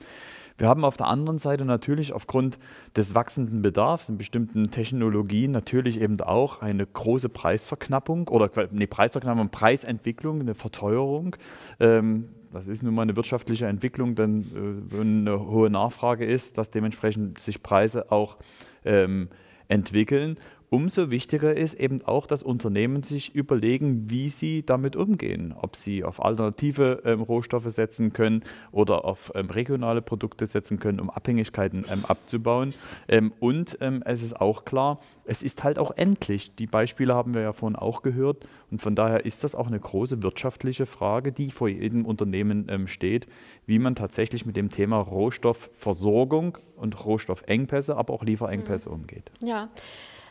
Wir 0.57 0.69
haben 0.69 0.85
auf 0.85 0.97
der 0.97 1.09
anderen 1.09 1.39
Seite 1.39 1.65
natürlich 1.65 2.13
aufgrund 2.13 2.59
des 2.97 3.15
wachsenden 3.15 3.63
Bedarfs 3.63 4.09
in 4.09 4.19
bestimmten 4.19 4.71
Technologien 4.71 5.51
natürlich 5.51 6.01
eben 6.01 6.21
auch 6.21 6.63
eine 6.63 6.87
große 6.87 7.29
Preisverknappung 7.29 8.29
oder 8.29 8.51
eine 8.71 8.87
Preisverknappung, 8.87 9.49
Preisentwicklung, 9.49 10.41
eine 10.41 10.55
Verteuerung. 10.55 11.35
Ähm, 11.81 12.29
das 12.53 12.69
ist 12.69 12.85
nun 12.85 12.95
mal 12.95 13.03
eine 13.03 13.17
wirtschaftliche 13.17 13.67
Entwicklung, 13.67 14.15
denn 14.15 14.43
äh, 14.43 14.97
wenn 14.97 15.27
eine 15.27 15.41
hohe 15.41 15.71
Nachfrage 15.71 16.25
ist, 16.25 16.57
dass 16.57 16.71
dementsprechend 16.71 17.41
sich 17.41 17.65
Preise 17.65 18.13
auch 18.13 18.37
ähm, 18.85 19.31
entwickeln 19.67 20.39
umso 20.71 21.11
wichtiger 21.11 21.57
ist 21.57 21.75
eben 21.75 22.03
auch, 22.05 22.27
dass 22.27 22.43
Unternehmen 22.43 23.03
sich 23.03 23.35
überlegen, 23.35 24.11
wie 24.11 24.29
sie 24.29 24.65
damit 24.65 24.97
umgehen. 24.97 25.55
Ob 25.57 25.77
sie 25.77 26.05
auf 26.05 26.23
alternative 26.23 27.03
ähm, 27.05 27.21
Rohstoffe 27.21 27.69
setzen 27.69 28.13
können 28.13 28.43
oder 28.73 29.05
auf 29.05 29.33
ähm, 29.35 29.51
regionale 29.51 30.03
Produkte 30.03 30.47
setzen 30.47 30.79
können, 30.79 31.01
um 31.01 31.11
Abhängigkeiten 31.11 31.85
ähm, 31.91 32.05
abzubauen. 32.07 32.75
Ähm, 33.09 33.33
und 33.41 33.79
ähm, 33.81 34.03
es 34.05 34.23
ist 34.23 34.41
auch 34.41 34.65
klar, 34.65 35.01
es 35.25 35.43
ist 35.43 35.65
halt 35.65 35.79
auch 35.79 35.93
endlich. 35.97 36.55
Die 36.55 36.67
Beispiele 36.67 37.15
haben 37.15 37.35
wir 37.35 37.43
ja 37.43 37.53
vorhin 37.53 37.77
auch 37.77 38.03
gehört. 38.03 38.47
Und 38.71 38.83
von 38.83 38.95
daher 38.95 39.25
ist 39.25 39.45
das 39.45 39.55
auch 39.55 39.69
eine 39.69 39.79
große 39.79 40.23
wirtschaftliche 40.23 40.87
Frage, 40.87 41.33
die 41.33 41.51
vor 41.51 41.69
jedem 41.69 42.05
Unternehmen 42.05 42.67
ähm, 42.69 42.89
steht, 42.89 43.27
wie 43.67 43.79
man 43.79 43.95
tatsächlich 43.95 44.45
mit 44.47 44.57
dem 44.57 44.71
Thema 44.71 44.99
Rohstoffversorgung 44.99 46.59
und 46.77 47.05
Rohstoffengpässe, 47.05 47.97
aber 47.97 48.13
auch 48.13 48.23
Lieferengpässe 48.23 48.89
mhm. 48.89 48.95
umgeht. 48.95 49.31
Ja. 49.43 49.71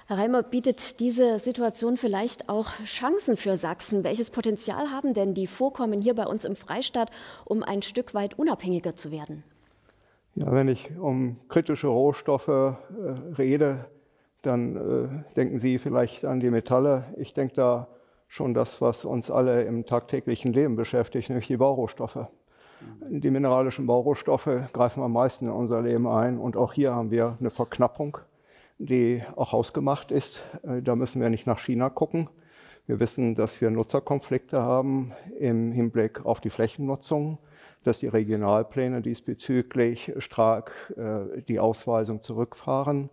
Herr 0.05 0.17
Reimer, 0.17 0.43
bietet 0.43 0.99
diese 0.99 1.39
Situation 1.39 1.95
vielleicht 1.95 2.49
auch 2.49 2.71
Chancen 2.83 3.37
für 3.37 3.55
Sachsen? 3.55 4.03
Welches 4.03 4.31
Potenzial 4.31 4.91
haben 4.91 5.13
denn 5.13 5.33
die 5.33 5.47
Vorkommen 5.47 6.01
hier 6.01 6.13
bei 6.13 6.25
uns 6.25 6.43
im 6.43 6.57
Freistaat, 6.57 7.09
um 7.45 7.63
ein 7.63 7.81
Stück 7.81 8.13
weit 8.13 8.37
unabhängiger 8.37 8.97
zu 8.97 9.13
werden? 9.13 9.45
Ja, 10.35 10.51
wenn 10.51 10.67
ich 10.67 10.91
um 10.99 11.37
kritische 11.47 11.87
Rohstoffe 11.87 12.49
äh, 12.49 12.73
rede, 13.37 13.85
dann 14.41 14.75
äh, 14.75 15.33
denken 15.35 15.57
Sie 15.57 15.77
vielleicht 15.77 16.25
an 16.25 16.41
die 16.41 16.49
Metalle. 16.49 17.05
Ich 17.15 17.33
denke 17.33 17.55
da 17.55 17.87
schon 18.27 18.53
das, 18.53 18.81
was 18.81 19.05
uns 19.05 19.31
alle 19.31 19.63
im 19.63 19.85
tagtäglichen 19.85 20.51
Leben 20.51 20.75
beschäftigt, 20.75 21.29
nämlich 21.29 21.47
die 21.47 21.57
Baurohstoffe. 21.57 22.27
Die 23.07 23.31
mineralischen 23.31 23.87
Baurohstoffe 23.87 24.49
greifen 24.73 25.01
am 25.01 25.13
meisten 25.13 25.45
in 25.45 25.53
unser 25.53 25.81
Leben 25.81 26.07
ein 26.07 26.37
und 26.37 26.57
auch 26.57 26.73
hier 26.73 26.93
haben 26.93 27.09
wir 27.09 27.37
eine 27.39 27.51
Verknappung 27.51 28.17
die 28.77 29.23
auch 29.35 29.51
hausgemacht 29.51 30.11
ist. 30.11 30.41
Äh, 30.63 30.81
da 30.81 30.95
müssen 30.95 31.21
wir 31.21 31.29
nicht 31.29 31.47
nach 31.47 31.59
China 31.59 31.89
gucken. 31.89 32.29
Wir 32.85 32.99
wissen, 32.99 33.35
dass 33.35 33.61
wir 33.61 33.69
Nutzerkonflikte 33.69 34.61
haben 34.61 35.13
im 35.39 35.71
Hinblick 35.71 36.25
auf 36.25 36.41
die 36.41 36.49
Flächennutzung, 36.49 37.37
dass 37.83 37.99
die 37.99 38.07
Regionalpläne 38.07 39.01
diesbezüglich 39.01 40.13
stark 40.17 40.93
äh, 40.97 41.41
die 41.43 41.59
Ausweisung 41.59 42.21
zurückfahren. 42.21 43.09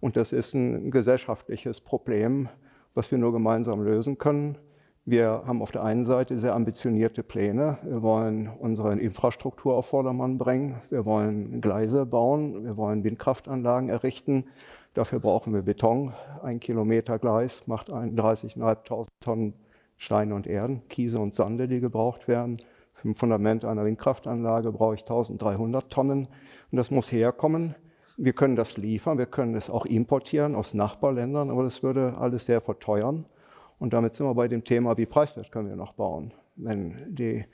Und 0.00 0.16
das 0.16 0.32
ist 0.32 0.54
ein 0.54 0.90
gesellschaftliches 0.90 1.80
Problem, 1.80 2.48
was 2.94 3.10
wir 3.12 3.18
nur 3.18 3.32
gemeinsam 3.32 3.82
lösen 3.82 4.18
können. 4.18 4.58
Wir 5.04 5.42
haben 5.46 5.62
auf 5.62 5.72
der 5.72 5.82
einen 5.82 6.04
Seite 6.04 6.38
sehr 6.38 6.54
ambitionierte 6.54 7.24
Pläne. 7.24 7.78
Wir 7.82 8.02
wollen 8.02 8.48
unsere 8.48 8.96
Infrastruktur 8.98 9.74
auf 9.74 9.86
Vordermann 9.86 10.38
bringen. 10.38 10.80
Wir 10.90 11.04
wollen 11.04 11.60
Gleise 11.60 12.06
bauen. 12.06 12.64
Wir 12.64 12.76
wollen 12.76 13.02
Windkraftanlagen 13.02 13.88
errichten. 13.88 14.44
Dafür 14.94 15.20
brauchen 15.20 15.54
wir 15.54 15.62
Beton. 15.62 16.12
Ein 16.42 16.60
Kilometer 16.60 17.18
Gleis 17.18 17.66
macht 17.66 17.90
31.500 17.90 19.06
Tonnen 19.20 19.54
Steine 19.96 20.34
und 20.34 20.46
Erden, 20.46 20.82
Kiese 20.88 21.18
und 21.18 21.34
Sande, 21.34 21.68
die 21.68 21.80
gebraucht 21.80 22.28
werden. 22.28 22.58
Für 22.92 23.08
ein 23.08 23.14
Fundament 23.14 23.64
einer 23.64 23.84
Windkraftanlage 23.84 24.72
brauche 24.72 24.94
ich 24.96 25.02
1300 25.02 25.90
Tonnen. 25.90 26.28
Und 26.70 26.76
das 26.76 26.90
muss 26.90 27.10
herkommen. 27.10 27.74
Wir 28.18 28.34
können 28.34 28.56
das 28.56 28.76
liefern, 28.76 29.16
wir 29.16 29.26
können 29.26 29.54
es 29.54 29.70
auch 29.70 29.86
importieren 29.86 30.54
aus 30.54 30.74
Nachbarländern, 30.74 31.50
aber 31.50 31.62
das 31.62 31.82
würde 31.82 32.16
alles 32.18 32.44
sehr 32.44 32.60
verteuern. 32.60 33.24
Und 33.78 33.94
damit 33.94 34.14
sind 34.14 34.26
wir 34.26 34.34
bei 34.34 34.48
dem 34.48 34.64
Thema, 34.64 34.96
wie 34.98 35.06
preiswert 35.06 35.50
können 35.50 35.68
wir 35.68 35.76
noch 35.76 35.94
bauen. 35.94 36.34
Wenn 36.56 37.14
die 37.14 37.44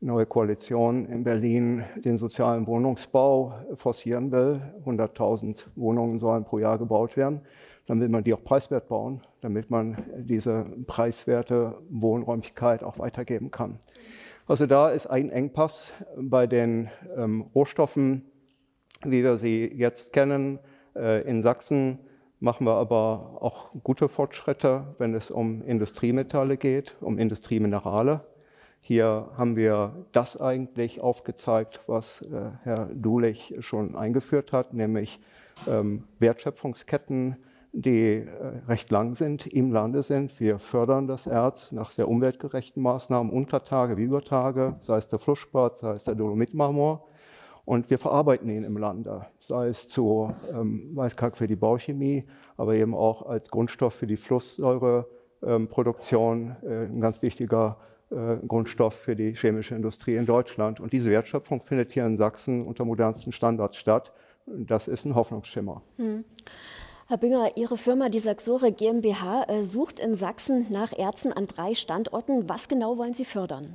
neue 0.00 0.26
Koalition 0.26 1.06
in 1.06 1.24
Berlin 1.24 1.84
den 1.96 2.16
sozialen 2.16 2.66
Wohnungsbau 2.66 3.54
forcieren 3.74 4.32
will. 4.32 4.60
100.000 4.84 5.66
Wohnungen 5.76 6.18
sollen 6.18 6.44
pro 6.44 6.58
Jahr 6.58 6.78
gebaut 6.78 7.16
werden. 7.16 7.42
Dann 7.86 8.00
will 8.00 8.08
man 8.08 8.24
die 8.24 8.32
auch 8.32 8.42
preiswert 8.42 8.88
bauen, 8.88 9.20
damit 9.40 9.70
man 9.70 9.96
diese 10.16 10.64
preiswerte 10.86 11.78
Wohnräumigkeit 11.90 12.82
auch 12.82 12.98
weitergeben 12.98 13.50
kann. 13.50 13.78
Also 14.46 14.66
da 14.66 14.90
ist 14.90 15.06
ein 15.06 15.30
Engpass 15.30 15.92
bei 16.16 16.46
den 16.46 16.88
ähm, 17.16 17.42
Rohstoffen, 17.54 18.24
wie 19.04 19.22
wir 19.22 19.36
sie 19.36 19.66
jetzt 19.66 20.12
kennen. 20.12 20.58
Äh, 20.96 21.22
in 21.28 21.42
Sachsen 21.42 21.98
machen 22.40 22.66
wir 22.66 22.74
aber 22.74 23.38
auch 23.40 23.70
gute 23.84 24.08
Fortschritte, 24.08 24.94
wenn 24.98 25.14
es 25.14 25.30
um 25.30 25.62
Industriemetalle 25.62 26.56
geht, 26.56 26.96
um 27.00 27.18
Industrieminerale. 27.18 28.22
Hier 28.80 29.28
haben 29.36 29.56
wir 29.56 30.06
das 30.12 30.40
eigentlich 30.40 31.00
aufgezeigt, 31.00 31.80
was 31.86 32.22
äh, 32.22 32.50
Herr 32.62 32.86
Dulich 32.94 33.54
schon 33.60 33.94
eingeführt 33.94 34.52
hat, 34.52 34.72
nämlich 34.72 35.20
ähm, 35.68 36.04
Wertschöpfungsketten, 36.18 37.36
die 37.72 38.14
äh, 38.14 38.26
recht 38.66 38.90
lang 38.90 39.14
sind, 39.14 39.46
im 39.46 39.70
Lande 39.70 40.02
sind. 40.02 40.40
Wir 40.40 40.58
fördern 40.58 41.06
das 41.06 41.26
Erz 41.26 41.72
nach 41.72 41.90
sehr 41.90 42.08
umweltgerechten 42.08 42.82
Maßnahmen, 42.82 43.30
Untertage 43.30 43.98
wie 43.98 44.04
Übertage, 44.04 44.76
sei 44.80 44.96
es 44.96 45.08
der 45.08 45.18
Flussspat, 45.18 45.76
sei 45.76 45.92
es 45.94 46.04
der 46.04 46.14
Dolomitmarmor. 46.14 47.06
Und 47.66 47.90
wir 47.90 47.98
verarbeiten 47.98 48.48
ihn 48.48 48.64
im 48.64 48.78
Lande, 48.78 49.26
sei 49.38 49.68
es 49.68 49.86
zu 49.88 50.34
ähm, 50.52 50.92
Weißkalk 50.94 51.36
für 51.36 51.46
die 51.46 51.54
Bauchemie, 51.54 52.24
aber 52.56 52.74
eben 52.74 52.94
auch 52.94 53.26
als 53.26 53.48
Grundstoff 53.50 53.94
für 53.94 54.08
die 54.08 54.16
Flusssäureproduktion, 54.16 56.56
äh, 56.62 56.86
ein 56.86 57.00
ganz 57.00 57.22
wichtiger 57.22 57.76
Grundstoff 58.10 58.94
für 58.94 59.14
die 59.14 59.34
chemische 59.34 59.74
Industrie 59.74 60.16
in 60.16 60.26
Deutschland. 60.26 60.80
Und 60.80 60.92
diese 60.92 61.10
Wertschöpfung 61.10 61.62
findet 61.62 61.92
hier 61.92 62.04
in 62.06 62.16
Sachsen 62.16 62.66
unter 62.66 62.84
modernsten 62.84 63.32
Standards 63.32 63.76
statt. 63.76 64.12
Das 64.46 64.88
ist 64.88 65.04
ein 65.04 65.14
Hoffnungsschimmer. 65.14 65.82
Hm. 65.96 66.24
Herr 67.06 67.18
Bünger, 67.18 67.56
Ihre 67.56 67.76
Firma, 67.76 68.08
die 68.08 68.20
Saxore 68.20 68.72
GmbH, 68.72 69.44
äh, 69.48 69.64
sucht 69.64 69.98
in 69.98 70.14
Sachsen 70.14 70.66
nach 70.70 70.92
Erzen 70.92 71.32
an 71.32 71.46
drei 71.46 71.74
Standorten. 71.74 72.48
Was 72.48 72.68
genau 72.68 72.98
wollen 72.98 73.14
Sie 73.14 73.24
fördern? 73.24 73.74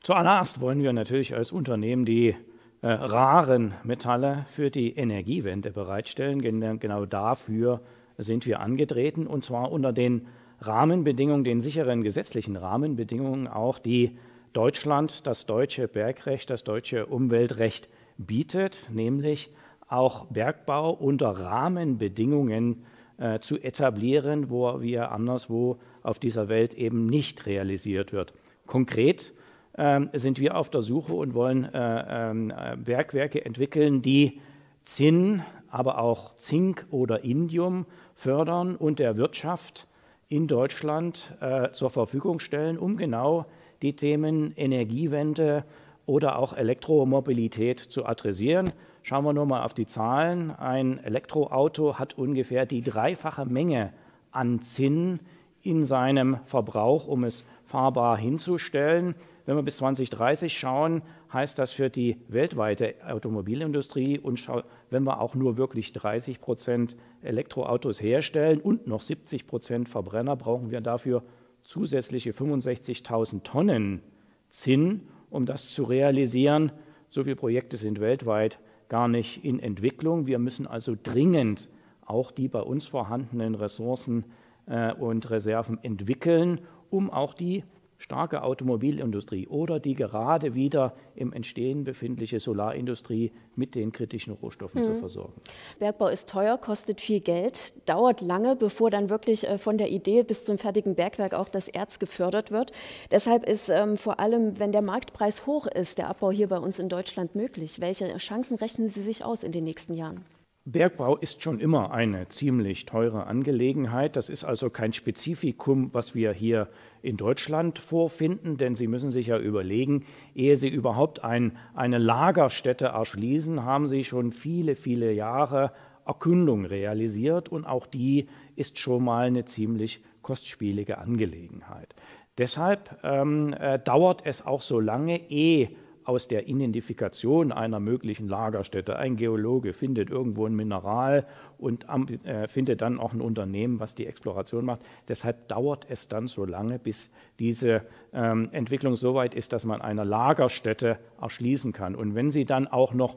Zuallererst 0.00 0.60
wollen 0.60 0.82
wir 0.82 0.92
natürlich 0.92 1.34
als 1.34 1.52
Unternehmen 1.52 2.04
die 2.04 2.36
äh, 2.82 2.88
raren 2.88 3.74
Metalle 3.82 4.46
für 4.48 4.70
die 4.70 4.94
Energiewende 4.94 5.72
bereitstellen. 5.72 6.42
Genau 6.78 7.06
dafür 7.06 7.80
sind 8.18 8.46
wir 8.46 8.60
angetreten, 8.60 9.26
und 9.26 9.44
zwar 9.44 9.72
unter 9.72 9.92
den 9.92 10.28
Rahmenbedingungen, 10.60 11.44
den 11.44 11.60
sicheren 11.60 12.02
gesetzlichen 12.02 12.56
Rahmenbedingungen 12.56 13.48
auch, 13.48 13.78
die 13.78 14.16
Deutschland, 14.52 15.26
das 15.26 15.46
deutsche 15.46 15.86
Bergrecht, 15.86 16.48
das 16.48 16.64
deutsche 16.64 17.06
Umweltrecht 17.06 17.88
bietet, 18.16 18.88
nämlich 18.90 19.50
auch 19.88 20.26
Bergbau 20.26 20.90
unter 20.92 21.30
Rahmenbedingungen 21.30 22.84
äh, 23.18 23.38
zu 23.40 23.58
etablieren, 23.58 24.50
wo 24.50 24.80
wir 24.80 25.12
anderswo 25.12 25.78
auf 26.02 26.18
dieser 26.18 26.48
Welt 26.48 26.74
eben 26.74 27.06
nicht 27.06 27.46
realisiert 27.46 28.12
wird. 28.12 28.32
Konkret 28.66 29.32
ähm, 29.76 30.10
sind 30.12 30.38
wir 30.40 30.56
auf 30.56 30.70
der 30.70 30.82
Suche 30.82 31.14
und 31.14 31.34
wollen 31.34 31.64
äh, 31.64 32.30
ähm, 32.30 32.50
äh, 32.50 32.76
Bergwerke 32.76 33.44
entwickeln, 33.44 34.02
die 34.02 34.40
Zinn, 34.84 35.42
aber 35.68 35.98
auch 35.98 36.34
Zink 36.36 36.86
oder 36.90 37.24
Indium 37.24 37.86
fördern 38.14 38.76
und 38.76 38.98
der 38.98 39.16
Wirtschaft 39.16 39.86
in 40.28 40.48
Deutschland 40.48 41.36
äh, 41.40 41.70
zur 41.72 41.90
Verfügung 41.90 42.40
stellen, 42.40 42.78
um 42.78 42.96
genau 42.96 43.46
die 43.82 43.94
Themen 43.94 44.52
Energiewende 44.56 45.64
oder 46.06 46.38
auch 46.38 46.52
Elektromobilität 46.52 47.78
zu 47.78 48.06
adressieren. 48.06 48.70
Schauen 49.02 49.24
wir 49.24 49.32
nur 49.32 49.46
mal 49.46 49.64
auf 49.64 49.74
die 49.74 49.86
Zahlen. 49.86 50.50
Ein 50.50 50.98
Elektroauto 50.98 51.98
hat 51.98 52.18
ungefähr 52.18 52.66
die 52.66 52.82
dreifache 52.82 53.44
Menge 53.44 53.92
an 54.32 54.62
Zinn 54.62 55.20
in 55.62 55.84
seinem 55.84 56.38
Verbrauch, 56.44 57.06
um 57.06 57.24
es 57.24 57.44
fahrbar 57.64 58.16
hinzustellen. 58.16 59.14
Wenn 59.44 59.56
wir 59.56 59.62
bis 59.62 59.76
2030 59.78 60.56
schauen, 60.56 61.02
heißt 61.32 61.58
das 61.58 61.72
für 61.72 61.90
die 61.90 62.16
weltweite 62.28 62.94
Automobilindustrie 63.06 64.18
und 64.18 64.48
wenn 64.90 65.04
wir 65.04 65.20
auch 65.20 65.34
nur 65.34 65.56
wirklich 65.56 65.92
30 65.92 66.40
Prozent 66.40 66.96
Elektroautos 67.22 68.00
herstellen 68.00 68.60
und 68.60 68.86
noch 68.86 69.02
70 69.02 69.46
Prozent 69.46 69.88
Verbrenner, 69.88 70.36
brauchen 70.36 70.70
wir 70.70 70.80
dafür 70.80 71.22
zusätzliche 71.64 72.30
65.000 72.30 73.42
Tonnen 73.42 74.02
Zinn, 74.48 75.02
um 75.30 75.46
das 75.46 75.70
zu 75.74 75.84
realisieren. 75.84 76.72
So 77.10 77.24
viele 77.24 77.36
Projekte 77.36 77.76
sind 77.76 78.00
weltweit 78.00 78.58
gar 78.88 79.08
nicht 79.08 79.44
in 79.44 79.58
Entwicklung. 79.58 80.26
Wir 80.26 80.38
müssen 80.38 80.66
also 80.66 80.96
dringend 81.02 81.68
auch 82.04 82.30
die 82.30 82.48
bei 82.48 82.60
uns 82.60 82.86
vorhandenen 82.86 83.56
Ressourcen 83.56 84.24
äh, 84.66 84.92
und 84.92 85.28
Reserven 85.30 85.82
entwickeln, 85.82 86.60
um 86.90 87.10
auch 87.10 87.34
die 87.34 87.64
starke 87.98 88.42
Automobilindustrie 88.42 89.46
oder 89.48 89.80
die 89.80 89.94
gerade 89.94 90.54
wieder 90.54 90.94
im 91.14 91.32
Entstehen 91.32 91.84
befindliche 91.84 92.40
Solarindustrie 92.40 93.32
mit 93.54 93.74
den 93.74 93.92
kritischen 93.92 94.34
Rohstoffen 94.34 94.80
mhm. 94.80 94.84
zu 94.84 94.94
versorgen. 94.98 95.32
Bergbau 95.78 96.08
ist 96.08 96.28
teuer, 96.28 96.58
kostet 96.58 97.00
viel 97.00 97.20
Geld, 97.20 97.88
dauert 97.88 98.20
lange, 98.20 98.54
bevor 98.56 98.90
dann 98.90 99.08
wirklich 99.08 99.48
äh, 99.48 99.58
von 99.58 99.78
der 99.78 99.90
Idee 99.90 100.22
bis 100.22 100.44
zum 100.44 100.58
fertigen 100.58 100.94
Bergwerk 100.94 101.34
auch 101.34 101.48
das 101.48 101.68
Erz 101.68 101.98
gefördert 101.98 102.50
wird. 102.50 102.72
Deshalb 103.10 103.48
ist 103.48 103.68
ähm, 103.68 103.96
vor 103.96 104.20
allem, 104.20 104.58
wenn 104.58 104.72
der 104.72 104.82
Marktpreis 104.82 105.46
hoch 105.46 105.66
ist, 105.66 105.98
der 105.98 106.08
Abbau 106.08 106.30
hier 106.30 106.48
bei 106.48 106.58
uns 106.58 106.78
in 106.78 106.88
Deutschland 106.88 107.34
möglich. 107.34 107.80
Welche 107.80 108.14
Chancen 108.18 108.56
rechnen 108.56 108.90
Sie 108.90 109.02
sich 109.02 109.24
aus 109.24 109.42
in 109.42 109.52
den 109.52 109.64
nächsten 109.64 109.94
Jahren? 109.94 110.24
Bergbau 110.68 111.16
ist 111.16 111.44
schon 111.44 111.60
immer 111.60 111.92
eine 111.92 112.26
ziemlich 112.26 112.86
teure 112.86 113.28
Angelegenheit. 113.28 114.16
Das 114.16 114.28
ist 114.28 114.42
also 114.42 114.68
kein 114.68 114.92
Spezifikum, 114.92 115.90
was 115.94 116.16
wir 116.16 116.32
hier 116.32 116.68
in 117.02 117.16
Deutschland 117.16 117.78
vorfinden, 117.78 118.56
denn 118.56 118.74
Sie 118.74 118.88
müssen 118.88 119.12
sich 119.12 119.28
ja 119.28 119.38
überlegen, 119.38 120.04
ehe 120.34 120.56
Sie 120.56 120.68
überhaupt 120.68 121.22
ein, 121.22 121.56
eine 121.74 121.98
Lagerstätte 121.98 122.86
erschließen, 122.86 123.62
haben 123.62 123.86
Sie 123.86 124.02
schon 124.02 124.32
viele, 124.32 124.74
viele 124.74 125.12
Jahre 125.12 125.70
Erkundung 126.04 126.64
realisiert 126.64 127.48
und 127.48 127.64
auch 127.64 127.86
die 127.86 128.26
ist 128.56 128.80
schon 128.80 129.04
mal 129.04 129.28
eine 129.28 129.44
ziemlich 129.44 130.02
kostspielige 130.22 130.98
Angelegenheit. 130.98 131.94
Deshalb 132.38 132.98
ähm, 133.04 133.54
äh, 133.56 133.78
dauert 133.78 134.26
es 134.26 134.44
auch 134.44 134.62
so 134.62 134.80
lange, 134.80 135.30
ehe 135.30 135.70
aus 136.06 136.28
der 136.28 136.48
Identifikation 136.48 137.50
einer 137.50 137.80
möglichen 137.80 138.28
Lagerstätte. 138.28 138.96
Ein 138.96 139.16
Geologe 139.16 139.72
findet 139.72 140.08
irgendwo 140.08 140.46
ein 140.46 140.54
Mineral 140.54 141.26
und 141.58 141.84
äh, 142.24 142.46
findet 142.48 142.80
dann 142.80 143.00
auch 143.00 143.12
ein 143.12 143.20
Unternehmen, 143.20 143.80
was 143.80 143.94
die 143.94 144.06
Exploration 144.06 144.64
macht. 144.64 144.82
Deshalb 145.08 145.48
dauert 145.48 145.86
es 145.90 146.08
dann 146.08 146.28
so 146.28 146.44
lange, 146.44 146.78
bis 146.78 147.10
diese 147.40 147.82
ähm, 148.12 148.48
Entwicklung 148.52 148.94
so 148.94 149.14
weit 149.14 149.34
ist, 149.34 149.52
dass 149.52 149.64
man 149.64 149.82
eine 149.82 150.04
Lagerstätte 150.04 150.98
erschließen 151.20 151.72
kann. 151.72 151.96
Und 151.96 152.14
wenn 152.14 152.30
sie 152.30 152.44
dann 152.44 152.68
auch 152.68 152.94
noch 152.94 153.16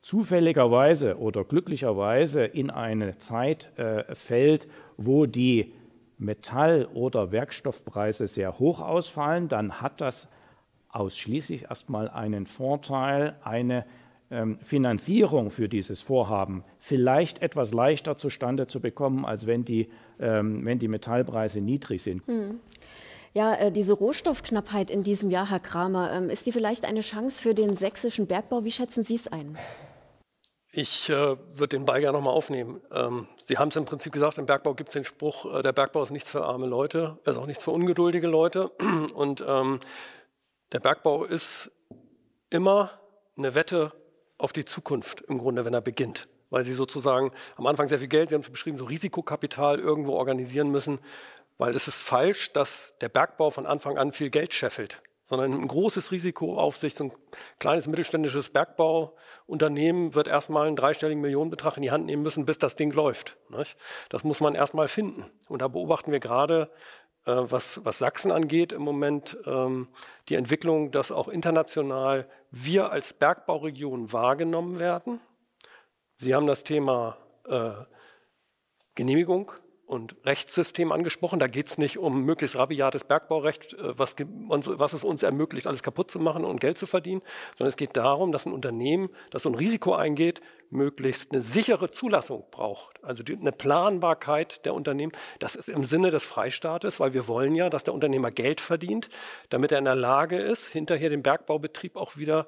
zufälligerweise 0.00 1.18
oder 1.18 1.44
glücklicherweise 1.44 2.44
in 2.44 2.70
eine 2.70 3.18
Zeit 3.18 3.70
äh, 3.78 4.14
fällt, 4.14 4.66
wo 4.96 5.26
die 5.26 5.74
Metall- 6.16 6.86
oder 6.94 7.32
Werkstoffpreise 7.32 8.28
sehr 8.28 8.58
hoch 8.58 8.80
ausfallen, 8.80 9.48
dann 9.48 9.80
hat 9.80 10.00
das 10.00 10.28
ausschließlich 10.92 11.64
erstmal 11.64 12.08
einen 12.08 12.46
Vorteil, 12.46 13.36
eine 13.42 13.84
ähm, 14.30 14.58
Finanzierung 14.62 15.50
für 15.50 15.68
dieses 15.68 16.00
Vorhaben 16.00 16.64
vielleicht 16.78 17.42
etwas 17.42 17.72
leichter 17.72 18.16
zustande 18.16 18.66
zu 18.66 18.80
bekommen, 18.80 19.24
als 19.24 19.46
wenn 19.46 19.64
die, 19.64 19.88
ähm, 20.20 20.64
wenn 20.64 20.78
die 20.78 20.88
Metallpreise 20.88 21.60
niedrig 21.60 22.02
sind. 22.02 22.26
Hm. 22.26 22.60
Ja, 23.32 23.54
äh, 23.54 23.72
diese 23.72 23.92
Rohstoffknappheit 23.92 24.90
in 24.90 25.04
diesem 25.04 25.30
Jahr, 25.30 25.50
Herr 25.50 25.60
Kramer, 25.60 26.12
ähm, 26.12 26.30
ist 26.30 26.46
die 26.46 26.52
vielleicht 26.52 26.84
eine 26.84 27.00
Chance 27.00 27.40
für 27.40 27.54
den 27.54 27.74
sächsischen 27.74 28.26
Bergbau? 28.26 28.64
Wie 28.64 28.72
schätzen 28.72 29.04
Sie 29.04 29.14
es 29.14 29.28
ein? 29.28 29.56
Ich 30.72 31.10
äh, 31.10 31.12
würde 31.12 31.76
den 31.76 31.84
Ball 31.84 32.00
gerne 32.00 32.16
nochmal 32.16 32.34
aufnehmen. 32.34 32.80
Ähm, 32.92 33.26
Sie 33.42 33.58
haben 33.58 33.68
es 33.68 33.76
im 33.76 33.84
Prinzip 33.84 34.12
gesagt, 34.12 34.38
im 34.38 34.46
Bergbau 34.46 34.74
gibt 34.74 34.90
es 34.90 34.92
den 34.92 35.04
Spruch, 35.04 35.58
äh, 35.58 35.62
der 35.62 35.72
Bergbau 35.72 36.02
ist 36.04 36.10
nichts 36.10 36.30
für 36.30 36.44
arme 36.44 36.66
Leute, 36.66 37.18
er 37.24 37.32
ist 37.32 37.38
auch 37.38 37.46
nichts 37.46 37.64
für 37.64 37.72
ungeduldige 37.72 38.28
Leute. 38.28 38.68
Und 39.14 39.44
ähm, 39.46 39.80
der 40.72 40.80
Bergbau 40.80 41.24
ist 41.24 41.70
immer 42.48 43.00
eine 43.36 43.54
Wette 43.54 43.92
auf 44.38 44.52
die 44.52 44.64
Zukunft 44.64 45.22
im 45.22 45.38
Grunde, 45.38 45.64
wenn 45.64 45.74
er 45.74 45.80
beginnt. 45.80 46.28
Weil 46.50 46.64
sie 46.64 46.72
sozusagen 46.72 47.32
am 47.56 47.66
Anfang 47.66 47.86
sehr 47.86 48.00
viel 48.00 48.08
Geld, 48.08 48.28
Sie 48.28 48.34
haben 48.34 48.42
es 48.42 48.50
beschrieben, 48.50 48.78
so 48.78 48.84
Risikokapital 48.86 49.78
irgendwo 49.78 50.14
organisieren 50.14 50.70
müssen. 50.70 50.98
Weil 51.58 51.76
es 51.76 51.88
ist 51.88 52.02
falsch, 52.02 52.52
dass 52.52 52.96
der 53.00 53.08
Bergbau 53.08 53.50
von 53.50 53.66
Anfang 53.66 53.98
an 53.98 54.12
viel 54.12 54.30
Geld 54.30 54.54
scheffelt, 54.54 55.02
sondern 55.24 55.52
ein 55.52 55.68
großes 55.68 56.10
Risiko 56.10 56.58
auf 56.58 56.76
sich. 56.76 56.94
So 56.94 57.04
ein 57.04 57.12
kleines 57.58 57.86
mittelständisches 57.86 58.50
Bergbauunternehmen 58.50 60.14
wird 60.14 60.26
erstmal 60.26 60.66
einen 60.66 60.76
dreistelligen 60.76 61.20
Millionenbetrag 61.20 61.76
in 61.76 61.82
die 61.82 61.90
Hand 61.90 62.06
nehmen 62.06 62.22
müssen, 62.22 62.46
bis 62.46 62.58
das 62.58 62.76
Ding 62.76 62.92
läuft. 62.92 63.36
Das 64.08 64.24
muss 64.24 64.40
man 64.40 64.54
erstmal 64.54 64.88
finden. 64.88 65.30
Und 65.48 65.62
da 65.62 65.68
beobachten 65.68 66.10
wir 66.10 66.20
gerade 66.20 66.70
was, 67.24 67.84
was 67.84 67.98
Sachsen 67.98 68.32
angeht 68.32 68.72
im 68.72 68.82
Moment 68.82 69.36
ähm, 69.46 69.88
die 70.28 70.34
Entwicklung, 70.34 70.90
dass 70.90 71.12
auch 71.12 71.28
international 71.28 72.28
wir 72.50 72.90
als 72.90 73.12
Bergbauregion 73.12 74.12
wahrgenommen 74.12 74.78
werden. 74.78 75.20
Sie 76.16 76.34
haben 76.34 76.46
das 76.46 76.64
Thema 76.64 77.16
äh, 77.46 77.72
Genehmigung 78.94 79.52
und 79.90 80.14
Rechtssystem 80.24 80.92
angesprochen. 80.92 81.40
Da 81.40 81.48
geht 81.48 81.66
es 81.66 81.76
nicht 81.76 81.98
um 81.98 82.24
möglichst 82.24 82.56
rabiates 82.56 83.02
Bergbaurecht, 83.04 83.74
äh, 83.74 83.98
was, 83.98 84.14
was, 84.18 84.92
es 84.92 85.02
uns 85.02 85.24
ermöglicht, 85.24 85.66
alles 85.66 85.82
kaputt 85.82 86.10
zu 86.10 86.20
machen 86.20 86.44
und 86.44 86.60
Geld 86.60 86.78
zu 86.78 86.86
verdienen, 86.86 87.22
sondern 87.58 87.70
es 87.70 87.76
geht 87.76 87.96
darum, 87.96 88.30
dass 88.30 88.46
ein 88.46 88.52
Unternehmen, 88.52 89.10
das 89.30 89.42
so 89.42 89.48
ein 89.48 89.56
Risiko 89.56 89.94
eingeht, 89.94 90.40
möglichst 90.70 91.32
eine 91.32 91.42
sichere 91.42 91.90
Zulassung 91.90 92.44
braucht. 92.52 93.02
Also 93.02 93.24
die, 93.24 93.36
eine 93.36 93.50
Planbarkeit 93.50 94.64
der 94.64 94.74
Unternehmen. 94.74 95.12
Das 95.40 95.56
ist 95.56 95.68
im 95.68 95.82
Sinne 95.82 96.12
des 96.12 96.24
Freistaates, 96.24 97.00
weil 97.00 97.12
wir 97.12 97.26
wollen 97.26 97.56
ja, 97.56 97.68
dass 97.68 97.82
der 97.82 97.92
Unternehmer 97.92 98.30
Geld 98.30 98.60
verdient, 98.60 99.08
damit 99.48 99.72
er 99.72 99.78
in 99.78 99.86
der 99.86 99.96
Lage 99.96 100.38
ist, 100.38 100.68
hinterher 100.68 101.10
den 101.10 101.24
Bergbaubetrieb 101.24 101.96
auch 101.96 102.16
wieder, 102.16 102.46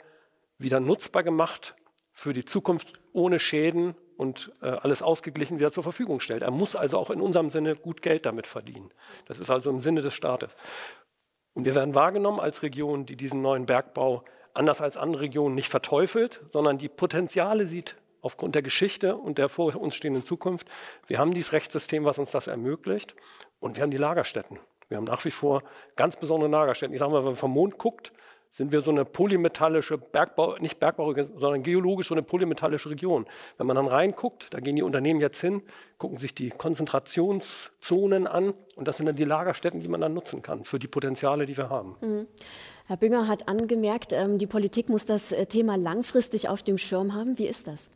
wieder 0.58 0.78
nutzbar 0.78 1.24
gemacht 1.24 1.74
für 2.12 2.32
die 2.32 2.44
Zukunft 2.44 3.00
ohne 3.12 3.40
Schäden 3.40 3.96
und 4.16 4.52
äh, 4.62 4.68
alles 4.68 5.02
ausgeglichen 5.02 5.58
wieder 5.58 5.70
zur 5.70 5.82
Verfügung 5.82 6.20
stellt. 6.20 6.42
Er 6.42 6.50
muss 6.50 6.76
also 6.76 6.98
auch 6.98 7.10
in 7.10 7.20
unserem 7.20 7.50
Sinne 7.50 7.74
gut 7.76 8.02
Geld 8.02 8.26
damit 8.26 8.46
verdienen. 8.46 8.90
Das 9.26 9.38
ist 9.38 9.50
also 9.50 9.70
im 9.70 9.80
Sinne 9.80 10.02
des 10.02 10.14
Staates. 10.14 10.56
Und 11.54 11.64
wir 11.64 11.74
werden 11.74 11.94
wahrgenommen 11.94 12.40
als 12.40 12.62
Region, 12.62 13.06
die 13.06 13.16
diesen 13.16 13.42
neuen 13.42 13.66
Bergbau 13.66 14.24
anders 14.54 14.80
als 14.80 14.96
andere 14.96 15.22
Regionen 15.22 15.54
nicht 15.54 15.68
verteufelt, 15.68 16.40
sondern 16.50 16.78
die 16.78 16.88
Potenziale 16.88 17.66
sieht 17.66 17.96
aufgrund 18.20 18.54
der 18.54 18.62
Geschichte 18.62 19.16
und 19.16 19.38
der 19.38 19.48
vor 19.48 19.74
uns 19.76 19.94
stehenden 19.94 20.24
Zukunft. 20.24 20.68
Wir 21.06 21.18
haben 21.18 21.34
dieses 21.34 21.52
Rechtssystem, 21.52 22.04
was 22.04 22.18
uns 22.18 22.30
das 22.30 22.46
ermöglicht 22.46 23.14
und 23.60 23.76
wir 23.76 23.82
haben 23.82 23.90
die 23.90 23.96
Lagerstätten. 23.96 24.58
Wir 24.88 24.98
haben 24.98 25.04
nach 25.04 25.24
wie 25.24 25.30
vor 25.30 25.62
ganz 25.96 26.16
besondere 26.16 26.50
Lagerstätten. 26.50 26.94
Ich 26.94 27.00
sage 27.00 27.12
mal, 27.12 27.18
wenn 27.18 27.26
man 27.26 27.36
vom 27.36 27.52
Mond 27.52 27.78
guckt, 27.78 28.12
sind 28.52 28.70
wir 28.70 28.82
so 28.82 28.90
eine 28.90 29.06
polymetallische 29.06 29.96
Bergbau, 29.96 30.58
nicht 30.58 30.78
Bergbau, 30.78 31.14
sondern 31.14 31.62
geologisch 31.62 32.08
so 32.08 32.14
eine 32.14 32.22
polymetallische 32.22 32.90
Region. 32.90 33.24
Wenn 33.56 33.66
man 33.66 33.76
dann 33.76 33.86
reinguckt, 33.86 34.52
da 34.52 34.60
gehen 34.60 34.76
die 34.76 34.82
Unternehmen 34.82 35.22
jetzt 35.22 35.40
hin, 35.40 35.62
gucken 35.96 36.18
sich 36.18 36.34
die 36.34 36.50
Konzentrationszonen 36.50 38.26
an 38.26 38.52
und 38.76 38.86
das 38.86 38.98
sind 38.98 39.06
dann 39.06 39.16
die 39.16 39.24
Lagerstätten, 39.24 39.80
die 39.80 39.88
man 39.88 40.02
dann 40.02 40.12
nutzen 40.12 40.42
kann 40.42 40.64
für 40.64 40.78
die 40.78 40.86
Potenziale, 40.86 41.46
die 41.46 41.56
wir 41.56 41.70
haben. 41.70 41.96
Mhm. 42.02 42.26
Herr 42.88 42.98
Bünger 42.98 43.26
hat 43.26 43.48
angemerkt, 43.48 44.12
ähm, 44.12 44.36
die 44.36 44.46
Politik 44.46 44.90
muss 44.90 45.06
das 45.06 45.32
äh, 45.32 45.46
Thema 45.46 45.78
langfristig 45.78 46.50
auf 46.50 46.62
dem 46.62 46.76
Schirm 46.76 47.14
haben. 47.14 47.38
Wie 47.38 47.46
ist 47.46 47.66
das? 47.66 47.90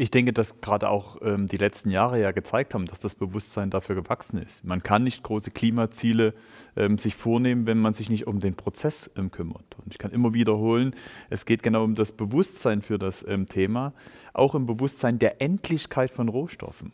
Ich 0.00 0.12
denke, 0.12 0.32
dass 0.32 0.60
gerade 0.60 0.88
auch 0.90 1.16
ähm, 1.22 1.48
die 1.48 1.56
letzten 1.56 1.90
Jahre 1.90 2.20
ja 2.20 2.30
gezeigt 2.30 2.72
haben, 2.72 2.86
dass 2.86 3.00
das 3.00 3.16
Bewusstsein 3.16 3.68
dafür 3.68 3.96
gewachsen 3.96 4.40
ist. 4.40 4.64
Man 4.64 4.84
kann 4.84 5.02
nicht 5.02 5.24
große 5.24 5.50
Klimaziele 5.50 6.34
ähm, 6.76 6.98
sich 6.98 7.16
vornehmen, 7.16 7.66
wenn 7.66 7.78
man 7.78 7.94
sich 7.94 8.08
nicht 8.08 8.28
um 8.28 8.38
den 8.38 8.54
Prozess 8.54 9.10
ähm, 9.16 9.32
kümmert. 9.32 9.64
Und 9.84 9.92
ich 9.92 9.98
kann 9.98 10.12
immer 10.12 10.34
wiederholen, 10.34 10.94
es 11.30 11.46
geht 11.46 11.64
genau 11.64 11.82
um 11.82 11.96
das 11.96 12.12
Bewusstsein 12.12 12.80
für 12.80 12.96
das 12.96 13.26
ähm, 13.26 13.46
Thema, 13.46 13.92
auch 14.34 14.54
im 14.54 14.66
Bewusstsein 14.66 15.18
der 15.18 15.42
Endlichkeit 15.42 16.12
von 16.12 16.28
Rohstoffen. 16.28 16.92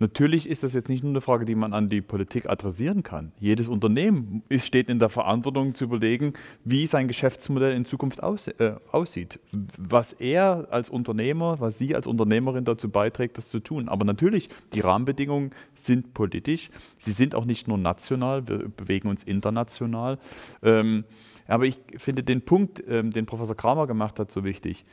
Natürlich 0.00 0.48
ist 0.48 0.62
das 0.62 0.74
jetzt 0.74 0.88
nicht 0.88 1.02
nur 1.02 1.12
eine 1.12 1.20
Frage, 1.20 1.44
die 1.44 1.56
man 1.56 1.72
an 1.72 1.88
die 1.88 2.00
Politik 2.00 2.48
adressieren 2.48 3.02
kann. 3.02 3.32
Jedes 3.40 3.66
Unternehmen 3.66 4.44
ist, 4.48 4.66
steht 4.66 4.88
in 4.88 5.00
der 5.00 5.08
Verantwortung 5.08 5.74
zu 5.74 5.84
überlegen, 5.84 6.34
wie 6.64 6.86
sein 6.86 7.08
Geschäftsmodell 7.08 7.74
in 7.74 7.84
Zukunft 7.84 8.22
aus, 8.22 8.46
äh, 8.46 8.76
aussieht. 8.92 9.40
Was 9.76 10.12
er 10.12 10.68
als 10.70 10.88
Unternehmer, 10.88 11.58
was 11.58 11.78
sie 11.78 11.96
als 11.96 12.06
Unternehmerin 12.06 12.64
dazu 12.64 12.88
beiträgt, 12.88 13.38
das 13.38 13.50
zu 13.50 13.58
tun. 13.58 13.88
Aber 13.88 14.04
natürlich, 14.04 14.48
die 14.72 14.80
Rahmenbedingungen 14.80 15.50
sind 15.74 16.14
politisch. 16.14 16.70
Sie 16.98 17.12
sind 17.12 17.34
auch 17.34 17.44
nicht 17.44 17.66
nur 17.66 17.78
national, 17.78 18.46
wir 18.46 18.68
bewegen 18.68 19.08
uns 19.08 19.24
international. 19.24 20.18
Ähm, 20.62 21.04
aber 21.48 21.64
ich 21.64 21.80
finde 21.96 22.22
den 22.22 22.42
Punkt, 22.42 22.84
ähm, 22.86 23.10
den 23.10 23.26
Professor 23.26 23.56
Kramer 23.56 23.86
gemacht 23.88 24.20
hat, 24.20 24.30
so 24.30 24.44
wichtig. 24.44 24.84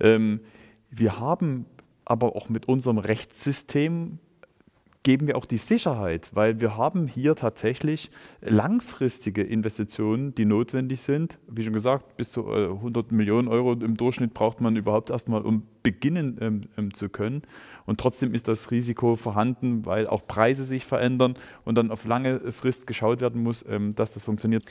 Ähm, 0.00 0.40
wir 0.88 1.18
haben 1.18 1.66
aber 2.04 2.36
auch 2.36 2.48
mit 2.48 2.66
unserem 2.66 2.98
Rechtssystem 2.98 4.18
geben 5.04 5.26
wir 5.26 5.36
auch 5.36 5.44
die 5.44 5.58
Sicherheit, 5.58 6.30
weil 6.32 6.60
wir 6.60 6.76
haben 6.76 7.06
hier 7.06 7.36
tatsächlich 7.36 8.10
langfristige 8.40 9.42
Investitionen, 9.42 10.34
die 10.34 10.46
notwendig 10.46 11.02
sind. 11.02 11.38
Wie 11.46 11.62
schon 11.62 11.74
gesagt, 11.74 12.16
bis 12.16 12.32
zu 12.32 12.50
100 12.50 13.12
äh, 13.12 13.14
Millionen 13.14 13.46
Euro 13.46 13.74
im 13.74 13.96
Durchschnitt 13.96 14.34
braucht 14.34 14.60
man 14.60 14.76
überhaupt 14.76 15.10
erstmal, 15.10 15.42
um 15.42 15.62
beginnen 15.82 16.38
ähm, 16.40 16.62
ähm, 16.78 16.94
zu 16.94 17.10
können. 17.10 17.42
Und 17.84 18.00
trotzdem 18.00 18.32
ist 18.32 18.48
das 18.48 18.70
Risiko 18.70 19.16
vorhanden, 19.16 19.84
weil 19.84 20.06
auch 20.06 20.26
Preise 20.26 20.64
sich 20.64 20.86
verändern 20.86 21.34
und 21.66 21.76
dann 21.76 21.90
auf 21.90 22.06
lange 22.06 22.50
Frist 22.50 22.86
geschaut 22.86 23.20
werden 23.20 23.42
muss, 23.42 23.64
ähm, 23.68 23.94
dass 23.94 24.14
das 24.14 24.22
funktioniert. 24.22 24.64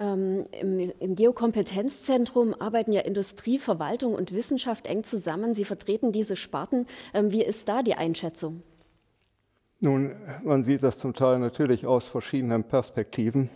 Ähm, 0.00 0.44
im, 0.60 0.92
Im 0.98 1.14
Geokompetenzzentrum 1.14 2.54
arbeiten 2.58 2.90
ja 2.90 3.02
Industrie, 3.02 3.58
Verwaltung 3.58 4.14
und 4.14 4.32
Wissenschaft 4.32 4.88
eng 4.88 5.04
zusammen. 5.04 5.54
Sie 5.54 5.64
vertreten 5.64 6.10
diese 6.10 6.34
Sparten. 6.34 6.88
Ähm, 7.14 7.30
wie 7.30 7.44
ist 7.44 7.68
da 7.68 7.84
die 7.84 7.94
Einschätzung? 7.94 8.62
Nun, 9.80 10.16
man 10.42 10.64
sieht 10.64 10.82
das 10.82 10.98
zum 10.98 11.14
Teil 11.14 11.38
natürlich 11.38 11.86
aus 11.86 12.08
verschiedenen 12.08 12.64
Perspektiven. 12.64 13.48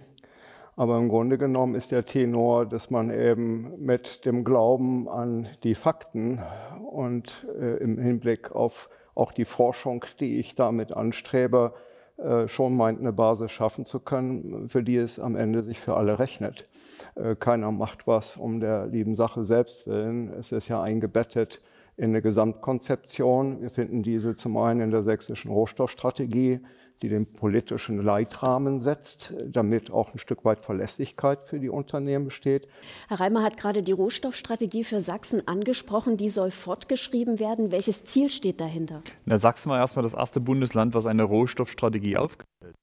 Aber 0.77 0.97
im 0.99 1.09
Grunde 1.09 1.37
genommen 1.37 1.75
ist 1.75 1.91
der 1.91 2.07
Tenor, 2.07 2.65
dass 2.65 2.91
man 2.91 3.11
eben 3.11 3.85
mit 3.85 4.25
dem 4.25 4.45
Glauben 4.45 5.09
an 5.09 5.49
die 5.65 5.75
Fakten 5.75 6.41
und 6.89 7.45
äh, 7.59 7.77
im 7.79 7.99
Hinblick 7.99 8.53
auf 8.53 8.89
auch 9.17 9.33
die 9.33 9.45
Forschung, 9.45 10.05
die 10.21 10.39
ich 10.39 10.55
damit 10.55 10.97
anstrebe, 10.97 11.75
äh, 12.19 12.47
schon 12.47 12.77
meint, 12.77 13.01
eine 13.01 13.13
Basis 13.13 13.51
schaffen 13.51 13.85
zu 13.85 13.99
können, 13.99 14.69
für 14.69 14.85
die 14.85 14.99
es 14.99 15.19
am 15.19 15.35
Ende 15.35 15.65
sich 15.65 15.81
für 15.81 15.97
alle 15.97 16.21
rechnet. 16.21 16.69
Äh, 17.17 17.35
keiner 17.35 17.73
macht 17.73 18.07
was 18.07 18.37
um 18.37 18.61
der 18.61 18.87
lieben 18.87 19.17
Sache 19.17 19.45
selbst 19.45 19.89
willen. 19.89 20.33
Es 20.33 20.53
ist 20.53 20.69
ja 20.69 20.81
eingebettet 20.81 21.61
in 21.97 22.11
eine 22.11 22.23
Gesamtkonzeption. 22.23 23.61
Wir 23.61 23.71
finden 23.71 24.03
diese 24.03 24.35
zum 24.35 24.57
einen 24.57 24.81
in 24.81 24.91
der 24.91 25.03
sächsischen 25.03 25.51
Rohstoffstrategie, 25.51 26.61
die 27.03 27.09
den 27.09 27.27
politischen 27.27 28.03
Leitrahmen 28.03 28.81
setzt, 28.81 29.35
damit 29.47 29.91
auch 29.91 30.15
ein 30.15 30.19
Stück 30.19 30.45
weit 30.45 30.61
Verlässlichkeit 30.61 31.41
für 31.47 31.59
die 31.59 31.69
Unternehmen 31.69 32.25
besteht. 32.27 32.69
Herr 33.09 33.21
Reimer 33.21 33.43
hat 33.43 33.57
gerade 33.57 33.83
die 33.83 33.93
Rohstoffstrategie 33.93 34.85
für 34.85 35.01
Sachsen 35.01 35.47
angesprochen. 35.47 36.17
Die 36.17 36.29
soll 36.29 36.51
fortgeschrieben 36.51 37.39
werden. 37.39 37.73
Welches 37.73 38.05
Ziel 38.05 38.31
steht 38.31 38.61
dahinter? 38.61 39.03
Na, 39.25 39.37
Sachsen 39.37 39.71
war 39.71 39.79
erstmal 39.79 40.05
das 40.05 40.15
erste 40.15 40.41
Bundesland, 40.41 40.95
was 40.95 41.07
eine 41.07 41.25
Rohstoffstrategie 41.25 42.17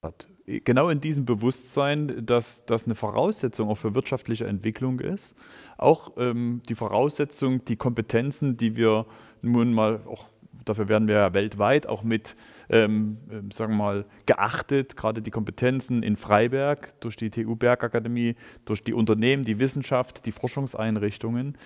hat. 0.03 0.27
Genau 0.45 0.89
in 0.89 0.99
diesem 0.99 1.25
Bewusstsein, 1.25 2.25
dass 2.25 2.65
das 2.65 2.85
eine 2.85 2.95
Voraussetzung 2.95 3.69
auch 3.69 3.77
für 3.77 3.95
wirtschaftliche 3.95 4.47
Entwicklung 4.47 4.99
ist. 4.99 5.35
Auch 5.77 6.13
ähm, 6.17 6.61
die 6.67 6.75
Voraussetzung, 6.75 7.63
die 7.65 7.75
Kompetenzen, 7.75 8.57
die 8.57 8.75
wir 8.75 9.05
nun 9.41 9.73
mal 9.73 10.01
auch 10.07 10.29
dafür 10.65 10.87
werden 10.87 11.07
wir 11.07 11.15
ja 11.15 11.33
weltweit 11.33 11.87
auch 11.87 12.03
mit, 12.03 12.35
ähm, 12.69 13.17
ähm, 13.31 13.51
sagen 13.51 13.73
wir 13.73 13.77
mal, 13.77 14.05
geachtet, 14.25 14.95
gerade 14.95 15.21
die 15.21 15.31
Kompetenzen 15.31 16.03
in 16.03 16.15
Freiberg 16.15 16.99
durch 17.01 17.15
die 17.15 17.29
TU 17.29 17.55
Bergakademie, 17.55 18.35
durch 18.65 18.83
die 18.83 18.93
Unternehmen, 18.93 19.43
die 19.43 19.59
Wissenschaft, 19.59 20.25
die 20.25 20.31
Forschungseinrichtungen. 20.31 21.57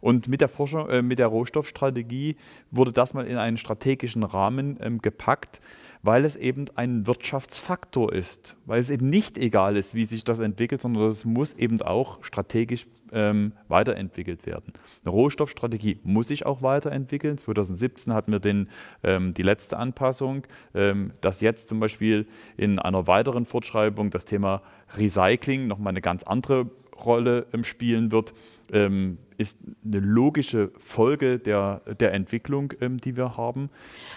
Und 0.00 0.28
mit 0.28 0.40
der, 0.40 0.48
Forschung, 0.48 0.88
äh, 0.88 1.02
mit 1.02 1.18
der 1.18 1.26
Rohstoffstrategie 1.26 2.36
wurde 2.70 2.92
das 2.92 3.14
mal 3.14 3.26
in 3.26 3.36
einen 3.36 3.56
strategischen 3.56 4.22
Rahmen 4.22 4.78
ähm, 4.80 5.00
gepackt, 5.00 5.60
weil 6.02 6.24
es 6.24 6.36
eben 6.36 6.64
ein 6.76 7.06
Wirtschaftsfaktor 7.06 8.12
ist, 8.12 8.56
weil 8.64 8.80
es 8.80 8.90
eben 8.90 9.06
nicht 9.06 9.36
egal 9.36 9.76
ist, 9.76 9.94
wie 9.94 10.04
sich 10.04 10.24
das 10.24 10.40
entwickelt, 10.40 10.80
sondern 10.80 11.08
es 11.08 11.24
muss 11.24 11.52
eben 11.54 11.80
auch 11.82 12.24
strategisch 12.24 12.86
ähm, 13.12 13.52
weiterentwickelt 13.68 14.46
werden. 14.46 14.72
Eine 15.04 15.10
Rohstoffstrategie 15.10 16.00
muss 16.02 16.28
sich 16.28 16.46
auch 16.46 16.62
weiterentwickeln. 16.62 17.36
2017 17.36 18.14
hatten 18.14 18.32
wir 18.32 18.40
den, 18.40 18.68
ähm, 19.02 19.34
die 19.34 19.42
letzte 19.42 19.76
Anpassung, 19.76 20.46
ähm, 20.74 21.12
dass 21.20 21.40
jetzt 21.40 21.68
zum 21.68 21.80
Beispiel 21.80 22.26
in 22.56 22.78
einer 22.78 23.06
weiteren 23.06 23.44
Fortschreibung 23.44 24.10
das 24.10 24.24
Thema 24.24 24.62
Recycling 24.96 25.66
nochmal 25.66 25.90
eine 25.92 26.00
ganz 26.00 26.22
andere 26.22 26.70
Rolle 27.04 27.46
ähm, 27.52 27.64
spielen 27.64 28.12
wird. 28.12 28.32
Ähm, 28.72 29.18
ist 29.40 29.58
eine 29.84 30.00
logische 30.00 30.70
Folge 30.78 31.38
der, 31.38 31.80
der 31.98 32.12
Entwicklung, 32.12 32.74
ähm, 32.80 33.00
die 33.00 33.16
wir 33.16 33.36
haben. 33.36 33.70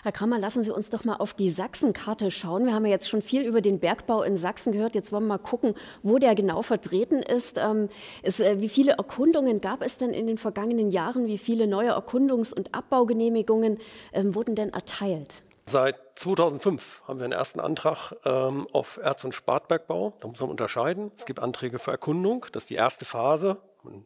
Herr 0.04 0.12
Kramer, 0.12 0.38
lassen 0.38 0.64
Sie 0.64 0.72
uns 0.72 0.90
doch 0.90 1.06
mal 1.06 1.16
auf 1.16 1.34
die 1.34 1.50
Sachsenkarte 1.50 2.30
schauen. 2.30 2.66
Wir 2.66 2.74
haben 2.74 2.86
ja 2.86 2.92
jetzt 2.92 3.08
schon 3.08 3.22
viel 3.22 3.44
über 3.44 3.62
den 3.62 3.80
Bergbau 3.80 4.24
in 4.24 4.36
Sachsen 4.36 4.74
gehört. 4.74 4.96
Jetzt 4.96 5.12
wollen 5.14 5.24
wir 5.24 5.30
mal 5.30 5.38
gucken, 5.38 5.76
wo 6.04 6.20
der 6.20 6.36
genau 6.36 6.62
vertreten 6.62 7.24
ist. 7.24 7.58
Ähm, 7.58 7.88
ist 8.22 8.42
äh, 8.42 8.60
wie 8.60 8.70
viele 8.70 8.94
Erkundungen 8.94 9.62
gab 9.62 9.82
es 9.82 9.98
denn 9.98 10.14
in 10.14 10.28
den 10.28 10.38
vergangenen 10.38 10.92
Jahren? 10.92 11.26
Wie 11.28 11.38
viele 11.38 11.68
neue 11.68 11.94
Erkundungs- 11.94 12.54
und 12.54 12.76
Abbaugenehmigungen 12.76 13.78
ähm, 14.12 14.36
wurden 14.36 14.56
denn 14.56 14.74
erteilt? 14.74 15.44
Seit 15.66 15.96
2005 16.16 17.04
haben 17.08 17.20
wir 17.20 17.24
einen 17.24 17.32
ersten 17.32 17.62
Antrag 17.62 18.14
ähm, 18.26 18.68
auf 18.74 18.98
Erz- 18.98 19.24
und 19.24 19.34
Spartbergbau. 19.34 20.14
Da 20.20 20.28
muss 20.28 20.42
man 20.42 20.50
unterscheiden. 20.50 21.12
Es 21.16 21.26
gibt 21.26 21.40
Anträge 21.40 21.80
für 21.80 21.92
Erkundung. 21.92 22.46
Das 22.52 22.64
ist 22.64 22.70
die 22.70 22.76
erste 22.76 23.06
Phase. 23.06 23.58
Man 23.84 24.06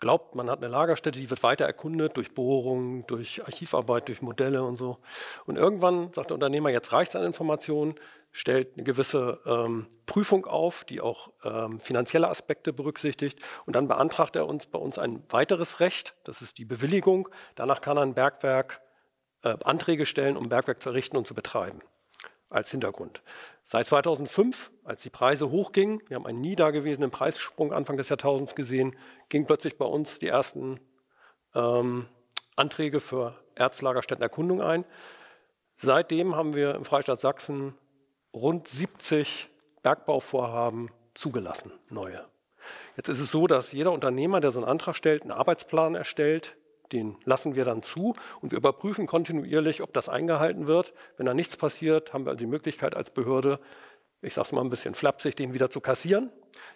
glaubt, 0.00 0.34
man 0.34 0.50
hat 0.50 0.58
eine 0.58 0.68
Lagerstätte, 0.68 1.18
die 1.18 1.30
wird 1.30 1.42
weiter 1.42 1.64
erkundet 1.64 2.16
durch 2.16 2.34
Bohrungen, 2.34 3.06
durch 3.06 3.44
Archivarbeit, 3.44 4.08
durch 4.08 4.22
Modelle 4.22 4.62
und 4.62 4.76
so. 4.76 4.98
Und 5.46 5.56
irgendwann 5.56 6.12
sagt 6.12 6.30
der 6.30 6.34
Unternehmer, 6.34 6.70
jetzt 6.70 6.92
reicht 6.92 7.12
es 7.12 7.16
an 7.16 7.24
Informationen, 7.24 7.94
stellt 8.30 8.74
eine 8.74 8.84
gewisse 8.84 9.40
ähm, 9.46 9.86
Prüfung 10.06 10.46
auf, 10.46 10.84
die 10.84 11.00
auch 11.00 11.32
ähm, 11.44 11.80
finanzielle 11.80 12.28
Aspekte 12.28 12.72
berücksichtigt. 12.72 13.40
Und 13.66 13.74
dann 13.74 13.88
beantragt 13.88 14.36
er 14.36 14.46
uns 14.46 14.66
bei 14.66 14.78
uns 14.78 14.98
ein 14.98 15.22
weiteres 15.30 15.80
Recht, 15.80 16.14
das 16.24 16.42
ist 16.42 16.58
die 16.58 16.64
Bewilligung. 16.64 17.28
Danach 17.54 17.80
kann 17.80 17.96
er 17.96 18.02
ein 18.02 18.14
Bergwerk 18.14 18.80
äh, 19.42 19.56
Anträge 19.64 20.06
stellen, 20.06 20.36
um 20.36 20.48
Bergwerk 20.48 20.82
zu 20.82 20.90
errichten 20.90 21.16
und 21.16 21.26
zu 21.26 21.34
betreiben 21.34 21.80
als 22.50 22.70
Hintergrund. 22.70 23.22
Seit 23.64 23.86
2005, 23.86 24.70
als 24.84 25.02
die 25.02 25.10
Preise 25.10 25.50
hochgingen, 25.50 26.00
wir 26.08 26.16
haben 26.16 26.26
einen 26.26 26.40
nie 26.40 26.56
dagewesenen 26.56 27.10
Preissprung 27.10 27.72
Anfang 27.72 27.96
des 27.96 28.08
Jahrtausends 28.08 28.54
gesehen, 28.54 28.96
gingen 29.28 29.46
plötzlich 29.46 29.76
bei 29.76 29.84
uns 29.84 30.18
die 30.18 30.28
ersten 30.28 30.80
ähm, 31.54 32.06
Anträge 32.56 33.00
für 33.00 33.34
Erzlagerstättenerkundung 33.54 34.62
ein. 34.62 34.84
Seitdem 35.76 36.34
haben 36.34 36.54
wir 36.54 36.74
im 36.74 36.84
Freistaat 36.84 37.20
Sachsen 37.20 37.74
rund 38.32 38.68
70 38.68 39.48
Bergbauvorhaben 39.82 40.90
zugelassen, 41.14 41.72
neue. 41.88 42.24
Jetzt 42.96 43.08
ist 43.08 43.20
es 43.20 43.30
so, 43.30 43.46
dass 43.46 43.72
jeder 43.72 43.92
Unternehmer, 43.92 44.40
der 44.40 44.50
so 44.50 44.58
einen 44.58 44.68
Antrag 44.68 44.96
stellt, 44.96 45.22
einen 45.22 45.30
Arbeitsplan 45.30 45.94
erstellt, 45.94 46.56
den 46.92 47.16
lassen 47.24 47.54
wir 47.54 47.64
dann 47.64 47.82
zu 47.82 48.14
und 48.40 48.52
wir 48.52 48.58
überprüfen 48.58 49.06
kontinuierlich, 49.06 49.82
ob 49.82 49.92
das 49.92 50.08
eingehalten 50.08 50.66
wird. 50.66 50.92
Wenn 51.16 51.26
da 51.26 51.34
nichts 51.34 51.56
passiert, 51.56 52.12
haben 52.12 52.24
wir 52.24 52.30
also 52.30 52.38
die 52.38 52.46
Möglichkeit 52.46 52.96
als 52.96 53.10
Behörde, 53.10 53.60
ich 54.20 54.34
sage 54.34 54.46
es 54.46 54.52
mal 54.52 54.62
ein 54.62 54.70
bisschen 54.70 54.94
flapsig, 54.94 55.36
den 55.36 55.54
wieder 55.54 55.70
zu 55.70 55.80
kassieren. 55.80 56.30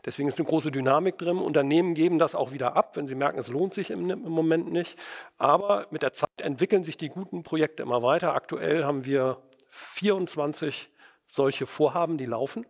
Deswegen 0.04 0.28
ist 0.28 0.38
eine 0.38 0.48
große 0.48 0.70
Dynamik 0.70 1.18
drin. 1.18 1.38
Unternehmen 1.38 1.94
geben 1.94 2.18
das 2.18 2.34
auch 2.34 2.52
wieder 2.52 2.76
ab, 2.76 2.96
wenn 2.96 3.06
sie 3.06 3.14
merken, 3.14 3.38
es 3.38 3.48
lohnt 3.48 3.74
sich 3.74 3.90
im, 3.90 4.08
im 4.10 4.28
Moment 4.28 4.70
nicht. 4.70 4.98
Aber 5.38 5.86
mit 5.90 6.02
der 6.02 6.12
Zeit 6.12 6.28
entwickeln 6.40 6.84
sich 6.84 6.96
die 6.96 7.08
guten 7.08 7.42
Projekte 7.42 7.82
immer 7.82 8.02
weiter. 8.02 8.34
Aktuell 8.34 8.84
haben 8.84 9.04
wir 9.04 9.42
24 9.70 10.90
solche 11.26 11.66
Vorhaben, 11.66 12.18
die 12.18 12.26
laufen 12.26 12.66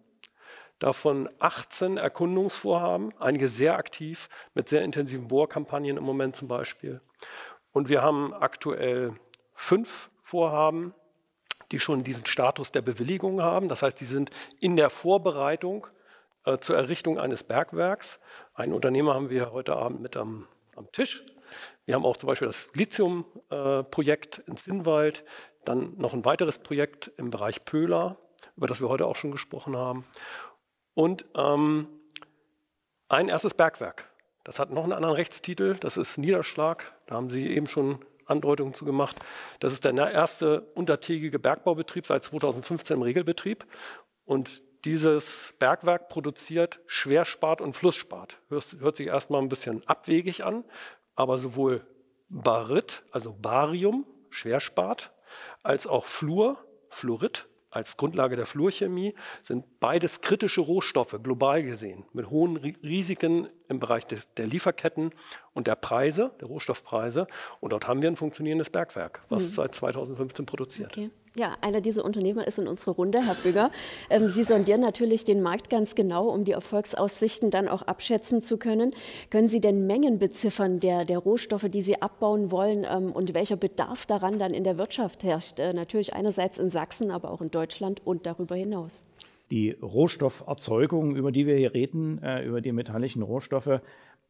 davon 0.83 1.29
18 1.39 1.97
Erkundungsvorhaben, 1.97 3.15
einige 3.21 3.49
sehr 3.49 3.77
aktiv 3.77 4.29
mit 4.55 4.69
sehr 4.69 4.83
intensiven 4.83 5.29
Bohrkampagnen 5.29 5.97
im 5.97 6.05
Moment 6.05 6.35
zum 6.35 6.49
Beispiel. 6.49 7.01
Und 7.73 7.89
wir 7.89 8.03
haben 8.03 8.35
aktuell 8.35 9.15
fünf 9.55 10.11
Vorhaben, 10.23 10.95
die 11.71 11.79
schon 11.79 12.05
diesen 12.05 12.27
Status 12.27 12.73
der 12.73 12.83
Bewilligung 12.83 13.43
haben. 13.43 13.69
Das 13.69 13.83
heißt, 13.83 13.99
die 14.01 14.05
sind 14.05 14.31
in 14.61 14.77
der 14.77 14.91
Vorbereitung 14.91 15.87
äh, 16.45 16.59
zur 16.59 16.77
Errichtung 16.77 17.19
eines 17.19 17.45
Bergwerks. 17.45 18.21
Einen 18.55 18.73
Unternehmer 18.73 19.15
haben 19.15 19.31
wir 19.31 19.53
heute 19.53 19.77
Abend 19.77 20.01
mit 20.01 20.17
am, 20.17 20.49
am 20.75 20.91
Tisch. 20.91 21.25
Wir 21.85 21.95
haben 21.95 22.05
auch 22.05 22.17
zum 22.17 22.27
Beispiel 22.27 22.49
das 22.49 22.75
Lithium-Projekt 22.75 24.39
äh, 24.39 24.43
in 24.51 24.57
Sinnwald, 24.57 25.25
dann 25.65 25.97
noch 25.97 26.13
ein 26.13 26.25
weiteres 26.25 26.59
Projekt 26.59 27.13
im 27.17 27.31
Bereich 27.31 27.65
Pöhler, 27.65 28.19
über 28.57 28.67
das 28.67 28.81
wir 28.81 28.89
heute 28.89 29.07
auch 29.07 29.17
schon 29.17 29.31
gesprochen 29.31 29.77
haben. 29.77 30.05
Und 30.95 31.25
ähm, 31.37 31.89
ein 33.09 33.29
erstes 33.29 33.55
Bergwerk. 33.55 34.11
Das 34.45 34.59
hat 34.59 34.71
noch 34.71 34.85
einen 34.85 34.93
anderen 34.93 35.15
Rechtstitel, 35.15 35.77
das 35.77 35.97
ist 35.97 36.19
Niederschlag. 36.19 36.93
Da 37.07 37.15
haben 37.15 37.31
Sie 37.31 37.47
eben 37.49 37.67
schon 37.67 38.05
Andeutungen 38.27 38.75
zu 38.75 38.85
gemacht. 38.85 39.17
Das 39.61 39.73
ist 39.73 39.85
der 39.85 39.95
erste 39.95 40.63
untertägige 40.75 41.39
Bergbaubetrieb 41.39 42.07
seit 42.07 42.25
2015 42.25 42.97
im 42.97 43.03
Regelbetrieb. 43.03 43.67
Und 44.25 44.63
dieses 44.85 45.55
Bergwerk 45.59 46.09
produziert 46.09 46.81
Schwerspat 46.87 47.61
und 47.61 47.75
Flussspat. 47.75 48.39
Hört, 48.49 48.77
hört 48.81 48.97
sich 48.97 49.07
erstmal 49.07 49.41
ein 49.41 49.49
bisschen 49.49 49.87
abwegig 49.87 50.45
an, 50.45 50.65
aber 51.15 51.39
sowohl 51.39 51.87
Barit, 52.29 53.05
also 53.13 53.35
Barium, 53.35 54.07
Schwerspat, 54.31 55.13
als 55.63 55.87
auch 55.87 56.07
Fluor, 56.07 56.65
Fluorid, 56.89 57.47
als 57.73 57.97
Grundlage 57.97 58.37
der 58.37 58.47
Fluorchemie 58.47 59.15
sind 59.43 59.81
beides 59.81 60.21
kritische 60.21 60.61
Rohstoffe, 60.61 61.19
global 61.23 61.63
gesehen, 61.63 62.05
mit 62.13 62.31
hohen 62.31 62.59
Risiken 62.59 63.49
im 63.69 63.81
Bereich 63.81 64.07
des, 64.07 64.33
der 64.35 64.47
Lieferketten 64.47 65.11
und 65.55 65.67
der 65.67 65.77
Preise, 65.77 66.33
der 66.41 66.49
Rohstoffpreise. 66.49 67.27
Und 67.61 67.73
dort 67.73 67.89
haben 67.89 68.03
wir 68.03 68.11
ein 68.11 68.17
funktionierendes 68.17 68.71
Bergwerk, 68.71 69.23
was 69.31 69.43
mhm. 69.43 69.47
seit 69.49 69.75
2015 69.75 70.47
produziert. 70.47 70.93
Okay. 70.93 71.11
Ja, 71.35 71.57
einer 71.63 71.81
dieser 71.81 72.05
Unternehmer 72.05 72.47
ist 72.47 72.59
in 72.59 72.69
unserer 72.69 72.95
Runde, 72.95 73.25
Herr 73.25 73.35
Bügger. 73.35 73.71
Ähm, 74.11 74.29
Sie 74.29 74.43
sondieren 74.43 74.83
natürlich 74.83 75.25
den 75.25 75.41
Markt 75.41 75.71
ganz 75.71 75.95
genau, 75.95 76.29
um 76.29 76.45
die 76.45 76.53
Erfolgsaussichten 76.53 77.51
dann 77.51 77.69
auch 77.69 77.81
abschätzen 77.81 78.43
zu 78.43 78.59
können. 78.59 78.95
Können 79.31 79.49
Sie 79.49 79.61
denn 79.61 79.87
Mengen 79.87 80.19
beziffern 80.19 80.79
der, 80.79 81.07
der 81.07 81.19
Rohstoffe, 81.19 81.71
die 81.71 81.81
Sie 81.81 82.03
abbauen 82.03 82.51
wollen 82.51 82.85
ähm, 82.87 83.13
und 83.13 83.33
welcher 83.33 83.57
Bedarf 83.57 84.05
daran 84.05 84.39
dann 84.39 84.53
in 84.53 84.63
der 84.63 84.77
Wirtschaft 84.77 85.25
herrscht? 85.25 85.59
Äh, 85.59 85.73
natürlich 85.73 86.13
einerseits 86.13 86.59
in 86.59 86.69
Sachsen, 86.69 87.11
aber 87.11 87.31
auch 87.31 87.41
in 87.41 87.51
Deutschland 87.51 88.03
und 88.05 88.27
darüber 88.27 88.55
hinaus. 88.55 89.09
Die 89.51 89.71
Rohstofferzeugung, 89.71 91.17
über 91.17 91.33
die 91.33 91.47
wir 91.47 91.57
hier 91.57 91.73
reden, 91.73 92.23
äh, 92.23 92.45
über 92.45 92.61
die 92.61 92.73
metallischen 92.73 93.23
Rohstoffe, 93.23 93.81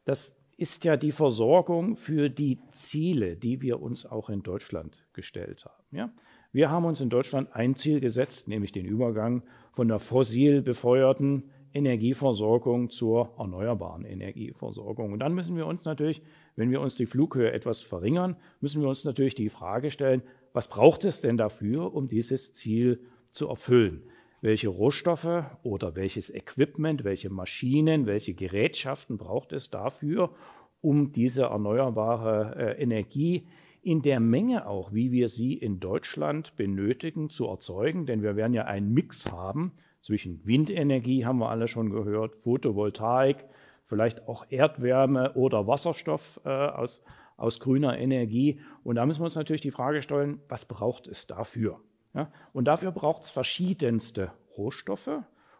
das 0.05 0.36
ist 0.57 0.84
ja 0.84 0.96
die 0.96 1.11
Versorgung 1.11 1.96
für 1.96 2.30
die 2.30 2.61
Ziele, 2.70 3.34
die 3.34 3.61
wir 3.61 3.82
uns 3.82 4.07
auch 4.07 4.30
in 4.30 4.44
Deutschland 4.44 5.05
gestellt 5.12 5.64
haben. 5.64 5.96
Ja? 5.96 6.12
Wir 6.55 6.70
haben 6.70 6.84
uns 6.84 7.00
in 7.00 7.09
Deutschland 7.09 7.55
ein 7.55 7.76
Ziel 7.76 7.98
gesetzt, 8.00 8.46
nämlich 8.46 8.72
den 8.72 8.84
Übergang 8.84 9.42
von 9.70 9.88
der 9.88 9.98
fossil 9.98 10.61
befeuerten 10.61 11.44
Energieversorgung 11.72 12.90
zur 12.90 13.32
erneuerbaren 13.38 14.05
Energieversorgung. 14.05 15.14
Und 15.14 15.20
dann 15.20 15.34
müssen 15.34 15.57
wir 15.57 15.66
uns 15.66 15.86
natürlich, 15.86 16.20
wenn 16.55 16.70
wir 16.70 16.82
uns 16.82 16.94
die 16.94 17.07
Flughöhe 17.07 17.53
etwas 17.53 17.80
verringern, 17.80 18.36
müssen 18.61 18.82
wir 18.82 18.88
uns 18.90 19.07
natürlich 19.07 19.34
die 19.34 19.48
Frage 19.48 19.90
stellen, 19.90 20.22
was 20.53 20.68
braucht 20.68 21.07
es 21.07 21.22
denn 21.22 21.38
dafür, 21.38 21.94
um 21.94 22.07
dieses 22.07 22.53
Ziel 22.53 23.00
zu 23.30 23.48
erfüllen? 23.48 24.03
Welche 24.42 24.68
Rohstoffe 24.68 25.44
oder 25.62 25.96
welches 25.96 26.28
Equipment, 26.28 27.03
welche 27.05 27.30
Maschinen, 27.30 28.05
welche 28.05 28.34
Gerätschaften 28.34 29.16
braucht 29.16 29.55
es 29.55 29.70
dafür, 29.70 30.34
um 30.82 31.12
diese 31.12 31.44
erneuerbare 31.44 32.57
äh, 32.76 32.82
Energie 32.82 33.46
in 33.83 34.01
der 34.01 34.20
Menge 34.20 34.66
auch, 34.66 34.93
wie 34.93 35.11
wir 35.11 35.28
sie 35.28 35.55
in 35.55 35.80
Deutschland 35.80 36.55
benötigen, 36.57 37.30
zu 37.30 37.49
erzeugen. 37.49 38.07
Denn 38.07 38.22
wir 38.22 38.37
werden 38.37 38.55
ja 38.55 38.64
einen 38.64 38.95
Mix 38.95 39.30
haben 39.33 39.72
zwischen 40.01 40.47
Windenergie, 40.47 41.26
haben 41.26 41.39
wir 41.39 41.51
alle 41.51 41.68
schon 41.68 41.91
gehört, 41.91 42.37
Photovoltaik, 42.37 43.45
vielleicht 43.85 44.28
auch 44.28 44.47
Erdwärme 44.49 45.35
oder 45.35 45.66
Wasserstoff 45.66 46.41
äh, 46.45 46.49
aus, 46.49 47.03
aus 47.37 47.61
grüner 47.61 47.99
Energie. 47.99 48.61
Und 48.85 48.97
da 48.97 49.07
müssen 49.07 49.20
wir 49.20 49.26
uns 49.26 49.35
natürlich 49.35 49.62
die 49.62 49.70
Frage 49.70 50.01
stellen, 50.01 50.41
was 50.49 50.64
braucht 50.64 51.09
es 51.09 51.26
dafür? 51.26 51.80
Ja? 52.14 52.33
Und 52.53 52.66
dafür 52.66 52.93
braucht 52.93 53.24
es 53.24 53.30
verschiedenste 53.30 54.33
Rohstoffe, 54.57 55.11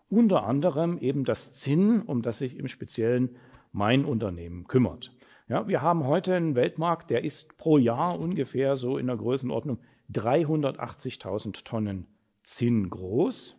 unter 0.09 0.45
anderem 0.45 0.99
eben 0.99 1.25
das 1.25 1.53
Zinn, 1.53 2.03
um 2.03 2.23
das 2.23 2.39
sich 2.39 2.57
im 2.57 2.69
Speziellen 2.69 3.37
mein 3.73 4.05
Unternehmen 4.05 4.67
kümmert. 4.67 5.13
Ja, 5.53 5.69
wir 5.69 5.83
haben 5.83 6.07
heute 6.07 6.35
einen 6.35 6.55
Weltmarkt, 6.55 7.11
der 7.11 7.25
ist 7.25 7.59
pro 7.59 7.77
Jahr 7.77 8.19
ungefähr 8.19 8.75
so 8.75 8.97
in 8.97 9.09
der 9.09 9.19
Größenordnung 9.19 9.81
380.000 10.11 11.63
Tonnen 11.63 12.07
Zinn 12.43 12.89
groß. 12.89 13.59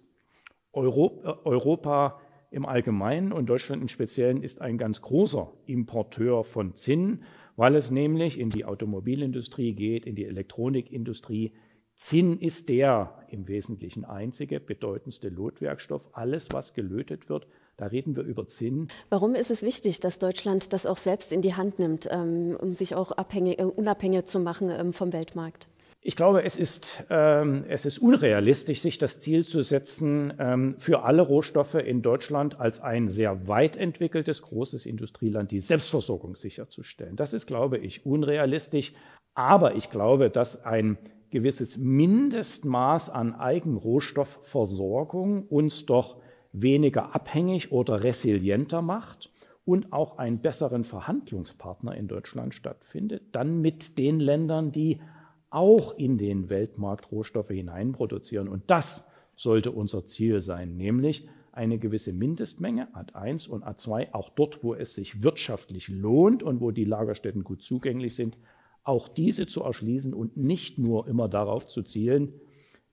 Europa, 0.71 1.29
äh, 1.29 1.47
Europa 1.47 2.19
im 2.49 2.65
Allgemeinen 2.65 3.31
und 3.31 3.45
Deutschland 3.45 3.83
im 3.83 3.89
Speziellen 3.89 4.41
ist 4.41 4.59
ein 4.59 4.79
ganz 4.79 5.03
großer 5.03 5.53
Importeur 5.67 6.43
von 6.43 6.73
Zinn, 6.73 7.25
weil 7.57 7.75
es 7.75 7.91
nämlich 7.91 8.39
in 8.39 8.49
die 8.49 8.65
Automobilindustrie 8.65 9.75
geht, 9.75 10.07
in 10.07 10.15
die 10.15 10.25
Elektronikindustrie. 10.25 11.53
Zinn 11.95 12.39
ist 12.39 12.69
der 12.69 13.23
im 13.29 13.47
Wesentlichen 13.47 14.03
einzige 14.03 14.59
bedeutendste 14.59 15.29
Lotwerkstoff. 15.29 16.09
Alles, 16.13 16.47
was 16.53 16.73
gelötet 16.73 17.29
wird, 17.29 17.45
da 17.77 17.87
reden 17.87 18.15
wir 18.15 18.23
über 18.23 18.47
Zinn. 18.47 18.87
Warum 19.09 19.35
ist 19.35 19.51
es 19.51 19.63
wichtig, 19.63 19.99
dass 19.99 20.19
Deutschland 20.19 20.73
das 20.73 20.85
auch 20.85 20.97
selbst 20.97 21.31
in 21.31 21.41
die 21.41 21.55
Hand 21.55 21.79
nimmt, 21.79 22.07
ähm, 22.11 22.57
um 22.59 22.73
sich 22.73 22.95
auch 22.95 23.11
abhängig, 23.11 23.59
äh, 23.59 23.63
unabhängig 23.63 24.25
zu 24.25 24.39
machen 24.39 24.69
ähm, 24.69 24.93
vom 24.93 25.13
Weltmarkt? 25.13 25.67
Ich 26.05 26.17
glaube, 26.17 26.43
es 26.43 26.57
ist, 26.57 27.01
ähm, 27.09 27.63
es 27.69 27.85
ist 27.85 27.99
unrealistisch, 27.99 28.81
sich 28.81 28.97
das 28.97 29.21
Ziel 29.21 29.45
zu 29.45 29.61
setzen, 29.61 30.33
ähm, 30.37 30.75
für 30.77 31.03
alle 31.03 31.21
Rohstoffe 31.21 31.75
in 31.75 32.01
Deutschland 32.01 32.59
als 32.59 32.81
ein 32.81 33.07
sehr 33.07 33.47
weit 33.47 33.77
entwickeltes, 33.77 34.41
großes 34.41 34.85
Industrieland 34.85 35.51
die 35.51 35.61
Selbstversorgung 35.61 36.35
sicherzustellen. 36.35 37.15
Das 37.15 37.31
ist, 37.31 37.47
glaube 37.47 37.77
ich, 37.77 38.05
unrealistisch. 38.05 38.91
Aber 39.33 39.75
ich 39.75 39.91
glaube, 39.91 40.29
dass 40.29 40.65
ein 40.65 40.97
gewisses 41.31 41.77
Mindestmaß 41.77 43.09
an 43.09 43.33
Eigenrohstoffversorgung 43.33 45.47
uns 45.47 45.85
doch 45.85 46.21
weniger 46.53 47.13
abhängig 47.13 47.71
oder 47.71 48.03
resilienter 48.03 48.81
macht 48.81 49.31
und 49.65 49.91
auch 49.91 50.17
einen 50.17 50.39
besseren 50.39 50.83
Verhandlungspartner 50.83 51.95
in 51.95 52.07
Deutschland 52.07 52.53
stattfindet, 52.53 53.23
dann 53.31 53.61
mit 53.61 53.97
den 53.97 54.19
Ländern, 54.19 54.71
die 54.71 55.01
auch 55.49 55.97
in 55.97 56.17
den 56.17 56.49
Weltmarkt 56.49 57.11
Rohstoffe 57.11 57.49
hineinproduzieren. 57.49 58.47
Und 58.47 58.63
das 58.67 59.05
sollte 59.35 59.71
unser 59.71 60.05
Ziel 60.05 60.41
sein, 60.41 60.77
nämlich 60.77 61.27
eine 61.51 61.77
gewisse 61.77 62.13
Mindestmenge, 62.13 62.87
AD1 62.95 63.47
und 63.47 63.63
A2, 63.63 64.13
auch 64.13 64.29
dort, 64.29 64.63
wo 64.63 64.73
es 64.73 64.95
sich 64.95 65.21
wirtschaftlich 65.21 65.87
lohnt 65.87 66.41
und 66.41 66.61
wo 66.61 66.71
die 66.71 66.85
Lagerstätten 66.85 67.43
gut 67.43 67.61
zugänglich 67.61 68.15
sind, 68.15 68.37
auch 68.83 69.07
diese 69.07 69.45
zu 69.45 69.61
erschließen 69.61 70.13
und 70.13 70.35
nicht 70.35 70.79
nur 70.79 71.07
immer 71.07 71.29
darauf 71.29 71.67
zu 71.67 71.83
zielen, 71.83 72.33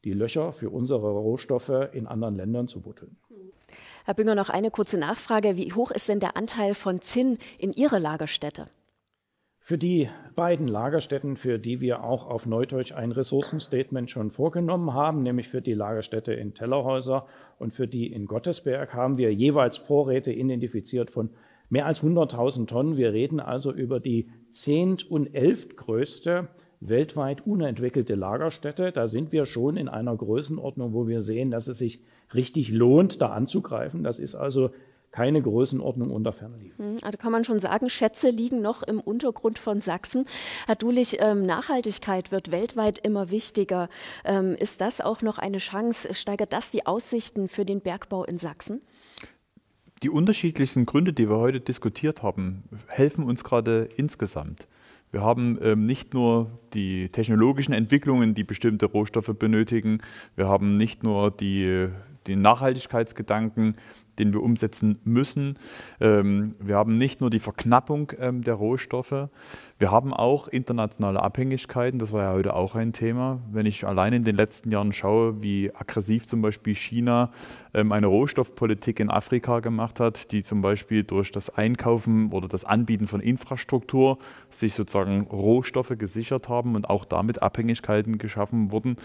die 0.04 0.12
Löcher 0.12 0.52
für 0.52 0.70
unsere 0.70 1.10
Rohstoffe 1.10 1.88
in 1.92 2.06
anderen 2.06 2.36
Ländern 2.36 2.68
zu 2.68 2.80
buddeln. 2.80 3.16
Herr 4.04 4.14
Bünger, 4.14 4.34
noch 4.34 4.48
eine 4.48 4.70
kurze 4.70 4.98
Nachfrage. 4.98 5.56
Wie 5.56 5.72
hoch 5.72 5.90
ist 5.90 6.08
denn 6.08 6.20
der 6.20 6.36
Anteil 6.36 6.74
von 6.74 7.00
Zinn 7.00 7.38
in 7.58 7.72
Ihrer 7.72 7.98
Lagerstätte? 7.98 8.68
Für 9.62 9.76
die 9.76 10.08
beiden 10.34 10.66
Lagerstätten, 10.66 11.36
für 11.36 11.58
die 11.58 11.80
wir 11.80 12.02
auch 12.02 12.26
auf 12.26 12.46
Neudeutsch 12.46 12.92
ein 12.92 13.12
Ressourcenstatement 13.12 14.10
schon 14.10 14.30
vorgenommen 14.30 14.94
haben, 14.94 15.22
nämlich 15.22 15.48
für 15.48 15.60
die 15.60 15.74
Lagerstätte 15.74 16.32
in 16.32 16.54
Tellerhäuser 16.54 17.26
und 17.58 17.72
für 17.72 17.86
die 17.86 18.10
in 18.10 18.26
Gottesberg, 18.26 18.94
haben 18.94 19.18
wir 19.18 19.32
jeweils 19.34 19.76
Vorräte 19.76 20.32
identifiziert 20.32 21.10
von 21.10 21.30
mehr 21.68 21.86
als 21.86 22.02
100.000 22.02 22.66
Tonnen. 22.66 22.96
Wir 22.96 23.12
reden 23.12 23.38
also 23.38 23.70
über 23.70 24.00
die 24.00 24.30
zehnt- 24.50 25.08
und 25.08 25.34
elftgrößte 25.34 26.48
weltweit 26.80 27.46
unentwickelte 27.46 28.14
Lagerstätte. 28.14 28.92
Da 28.92 29.08
sind 29.08 29.30
wir 29.30 29.44
schon 29.44 29.76
in 29.76 29.88
einer 29.88 30.16
Größenordnung, 30.16 30.94
wo 30.94 31.06
wir 31.06 31.20
sehen, 31.20 31.50
dass 31.50 31.68
es 31.68 31.78
sich 31.78 32.02
richtig 32.34 32.70
lohnt, 32.70 33.20
da 33.20 33.28
anzugreifen. 33.30 34.02
Das 34.02 34.18
ist 34.18 34.34
also 34.34 34.70
keine 35.12 35.42
Größenordnung 35.42 36.10
unter 36.10 36.32
Fernliefen. 36.32 36.84
Hm, 36.84 36.98
also 37.02 37.18
kann 37.18 37.32
man 37.32 37.44
schon 37.44 37.58
sagen, 37.58 37.90
Schätze 37.90 38.30
liegen 38.30 38.62
noch 38.62 38.82
im 38.82 39.00
Untergrund 39.00 39.58
von 39.58 39.80
Sachsen. 39.80 40.24
Herr 40.66 40.76
Dulich, 40.76 41.16
ähm, 41.20 41.44
Nachhaltigkeit 41.44 42.30
wird 42.30 42.50
weltweit 42.50 42.98
immer 42.98 43.30
wichtiger. 43.30 43.88
Ähm, 44.24 44.54
ist 44.54 44.80
das 44.80 45.00
auch 45.00 45.22
noch 45.22 45.38
eine 45.38 45.58
Chance? 45.58 46.14
Steigert 46.14 46.52
das 46.52 46.70
die 46.70 46.86
Aussichten 46.86 47.48
für 47.48 47.64
den 47.64 47.80
Bergbau 47.80 48.24
in 48.24 48.38
Sachsen? 48.38 48.82
Die 50.02 50.10
unterschiedlichsten 50.10 50.86
Gründe, 50.86 51.12
die 51.12 51.28
wir 51.28 51.36
heute 51.36 51.60
diskutiert 51.60 52.22
haben, 52.22 52.62
helfen 52.86 53.24
uns 53.24 53.44
gerade 53.44 53.88
insgesamt. 53.96 54.66
Wir 55.12 55.22
haben 55.22 55.58
ähm, 55.60 55.86
nicht 55.86 56.14
nur 56.14 56.58
die 56.72 57.08
technologischen 57.08 57.74
Entwicklungen, 57.74 58.34
die 58.34 58.44
bestimmte 58.44 58.86
Rohstoffe 58.86 59.34
benötigen, 59.36 60.00
wir 60.36 60.48
haben 60.48 60.76
nicht 60.76 61.02
nur 61.02 61.32
die, 61.32 61.88
den 62.30 62.42
Nachhaltigkeitsgedanken, 62.42 63.76
den 64.18 64.32
wir 64.32 64.42
umsetzen 64.42 65.00
müssen. 65.04 65.58
Ähm, 66.00 66.54
wir 66.60 66.76
haben 66.76 66.96
nicht 66.96 67.20
nur 67.20 67.30
die 67.30 67.38
Verknappung 67.38 68.12
ähm, 68.18 68.42
der 68.42 68.54
Rohstoffe, 68.54 69.28
wir 69.80 69.90
haben 69.90 70.12
auch 70.12 70.46
internationale 70.46 71.22
Abhängigkeiten. 71.22 71.98
Das 71.98 72.12
war 72.12 72.24
ja 72.24 72.32
heute 72.34 72.54
auch 72.54 72.74
ein 72.74 72.92
Thema. 72.92 73.40
Wenn 73.50 73.64
ich 73.64 73.86
allein 73.86 74.12
in 74.12 74.24
den 74.24 74.36
letzten 74.36 74.70
Jahren 74.70 74.92
schaue, 74.92 75.42
wie 75.42 75.74
aggressiv 75.74 76.26
zum 76.26 76.42
Beispiel 76.42 76.74
China 76.74 77.32
ähm, 77.72 77.90
eine 77.90 78.06
Rohstoffpolitik 78.06 79.00
in 79.00 79.10
Afrika 79.10 79.60
gemacht 79.60 79.98
hat, 79.98 80.32
die 80.32 80.42
zum 80.42 80.60
Beispiel 80.60 81.02
durch 81.02 81.32
das 81.32 81.48
Einkaufen 81.48 82.30
oder 82.30 82.46
das 82.46 82.66
Anbieten 82.66 83.06
von 83.06 83.20
Infrastruktur 83.20 84.18
sich 84.50 84.74
sozusagen 84.74 85.22
Rohstoffe 85.22 85.94
gesichert 85.96 86.50
haben 86.50 86.74
und 86.74 86.90
auch 86.90 87.06
damit 87.06 87.40
Abhängigkeiten 87.40 88.18
geschaffen 88.18 88.70
wurden, 88.70 88.96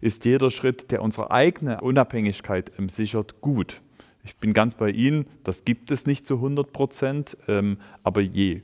ist 0.00 0.24
jeder 0.24 0.50
Schritt, 0.50 0.90
der 0.90 1.02
unsere 1.02 1.30
eigene 1.30 1.80
Unabhängigkeit 1.80 2.72
sichert, 2.88 3.40
gut. 3.40 3.82
Ich 4.22 4.36
bin 4.36 4.52
ganz 4.52 4.74
bei 4.74 4.90
Ihnen, 4.90 5.26
das 5.44 5.64
gibt 5.64 5.90
es 5.90 6.06
nicht 6.06 6.26
zu 6.26 6.34
100 6.34 6.72
Prozent, 6.72 7.36
ähm, 7.48 7.78
aber 8.02 8.20
je 8.20 8.62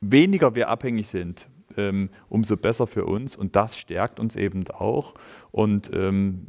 weniger 0.00 0.54
wir 0.54 0.68
abhängig 0.68 1.08
sind 1.08 1.46
ähm, 1.76 2.10
umso 2.28 2.56
besser 2.56 2.86
für 2.86 3.04
uns. 3.04 3.36
Und 3.36 3.56
das 3.56 3.76
stärkt 3.76 4.20
uns 4.20 4.36
eben 4.36 4.66
auch. 4.70 5.14
Und 5.50 5.90
ähm, 5.92 6.46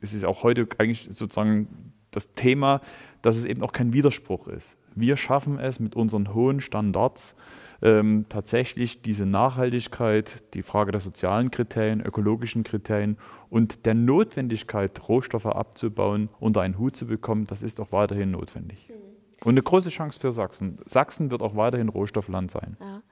es 0.00 0.14
ist 0.14 0.24
auch 0.24 0.42
heute 0.42 0.66
eigentlich 0.78 1.04
sozusagen 1.04 1.92
das 2.10 2.32
Thema, 2.32 2.80
dass 3.22 3.36
es 3.36 3.44
eben 3.44 3.62
auch 3.62 3.72
kein 3.72 3.92
Widerspruch 3.92 4.48
ist. 4.48 4.76
Wir 4.94 5.16
schaffen 5.16 5.58
es 5.58 5.78
mit 5.78 5.94
unseren 5.94 6.34
hohen 6.34 6.60
Standards, 6.60 7.36
ähm, 7.82 8.26
tatsächlich 8.28 9.02
diese 9.02 9.26
Nachhaltigkeit, 9.26 10.42
die 10.54 10.62
Frage 10.62 10.92
der 10.92 11.00
sozialen 11.00 11.50
Kriterien, 11.50 12.00
ökologischen 12.00 12.62
Kriterien 12.62 13.16
und 13.48 13.86
der 13.86 13.94
Notwendigkeit, 13.94 15.08
Rohstoffe 15.08 15.46
abzubauen, 15.46 16.28
unter 16.38 16.60
einen 16.60 16.78
Hut 16.78 16.96
zu 16.96 17.06
bekommen, 17.06 17.46
das 17.46 17.62
ist 17.62 17.80
auch 17.80 17.92
weiterhin 17.92 18.32
notwendig. 18.32 18.88
Mhm. 18.88 19.10
Und 19.42 19.54
eine 19.54 19.62
große 19.62 19.88
Chance 19.88 20.20
für 20.20 20.32
Sachsen. 20.32 20.78
Sachsen 20.84 21.30
wird 21.30 21.40
auch 21.40 21.56
weiterhin 21.56 21.88
Rohstoffland 21.88 22.50
sein. 22.50 22.76
Ja. 22.78 23.02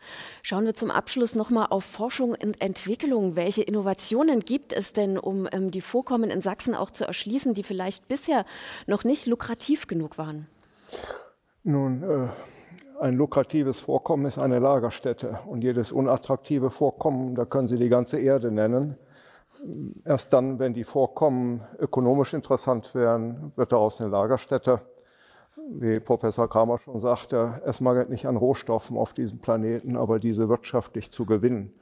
Schauen 0.43 0.67
wir 0.67 0.75
zum 0.75 0.91
Abschluss 0.91 1.35
nochmal 1.35 1.69
auf 1.71 1.85
Forschung 1.85 2.33
und 2.33 2.61
Entwicklung. 2.61 3.35
Welche 3.35 3.63
Innovationen 3.63 4.41
gibt 4.41 4.75
es 4.75 4.93
denn, 4.93 5.17
um 5.17 5.49
ähm, 5.53 5.71
die 5.71 5.81
Vorkommen 5.81 6.29
in 6.31 6.43
Sachsen 6.43 6.75
auch 6.75 6.91
zu 6.91 7.07
erschließen, 7.07 7.55
die 7.55 7.63
vielleicht 7.63 8.09
bisher 8.09 8.45
noch 8.87 9.05
nicht 9.05 9.27
lukrativ 9.27 9.87
genug 9.87 10.19
waren? 10.19 10.47
Nun, 11.63 12.03
äh, 12.03 12.29
ein 13.01 13.15
lukratives 13.15 13.81
Vorkommen 13.81 14.27
ist 14.27 14.39
eine 14.39 14.59
Lagerstätte 14.59 15.39
und 15.47 15.63
jedes 15.63 15.93
unattraktive 15.93 16.71
Vorkommen, 16.71 17.35
da 17.35 17.45
können 17.45 17.69
Sie 17.69 17.79
die 17.79 17.89
ganze 17.89 18.19
Erde 18.19 18.51
nennen. 18.51 18.97
Erst 20.05 20.33
dann, 20.33 20.59
wenn 20.59 20.75
die 20.75 20.85
Vorkommen 20.85 21.63
ökonomisch 21.79 22.35
interessant 22.35 22.95
wären, 22.95 23.53
wird 23.57 23.73
daraus 23.73 24.01
eine 24.01 24.11
Lagerstätte. 24.11 24.81
Wie 25.71 26.01
Professor 26.01 26.49
Kramer 26.49 26.79
schon 26.79 27.01
sagte, 27.01 27.61
es 27.65 27.81
mangelt 27.81 28.11
nicht 28.11 28.27
an 28.27 28.37
Rohstoffen 28.37 28.97
auf 28.97 29.13
diesem 29.13 29.39
Planeten, 29.39 29.97
aber 29.97 30.19
diese 30.19 30.49
wirtschaftlich 30.49 31.11
zu 31.11 31.27
gewinnen 31.27 31.73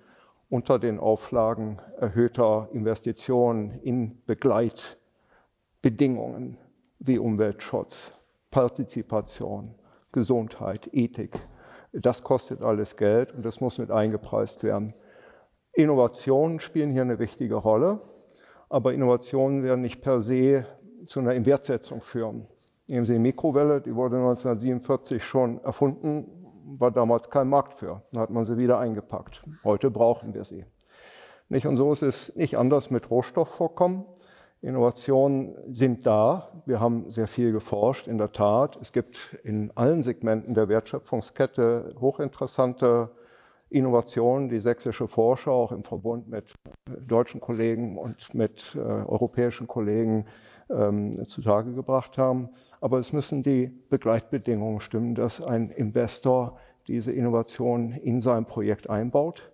unter 0.48 0.78
den 0.78 1.00
Auflagen 1.00 1.80
erhöhter 1.98 2.68
Investitionen 2.72 3.80
in 3.82 4.22
Begleitbedingungen 4.26 6.56
wie 7.00 7.18
Umweltschutz, 7.18 8.12
Partizipation, 8.50 9.74
Gesundheit, 10.16 10.88
Ethik. 10.92 11.38
Das 11.92 12.22
kostet 12.22 12.62
alles 12.62 12.96
Geld 12.96 13.34
und 13.34 13.44
das 13.44 13.60
muss 13.60 13.76
mit 13.76 13.90
eingepreist 13.90 14.64
werden. 14.64 14.94
Innovationen 15.74 16.58
spielen 16.58 16.90
hier 16.90 17.02
eine 17.02 17.18
wichtige 17.18 17.56
Rolle, 17.56 18.00
aber 18.70 18.94
Innovationen 18.94 19.62
werden 19.62 19.82
nicht 19.82 20.00
per 20.00 20.22
se 20.22 20.64
zu 21.04 21.20
einer 21.20 21.34
Inwertsetzung 21.34 22.00
führen. 22.00 22.46
Nehmen 22.86 23.04
Sie 23.04 23.12
die 23.12 23.18
Mikrowelle, 23.18 23.82
die 23.82 23.94
wurde 23.94 24.16
1947 24.16 25.22
schon 25.22 25.62
erfunden, 25.62 26.46
war 26.78 26.92
damals 26.92 27.28
kein 27.28 27.50
Markt 27.50 27.74
für. 27.74 28.00
Dann 28.12 28.22
hat 28.22 28.30
man 28.30 28.46
sie 28.46 28.56
wieder 28.56 28.78
eingepackt. 28.78 29.44
Heute 29.64 29.90
brauchen 29.90 30.32
wir 30.32 30.44
sie. 30.44 30.64
Nicht? 31.50 31.66
Und 31.66 31.76
so 31.76 31.92
ist 31.92 32.00
es 32.00 32.34
nicht 32.36 32.56
anders 32.56 32.90
mit 32.90 33.10
Rohstoffvorkommen. 33.10 34.06
Innovationen 34.62 35.54
sind 35.68 36.06
da. 36.06 36.48
Wir 36.64 36.80
haben 36.80 37.10
sehr 37.10 37.26
viel 37.26 37.52
geforscht, 37.52 38.08
in 38.08 38.18
der 38.18 38.32
Tat. 38.32 38.78
Es 38.80 38.92
gibt 38.92 39.38
in 39.44 39.70
allen 39.74 40.02
Segmenten 40.02 40.54
der 40.54 40.68
Wertschöpfungskette 40.68 41.94
hochinteressante 42.00 43.10
Innovationen, 43.68 44.48
die 44.48 44.60
sächsische 44.60 45.08
Forscher 45.08 45.52
auch 45.52 45.72
im 45.72 45.84
Verbund 45.84 46.28
mit 46.28 46.54
deutschen 47.06 47.40
Kollegen 47.40 47.98
und 47.98 48.32
mit 48.34 48.74
äh, 48.74 48.78
europäischen 48.78 49.66
Kollegen 49.66 50.26
ähm, 50.70 51.24
zutage 51.26 51.72
gebracht 51.72 52.16
haben. 52.16 52.48
Aber 52.80 52.98
es 52.98 53.12
müssen 53.12 53.42
die 53.42 53.66
Begleitbedingungen 53.66 54.80
stimmen, 54.80 55.14
dass 55.14 55.40
ein 55.40 55.70
Investor 55.70 56.58
diese 56.86 57.12
Innovation 57.12 57.92
in 57.92 58.20
sein 58.20 58.46
Projekt 58.46 58.88
einbaut 58.88 59.50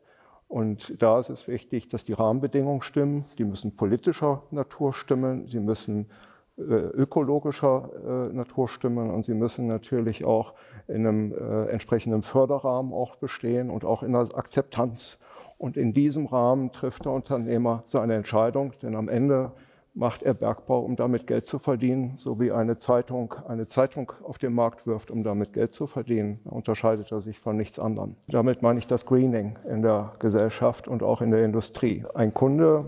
und 0.53 1.03
da 1.03 1.19
ist 1.19 1.31
es 1.31 1.49
wichtig, 1.49 1.89
dass 1.89 2.05
die 2.05 2.13
Rahmenbedingungen 2.13 2.83
stimmen. 2.83 3.25
Die 3.39 3.45
müssen 3.45 3.75
politischer 3.75 4.43
Natur 4.51 4.93
stimmen, 4.93 5.47
sie 5.47 5.61
müssen 5.61 6.11
äh, 6.59 6.63
ökologischer 6.63 7.89
äh, 8.31 8.35
Natur 8.35 8.69
stimmen 8.69 9.11
und 9.11 9.25
sie 9.25 9.33
müssen 9.33 9.67
natürlich 9.67 10.27
auch 10.27 10.53
in 10.89 11.07
einem 11.07 11.33
äh, 11.33 11.71
entsprechenden 11.71 12.21
Förderrahmen 12.21 12.93
auch 12.93 13.17
bestehen 13.17 13.71
und 13.71 13.87
auch 13.87 14.03
in 14.03 14.13
der 14.13 14.29
Akzeptanz. 14.35 15.19
Und 15.57 15.79
in 15.79 15.95
diesem 15.95 16.27
Rahmen 16.27 16.71
trifft 16.71 17.07
der 17.07 17.13
Unternehmer 17.13 17.83
seine 17.87 18.15
Entscheidung, 18.15 18.75
denn 18.83 18.95
am 18.95 19.09
Ende 19.09 19.53
macht 19.95 20.23
er 20.23 20.33
Bergbau, 20.33 20.81
um 20.81 20.97
damit 20.97 21.27
Geld 21.27 21.47
zu 21.47 21.59
verdienen, 21.59 22.15
so 22.17 22.41
wie 22.41 22.51
eine 22.51 22.79
Zeitung 22.79 23.35
eine 23.47 23.67
Zeitung 23.67 24.13
auf 24.23 24.39
den 24.39 24.55
Markt 24.55 24.87
wirft, 24.87 25.11
um 25.11 25.23
damit 25.23 25.53
Geld 25.53 25.73
zu 25.73 25.87
verdienen. 25.87 26.41
Unterscheidet 26.45 27.13
er 27.13 27.21
sich 27.21 27.39
von 27.39 27.57
nichts 27.57 27.79
anderem. 27.79 28.17
Damit 28.29 28.63
meine 28.63 28.79
ich 28.79 28.87
das 28.87 29.05
Greening 29.05 29.59
in 29.69 29.83
der 29.83 30.13
Gesellschaft 30.19 30.89
und 30.89 31.03
auch 31.03 31.21
in 31.21 31.31
der 31.31 31.45
Industrie. 31.45 32.05
Ein 32.15 32.33
Kunde 32.33 32.87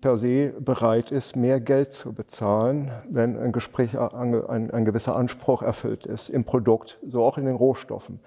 per 0.00 0.18
se 0.18 0.54
bereit 0.60 1.10
ist, 1.10 1.34
mehr 1.34 1.60
Geld 1.60 1.92
zu 1.92 2.12
bezahlen, 2.12 2.92
wenn 3.10 3.36
ein, 3.36 3.50
Gespräch, 3.50 3.98
ein, 3.98 4.70
ein 4.70 4.84
gewisser 4.84 5.16
Anspruch 5.16 5.62
erfüllt 5.62 6.06
ist 6.06 6.28
im 6.28 6.44
Produkt, 6.44 6.98
so 7.06 7.24
auch 7.24 7.38
in 7.38 7.46
den 7.46 7.56
Rohstoffen 7.56 8.20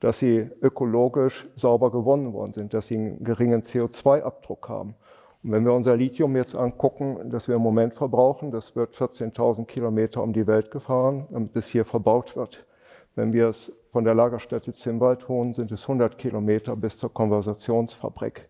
dass 0.00 0.20
sie 0.20 0.48
ökologisch 0.62 1.48
sauber 1.56 1.90
gewonnen 1.90 2.32
worden 2.32 2.52
sind, 2.52 2.72
dass 2.72 2.86
sie 2.86 2.96
einen 2.96 3.24
geringen 3.24 3.62
CO2-Abdruck 3.62 4.68
haben. 4.68 4.94
Und 5.42 5.52
wenn 5.52 5.64
wir 5.64 5.72
unser 5.72 5.96
Lithium 5.96 6.36
jetzt 6.36 6.54
angucken, 6.54 7.30
das 7.30 7.46
wir 7.46 7.56
im 7.56 7.62
Moment 7.62 7.94
verbrauchen, 7.94 8.50
das 8.50 8.74
wird 8.74 8.94
14.000 8.94 9.66
Kilometer 9.66 10.22
um 10.22 10.32
die 10.32 10.46
Welt 10.46 10.70
gefahren, 10.70 11.28
damit 11.30 11.54
es 11.56 11.68
hier 11.68 11.84
verbaut 11.84 12.36
wird. 12.36 12.66
Wenn 13.14 13.32
wir 13.32 13.48
es 13.48 13.72
von 13.92 14.04
der 14.04 14.14
Lagerstätte 14.14 14.72
Zimwald 14.72 15.28
holen, 15.28 15.52
sind 15.52 15.72
es 15.72 15.82
100 15.82 16.18
Kilometer 16.18 16.76
bis 16.76 16.98
zur 16.98 17.12
Konversationsfabrik. 17.12 18.48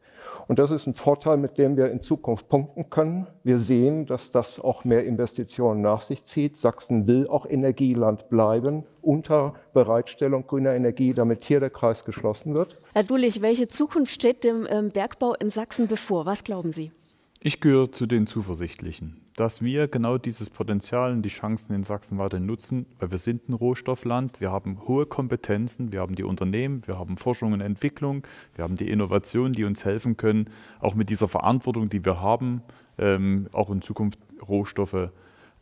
Und 0.49 0.59
das 0.59 0.70
ist 0.70 0.86
ein 0.86 0.94
Vorteil, 0.94 1.36
mit 1.36 1.59
dem 1.59 1.76
wir 1.76 1.90
in 1.90 2.01
Zukunft 2.01 2.49
punkten 2.49 2.88
können. 2.88 3.26
Wir 3.44 3.59
sehen, 3.59 4.07
dass 4.07 4.32
das 4.32 4.59
auch 4.59 4.82
mehr 4.82 5.05
Investitionen 5.05 5.82
nach 5.82 6.01
sich 6.01 6.24
zieht. 6.24 6.57
Sachsen 6.57 7.07
will 7.07 7.28
auch 7.28 7.44
Energieland 7.44 8.30
bleiben 8.30 8.84
unter 9.03 9.55
Bereitstellung 9.74 10.46
grüner 10.46 10.74
Energie, 10.74 11.12
damit 11.12 11.44
hier 11.44 11.61
der 11.61 11.68
Kreis 11.68 12.07
geschlossen 12.07 12.55
wird. 12.55 12.78
Herr 12.94 13.05
Dulich, 13.05 13.42
welche 13.42 13.68
Zukunft 13.68 14.12
steht 14.12 14.42
dem 14.42 14.66
ähm, 14.70 14.88
Bergbau 14.88 15.34
in 15.34 15.51
Sachsen 15.51 15.86
bevor? 15.86 16.24
Was 16.24 16.44
glauben 16.44 16.72
Sie? 16.72 16.92
Ich 17.40 17.61
gehöre 17.61 17.92
zu 17.92 18.07
den 18.07 18.26
Zuversichtlichen, 18.26 19.20
dass 19.39 19.62
wir 19.62 19.86
genau 19.86 20.18
dieses 20.18 20.51
Potenzial 20.51 21.12
und 21.12 21.22
die 21.22 21.28
Chancen 21.28 21.72
in 21.72 21.84
Sachsen 21.84 22.18
weiter 22.18 22.41
nutzen, 22.41 22.86
weil 22.99 23.12
wir 23.12 23.18
sind 23.18 23.49
ein 23.49 23.53
Rohstoffland, 23.53 24.41
wir 24.41 24.51
haben 24.51 24.80
hohe 24.89 25.07
Kompetenzen, 25.07 25.93
wir 25.93 26.01
haben 26.01 26.16
die 26.16 26.24
Unternehmen, 26.24 26.84
wir 26.86 26.99
haben 26.99 27.16
Forschung 27.16 27.53
und 27.53 27.61
Entwicklung, 27.61 28.26
wir 28.57 28.64
haben 28.64 28.74
die 28.74 28.91
Innovationen, 28.91 29.53
die 29.53 29.62
uns 29.62 29.84
helfen 29.84 30.16
können, 30.16 30.51
auch 30.80 30.97
mit 30.97 31.09
dieser 31.09 31.28
Verantwortung, 31.28 31.89
die 31.89 32.05
wir 32.05 32.20
haben, 32.20 32.62
ähm, 32.99 33.47
auch 33.53 33.70
in 33.70 33.80
Zukunft 33.80 34.18
Rohstoffe 34.49 35.11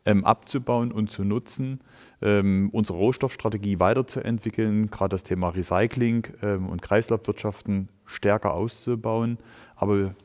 ähm, 0.05 0.25
abzubauen 0.25 0.91
und 0.91 1.11
zu 1.11 1.23
nutzen, 1.23 1.81
ähm, 2.23 2.69
unsere 2.73 2.97
Rohstoffstrategie 2.97 3.79
weiterzuentwickeln, 3.79 4.89
gerade 4.89 5.09
das 5.09 5.23
Thema 5.23 5.49
Recycling 5.49 6.25
ähm, 6.41 6.67
und 6.67 6.81
Kreislaufwirtschaften 6.81 7.89
stärker 8.05 8.55
auszubauen. 8.55 9.37
Aber 9.75 10.15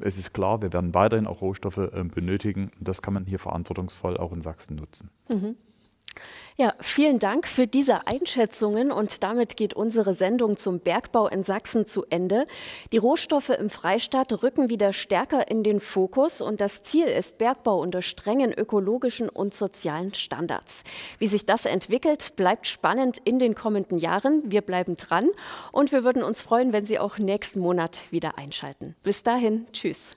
es 0.00 0.18
ist 0.18 0.32
klar, 0.32 0.62
wir 0.62 0.72
werden 0.72 0.94
weiterhin 0.94 1.26
auch 1.26 1.40
Rohstoffe 1.40 1.78
äh, 1.78 2.04
benötigen 2.04 2.70
das 2.80 3.02
kann 3.02 3.14
man 3.14 3.24
hier 3.24 3.38
verantwortungsvoll 3.38 4.16
auch 4.16 4.32
in 4.32 4.42
Sachsen 4.42 4.76
nutzen. 4.76 5.10
Mhm. 5.28 5.56
Ja, 6.58 6.72
vielen 6.80 7.18
Dank 7.18 7.46
für 7.46 7.66
diese 7.66 8.06
Einschätzungen 8.06 8.90
und 8.90 9.22
damit 9.22 9.58
geht 9.58 9.74
unsere 9.74 10.14
Sendung 10.14 10.56
zum 10.56 10.80
Bergbau 10.80 11.28
in 11.28 11.42
Sachsen 11.42 11.84
zu 11.84 12.06
Ende. 12.08 12.46
Die 12.92 12.96
Rohstoffe 12.96 13.50
im 13.50 13.68
Freistaat 13.68 14.42
rücken 14.42 14.70
wieder 14.70 14.94
stärker 14.94 15.50
in 15.50 15.62
den 15.62 15.80
Fokus 15.80 16.40
und 16.40 16.62
das 16.62 16.82
Ziel 16.82 17.08
ist 17.08 17.36
Bergbau 17.36 17.78
unter 17.82 18.00
strengen 18.00 18.54
ökologischen 18.54 19.28
und 19.28 19.52
sozialen 19.52 20.14
Standards. 20.14 20.82
Wie 21.18 21.26
sich 21.26 21.44
das 21.44 21.66
entwickelt, 21.66 22.36
bleibt 22.36 22.66
spannend 22.66 23.18
in 23.22 23.38
den 23.38 23.54
kommenden 23.54 23.98
Jahren. 23.98 24.50
Wir 24.50 24.62
bleiben 24.62 24.96
dran 24.96 25.28
und 25.72 25.92
wir 25.92 26.04
würden 26.04 26.22
uns 26.22 26.40
freuen, 26.40 26.72
wenn 26.72 26.86
Sie 26.86 26.98
auch 26.98 27.18
nächsten 27.18 27.60
Monat 27.60 28.04
wieder 28.10 28.38
einschalten. 28.38 28.96
Bis 29.02 29.22
dahin, 29.22 29.66
tschüss. 29.74 30.16